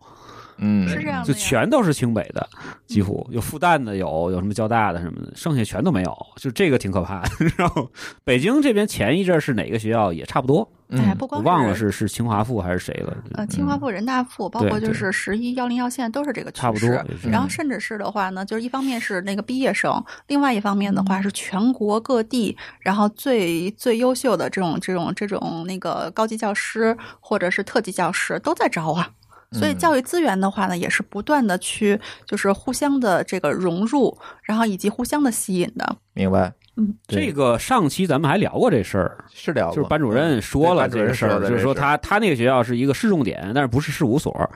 [0.57, 2.47] 嗯，是这样的就全都是清北的，
[2.85, 7.29] 几乎有复旦的有，有什么交大的什么的，剩下全都没有，就这个挺可怕的。
[7.57, 7.89] 然后
[8.23, 16.61] 北京这边前一阵是哪个学校也差不多，哎，嗯不光我忘了是是清华附还是谁了，呃清华附、人大附，包括就是十一幺零幺线都是这个趋势。
[16.61, 16.89] 差不多。
[17.29, 29.09] 然后甚至是的话呢，就是一方面是那个毕业生，另外一方面的话是全国各地，然后最最优秀的这种这种这种那个高级教师或者是特级教师都在招啊。
[29.53, 35.95] 所以教育资源的话呢，也是不断的去就是互相的这个融入，然后以及互相的吸引的。
[36.13, 36.93] 明白，嗯。
[37.07, 44.49] 这个上期咱们还聊过这事儿，是聊过就是班主任说了这个事儿，就是说他他那个学校是一个市重点，但是不是事务所。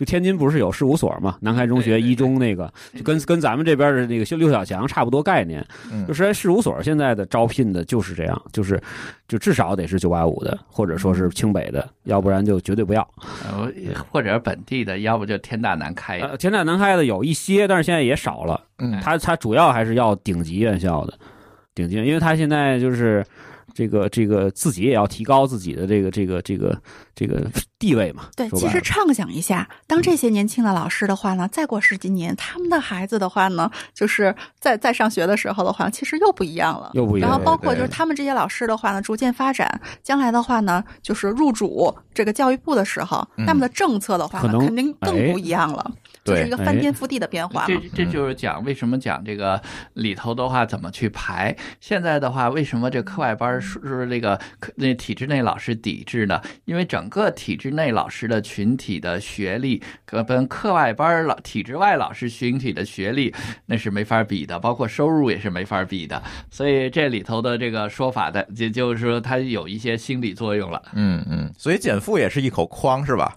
[0.00, 1.36] 就天津不是有事务所嘛？
[1.42, 5.62] 南开中学一中那个，就跟跟咱们这边的那个六小强差不多概念。
[5.92, 8.80] 嗯就实在事务所现在的招聘的就是这样，就是
[9.28, 13.06] 就至少得是九八五的，或者说是清北的，要不然就绝对不要。
[13.46, 13.70] 呃
[14.10, 16.18] 或者本地的，要不就天大南开。
[16.20, 18.58] 呃，天大南开的有一些，但是现在也少了。
[18.78, 21.12] 嗯他他主要还是要顶级院校的，
[21.74, 23.22] 顶级，因为他现在就是
[23.74, 26.80] 这个这个自己也要提高自己的这个这个这个
[27.14, 27.46] 这个
[27.78, 28.28] 地位嘛。
[28.36, 36.90] 对，其实畅想一下，当这些年轻的老师的话呢，再过十几年，他们的孩子的话呢，就是在在上学的时候的话，其实又不一样了。
[36.94, 45.90] 又不一样然后包括就是他们这些老师的话呢，逐渐发展，将来的话呢，就是入主这个教育部的时候，嗯他们的政策的话呢，肯定更哎不一样了，
[46.30, 47.76] 就是一个翻天覆地的变化这。
[47.94, 49.60] 这就是讲为什么讲这个
[49.94, 51.54] 里头的话怎么去排。
[51.80, 56.40] 现在的话，为什么这课外班儿说说这个课那体制内老师抵制呢？
[56.64, 63.34] 因为整个体制内老师的群体的学历，跟跟课外班儿老体制外老师群体的学历
[63.66, 66.22] 那是没法比的，包括收入也是没法比的。
[66.50, 70.82] 所以这里头的这个说法的，也就是说它有一些心理作用了。
[70.94, 73.36] 嗯嗯，所以减负也是一口筐是吧？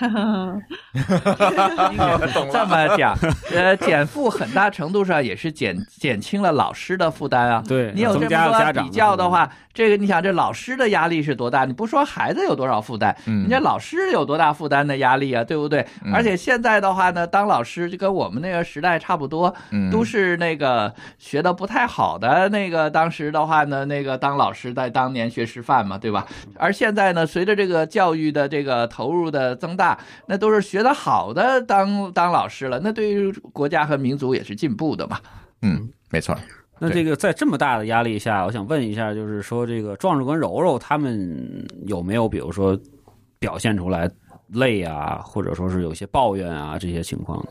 [2.50, 3.14] 这么讲，
[3.54, 7.62] 呃，减负很大程度上也是减减轻了老师的负担啊。
[7.66, 11.64] 对你有这增加了么多比较的话，这个你想，这老师的压力是多大？
[11.64, 15.44] 你不说孩子有多少负担，嗯你这老师有多大负担的压力啊？
[15.44, 15.86] 对不对？
[16.04, 26.26] 嗯而且现在的话呢，当老师就跟我们那个时代差不多，嗯，都是那个学的不太好的那个，当时的话呢，那个当老师在当年学师范嘛，对吧？
[26.56, 29.89] 而现在呢，随着这个教育的这个投入的增大，
[30.26, 35.18] 那都是学的好的当当老师了，那对于国家和民族也是进步的嘛。
[35.62, 36.36] 嗯，没错，
[36.78, 42.78] 那这个在这么大的压力下，我想问一下，就是说这个壮壮跟柔柔他们有没有，比如说
[43.38, 44.10] 表现出来
[44.52, 47.46] 累啊，或者说是有些抱怨啊这些情况呢？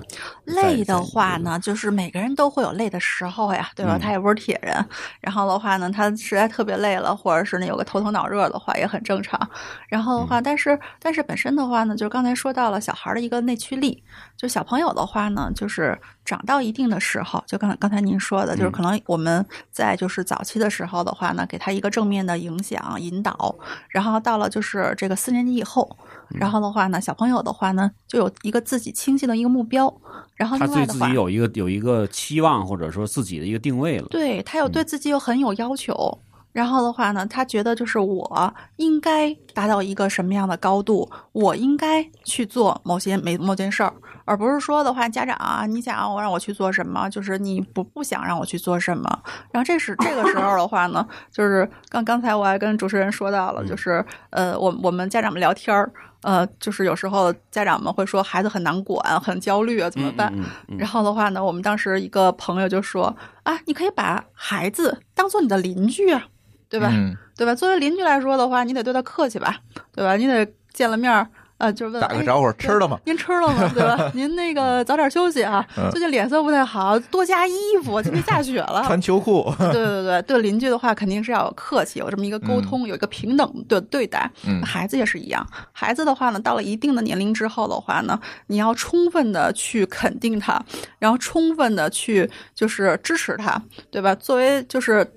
[0.45, 3.97] 累的话呢，就是每个人都会有累的时候呀，对吧？
[3.97, 4.73] 嗯他也不是铁人。
[5.21, 9.39] 然后的话呢，他实在特别累了，或者是呢有个头疼脑热的话，也很正常。
[9.87, 14.03] 然后的嗯话，但是但是本身的话呢，就是刚才说到了小孩的一个内驱力，
[14.37, 15.97] 就小朋友的话呢，就是
[16.29, 23.55] 长到一定的时候，就刚刚才您说的，就是嗯可能我们在就是早期的时候的话呢，给他一个正面的影响引导，
[23.89, 25.97] 然后到了就是这个四年级以后，
[26.29, 29.91] 嗯然后的话呢，小朋友的话呢，就有一个自己清晰的一个目标，
[30.35, 34.07] 然后他对自己，有一个有一个期望，或者说自己的一个定位了。
[34.09, 36.19] 对他有对自己有很有要求。
[36.59, 43.93] 然后的话呢，他觉得就是我应该达到一个什么样的高度，我应该去做某些每某件事儿，
[44.25, 49.07] 而不是说的话，家长啊，你想我让我去做什么，就是你不不想让我去做什么。
[49.53, 55.89] 然后这是这个时候的话呢，就是刚刚才我还跟主持人说到了，就是呃，我我们家长们聊天儿，
[56.23, 60.29] 呃，就是有时候家长们会说孩子很难管，很焦虑啊，怎么办？
[60.35, 66.27] 嗯嗯然后的话呢，我们当时一个朋友就说啊，你可以把孩子当做你的邻居啊，
[66.69, 66.89] 对吧？
[66.91, 67.55] 嗯，对吧？
[67.55, 69.57] 作为邻居来说的话，你得对他客气吧，
[69.93, 70.15] 对吧？
[70.15, 71.27] 你得见了面儿，
[71.57, 72.99] 呃，就是问哎打个招呼，吃了吗？
[73.05, 73.69] 您吃了吗？
[73.73, 74.11] 对吧？
[74.13, 78.83] 您那个早点休息啊嗯，最近脸色不太好，多加衣服，今天下雪了。
[78.87, 84.29] 穿秋裤，对对对，对邻居的话肯定是要有客气，有这么一个沟通，有一个平等的对待。
[84.45, 90.63] 嗯孩子也是一样，孩子的话呢，到了一定的年龄之后的话呢，你要充分的去肯定他，
[90.99, 93.59] 然后充分的去就是支持他，
[93.89, 94.13] 对吧？
[94.13, 95.09] 作为就是。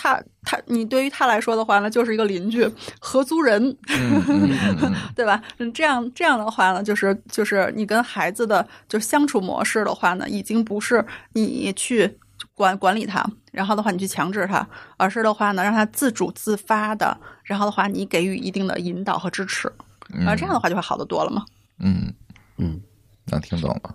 [0.00, 2.64] 他他，你对于他来说的话呢，就是一个邻居、
[3.00, 5.42] 合租人，嗯嗯嗯嗯 对吧？
[5.58, 12.16] 嗯，这样这样的话呢，就是就是你跟孩子的就相处模式的话呢，已经不是你去
[12.54, 14.66] 管管理他，然后的话你去强制他，
[14.96, 19.70] 而是的话呢，让他自主自发的，然后的话你给予一定的引导和支持，
[20.14, 21.44] 嗯，啊，这样的话就会好得多了嘛。
[21.80, 22.14] 嗯
[22.58, 22.80] 嗯，
[23.26, 23.94] 能听懂了。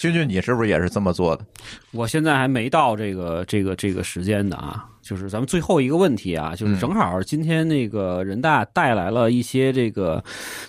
[0.00, 1.44] 君君，你是不是也是这么做的？
[1.90, 10.24] 我现在还没到这个这个这个时间的啊，就是咱们最后一个问题啊，就是嗯正好今天那个人大带来了一些这个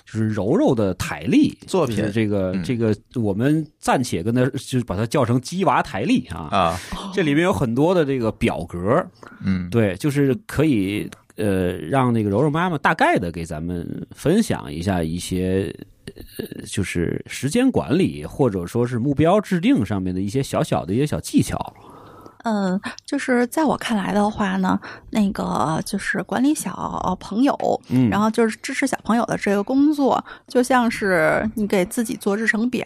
[0.05, 6.79] 就是柔柔的台历作品就是这个嗯这个我们暂且跟它就是把它叫成鸡娃台历啊，啊，
[7.13, 9.01] 这里面有很多的这个表格，
[9.45, 15.73] 嗯，对，就是可以呃让那个柔柔妈妈大概的给咱们分享一下一些。
[16.37, 21.73] 呃，就是时间管理或者说是目标制定上面的一些小小的一些小技巧。
[22.43, 24.79] 嗯，就是在我看来的话呢，
[25.11, 27.55] 那个就是管理小朋友，
[27.89, 32.83] 嗯，然后就是支持小朋友的这个工作，就像是你给自己做日程表。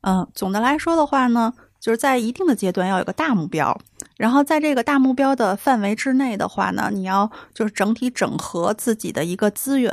[0.00, 3.78] 嗯、总的来说的话呢，就是在一定的阶段要有个大目标，
[4.16, 9.92] 然后在这个大目标的范围之内的话呢，你要就是整体整合自己的一个资源，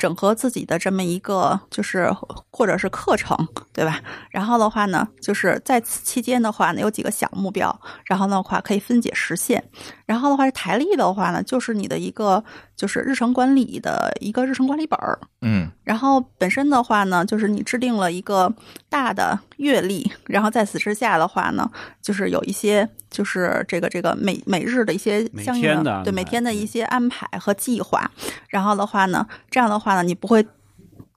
[0.00, 2.10] 整合自己的这么一个就是
[2.50, 3.36] 或者是课程，
[3.70, 4.00] 对吧？
[4.30, 9.62] 然后的话呢，就是在此期间的话呢，有几个小目标，然后的话可以分解实现。
[10.06, 12.42] 然后的话，台历的话呢，就是你的一个
[12.74, 15.20] 就是日程管理的一个日程管理本儿。
[15.42, 18.54] 嗯然后本身的话呢，就是你制定了一个
[18.88, 21.68] 大的月历，然后在此之下的话呢，
[22.00, 28.08] 就是有一些就是这个这个每每日的一些相应的对每天的一些安排和计划。
[28.46, 30.46] 然后的话呢，这样的话呢，你不会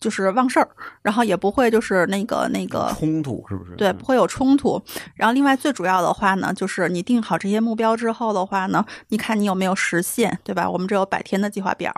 [0.03, 0.67] 就是忘事儿，
[1.01, 3.71] 然后也不会就是那个那个冲突是不是？
[3.77, 4.81] 对，不会有冲突。
[5.15, 10.69] 然后另外最主要的话呢，就是你定好这些目标之后的话呢，你看你有没有实现，对吧？
[10.69, 11.89] 我们这有百天的计划表，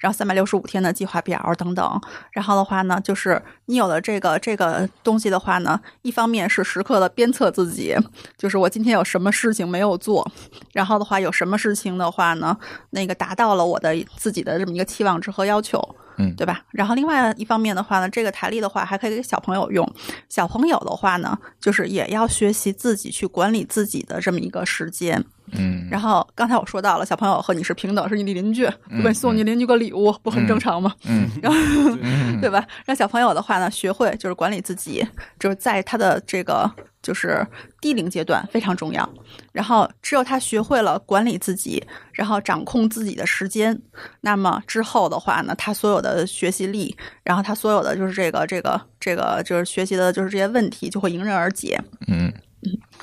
[0.00, 2.00] 然后三百六十五天的计划表等等。
[2.32, 7.94] 然后的话呢，就是你有了这个这个东西的话呢，一方面是时刻的鞭策自己，
[8.36, 10.28] 就是我今天有什么事情没有做，
[10.72, 12.56] 然后的话有什么事情的话呢，
[12.90, 15.80] 那个达到了我的自己的这么一个期望值和要求。
[16.16, 16.62] 嗯对吧？
[16.70, 19.90] 然后另外一方面的话呢，这个台历的话还可以给小朋友用。
[20.28, 25.24] 小朋友的话呢，就是也要学习自己去管理自己的这么一个时间。
[25.52, 30.94] 嗯，然后刚才我说到了，小朋友和你是平等，是你的邻居，我给你送你邻居个礼物，不很正常吗？
[31.04, 31.58] 嗯 然后
[32.00, 32.66] 嗯对吧？
[32.86, 35.06] 让小朋友的话呢，学会就是管理自己，
[35.38, 36.70] 就是在他的这个
[37.02, 37.46] 就是
[37.80, 39.08] 低龄阶段非常重要。
[39.52, 41.82] 然后只有他学会了管理自己，
[42.12, 43.78] 然后掌控自己的时间，
[44.22, 51.78] 那么之后的话呢，他所有的学习力，然后他所有的就是这个这个这个就是学习的就是这些问题就会迎刃而解。
[52.08, 52.32] 嗯，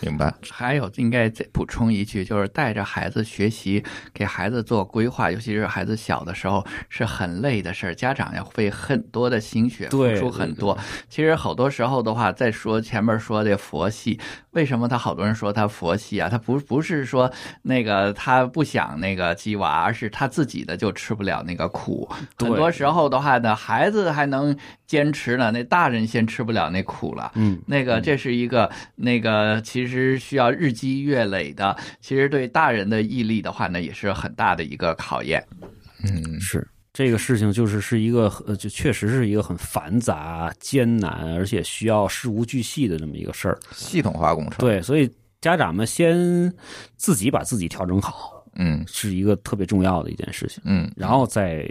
[0.02, 0.34] 明白。
[0.49, 3.84] 还有应该再补充一句，就是带着孩子学习，
[4.14, 10.77] 给孩子做规划，尤其是孩子小的时候是很累的事儿，家长要费很多的心血，付出很多。
[11.10, 14.19] 其实好多时候的话，再说前面说的佛系，
[14.52, 16.30] 为什么他好多人说他佛系啊？
[16.30, 17.31] 他不不是说
[17.64, 22.10] 那个他不想那个鸡娃，而是他自己的就吃不了那个苦。
[22.38, 24.57] 很多时候的话呢，孩子还能
[24.88, 27.31] 坚持呢，那大人先吃不了那苦了。
[27.36, 35.46] 嗯，那个这是一个那个其实需要日积月累的，其实对大人的毅力的话呢，也是很大的一个考验。
[36.04, 43.58] 嗯是这个事情就是是一个呃，就确实是一个很繁杂、艰难，而且需要事无巨细的这么一个事儿。
[43.72, 45.10] 系统化工程，，对，所以
[45.40, 46.52] 家长们先
[46.98, 51.66] 自己把自己调整好，嗯是一个特别重要的一件事情，嗯，然后再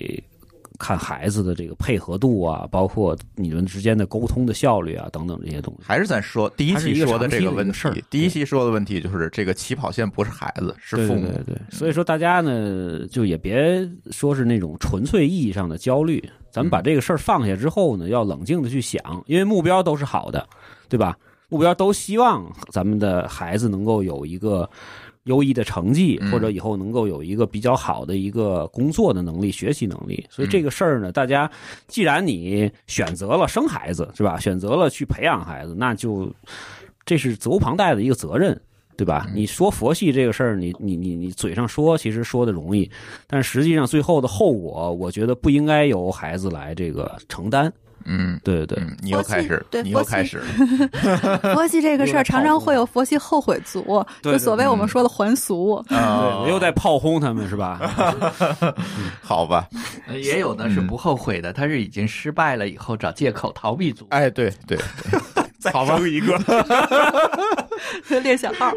[0.79, 5.81] 看孩子的这个配合度啊，包括你们之间的沟通的效率啊，等等这些东西。
[5.85, 11.27] 还是咱说第一期说的这个问题，第一期说的问题就是这个起跑线不是孩子，是父母。
[11.27, 20.49] 对对对，所以说大家呢，就也别说是那种纯粹意义上的焦虑，咱们把这个事儿放下之后呢，要冷静的去想，因为目标都是好的，
[20.89, 21.17] 对吧？
[21.51, 24.69] 目标都希望咱们的孩子能够有一个
[25.29, 30.27] 优异的成绩，嗯或者以后能够有一个比较好的一个工作的能力、学习能力。
[30.29, 31.51] 所以嗯这个事儿呢，大家
[31.87, 34.39] 既然你选择了生孩子，是吧？
[34.41, 36.29] 选择了去培养孩子，那就
[37.07, 38.61] 这是责无旁贷的一个责任。
[38.99, 39.27] 对吧？
[39.29, 42.91] 嗯你说佛系这个事儿，你你你你嘴上说，其实说的容易，
[43.29, 47.73] 但实际上最后的后果，我觉得不应该由孩子来这个承担。
[48.05, 50.41] 嗯对对对，嗯，你又开始，对你又开始，
[51.55, 55.75] 佛系这个事儿常常会有佛系后悔族， 就所谓我们说的还俗。
[55.91, 57.79] 啊对，又在炮轰他们是吧？
[59.23, 59.69] 好吧？
[60.12, 64.07] 也有的是不后悔的，他是已经失败了以后找借口逃避组。
[64.11, 64.79] 哎，对对，
[65.59, 65.97] 再好吧。
[65.97, 66.39] 生一个，
[68.21, 68.73] 练小号，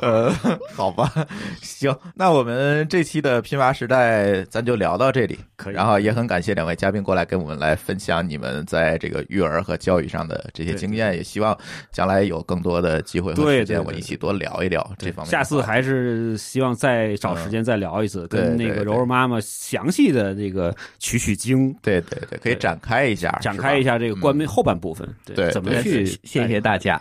[0.00, 0.32] 呃，
[0.74, 1.12] 好吧，
[1.60, 5.74] 行，那我们这期的拼娃时代咱就聊到这里，可以。
[5.74, 11.56] 然后也很感谢两位嘉宾过来跟我们来分享你们在这个育儿和教育上的这些经验，也希望
[11.92, 15.30] 将来有更多的机会和时间，我们一起多聊一聊这方面。
[15.30, 24.44] 下次还是希望再找时间再聊一次，对跟那个柔柔妈妈详细的这个取取经，对对对，可以展开一下，展开一下这个关嗯。
[24.46, 27.00] 后半部分，对对怎么去谢谢大家。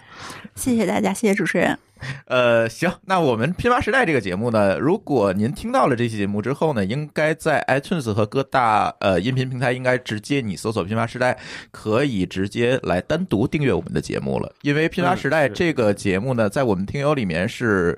[0.55, 1.77] 谢谢大家，谢谢主持人。
[2.25, 11.37] 呃，行，那我们拼发时代这个节目呢，如果您听到了这期节目之后呢，应该在 iTunes 和各大呃音频平台，应该直接你搜索“拼发时代”，
[11.71, 14.53] 可以直接来单独订阅我们的节目了。
[14.63, 17.97] 因为“拼发时代”这个节目呢，在我们听友里面是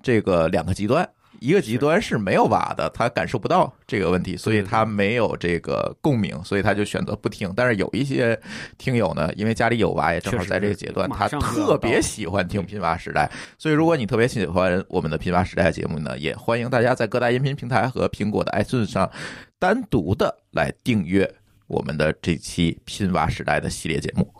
[0.00, 1.08] 这个两个极端。
[1.40, 2.20] 一个极端是。
[2.20, 7.50] 没有娃的，他感受不到这个问题，所以他没有这个共鸣，所以他就选择不听。
[7.56, 8.38] 但是有一些
[8.76, 13.26] 听友呢，因为家里有娃，也正好在这个阶段，他特别喜欢听《拼娃时代》，
[13.58, 19.10] 所以如果你特别喜欢我们的《拼娃时代》节目呢，也欢迎大家在各大音频平台和苹果的 iTunes 上
[19.58, 21.32] 单独的来订阅
[21.66, 24.30] 我们的这期《拼娃时代》的系列节目，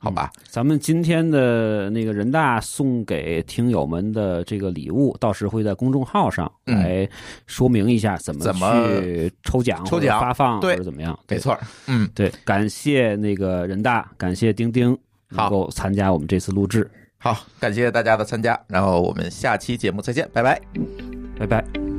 [0.00, 0.30] 好吧？
[0.48, 7.08] 咱们今天的那个人大送给听友们的这个礼物，到时会在公众号上嗯来
[7.46, 11.18] 说明一下怎么怎么去抽奖、抽奖发放或者怎么样。
[11.28, 11.58] 没错，
[11.88, 14.96] 嗯，对，感谢那个人大，感谢丁丁
[15.30, 16.88] 能够参加我们这次录制，
[17.18, 20.60] 好，感谢大家的参加，然后我们下期节目再见，拜拜。
[21.36, 21.97] 拜拜。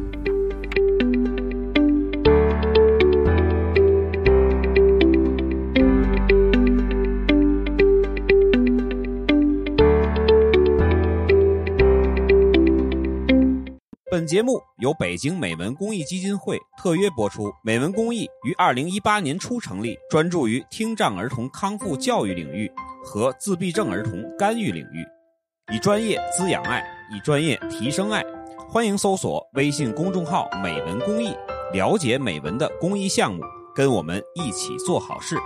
[14.11, 17.53] 本节目由北京美文公益基金会特约播出。
[17.63, 22.71] 美文公益于二零一八年初成立，专注于听障儿童康复教育领域
[23.03, 25.05] 和自闭症儿童干预领域，
[25.71, 26.83] 以专业滋养爱，
[27.15, 28.25] 以专业提升爱。
[28.67, 31.31] 欢迎搜索微信公众号“美文公益”，
[31.71, 33.43] 了解美文的公益项目，
[33.75, 35.37] 跟我们一起做好事。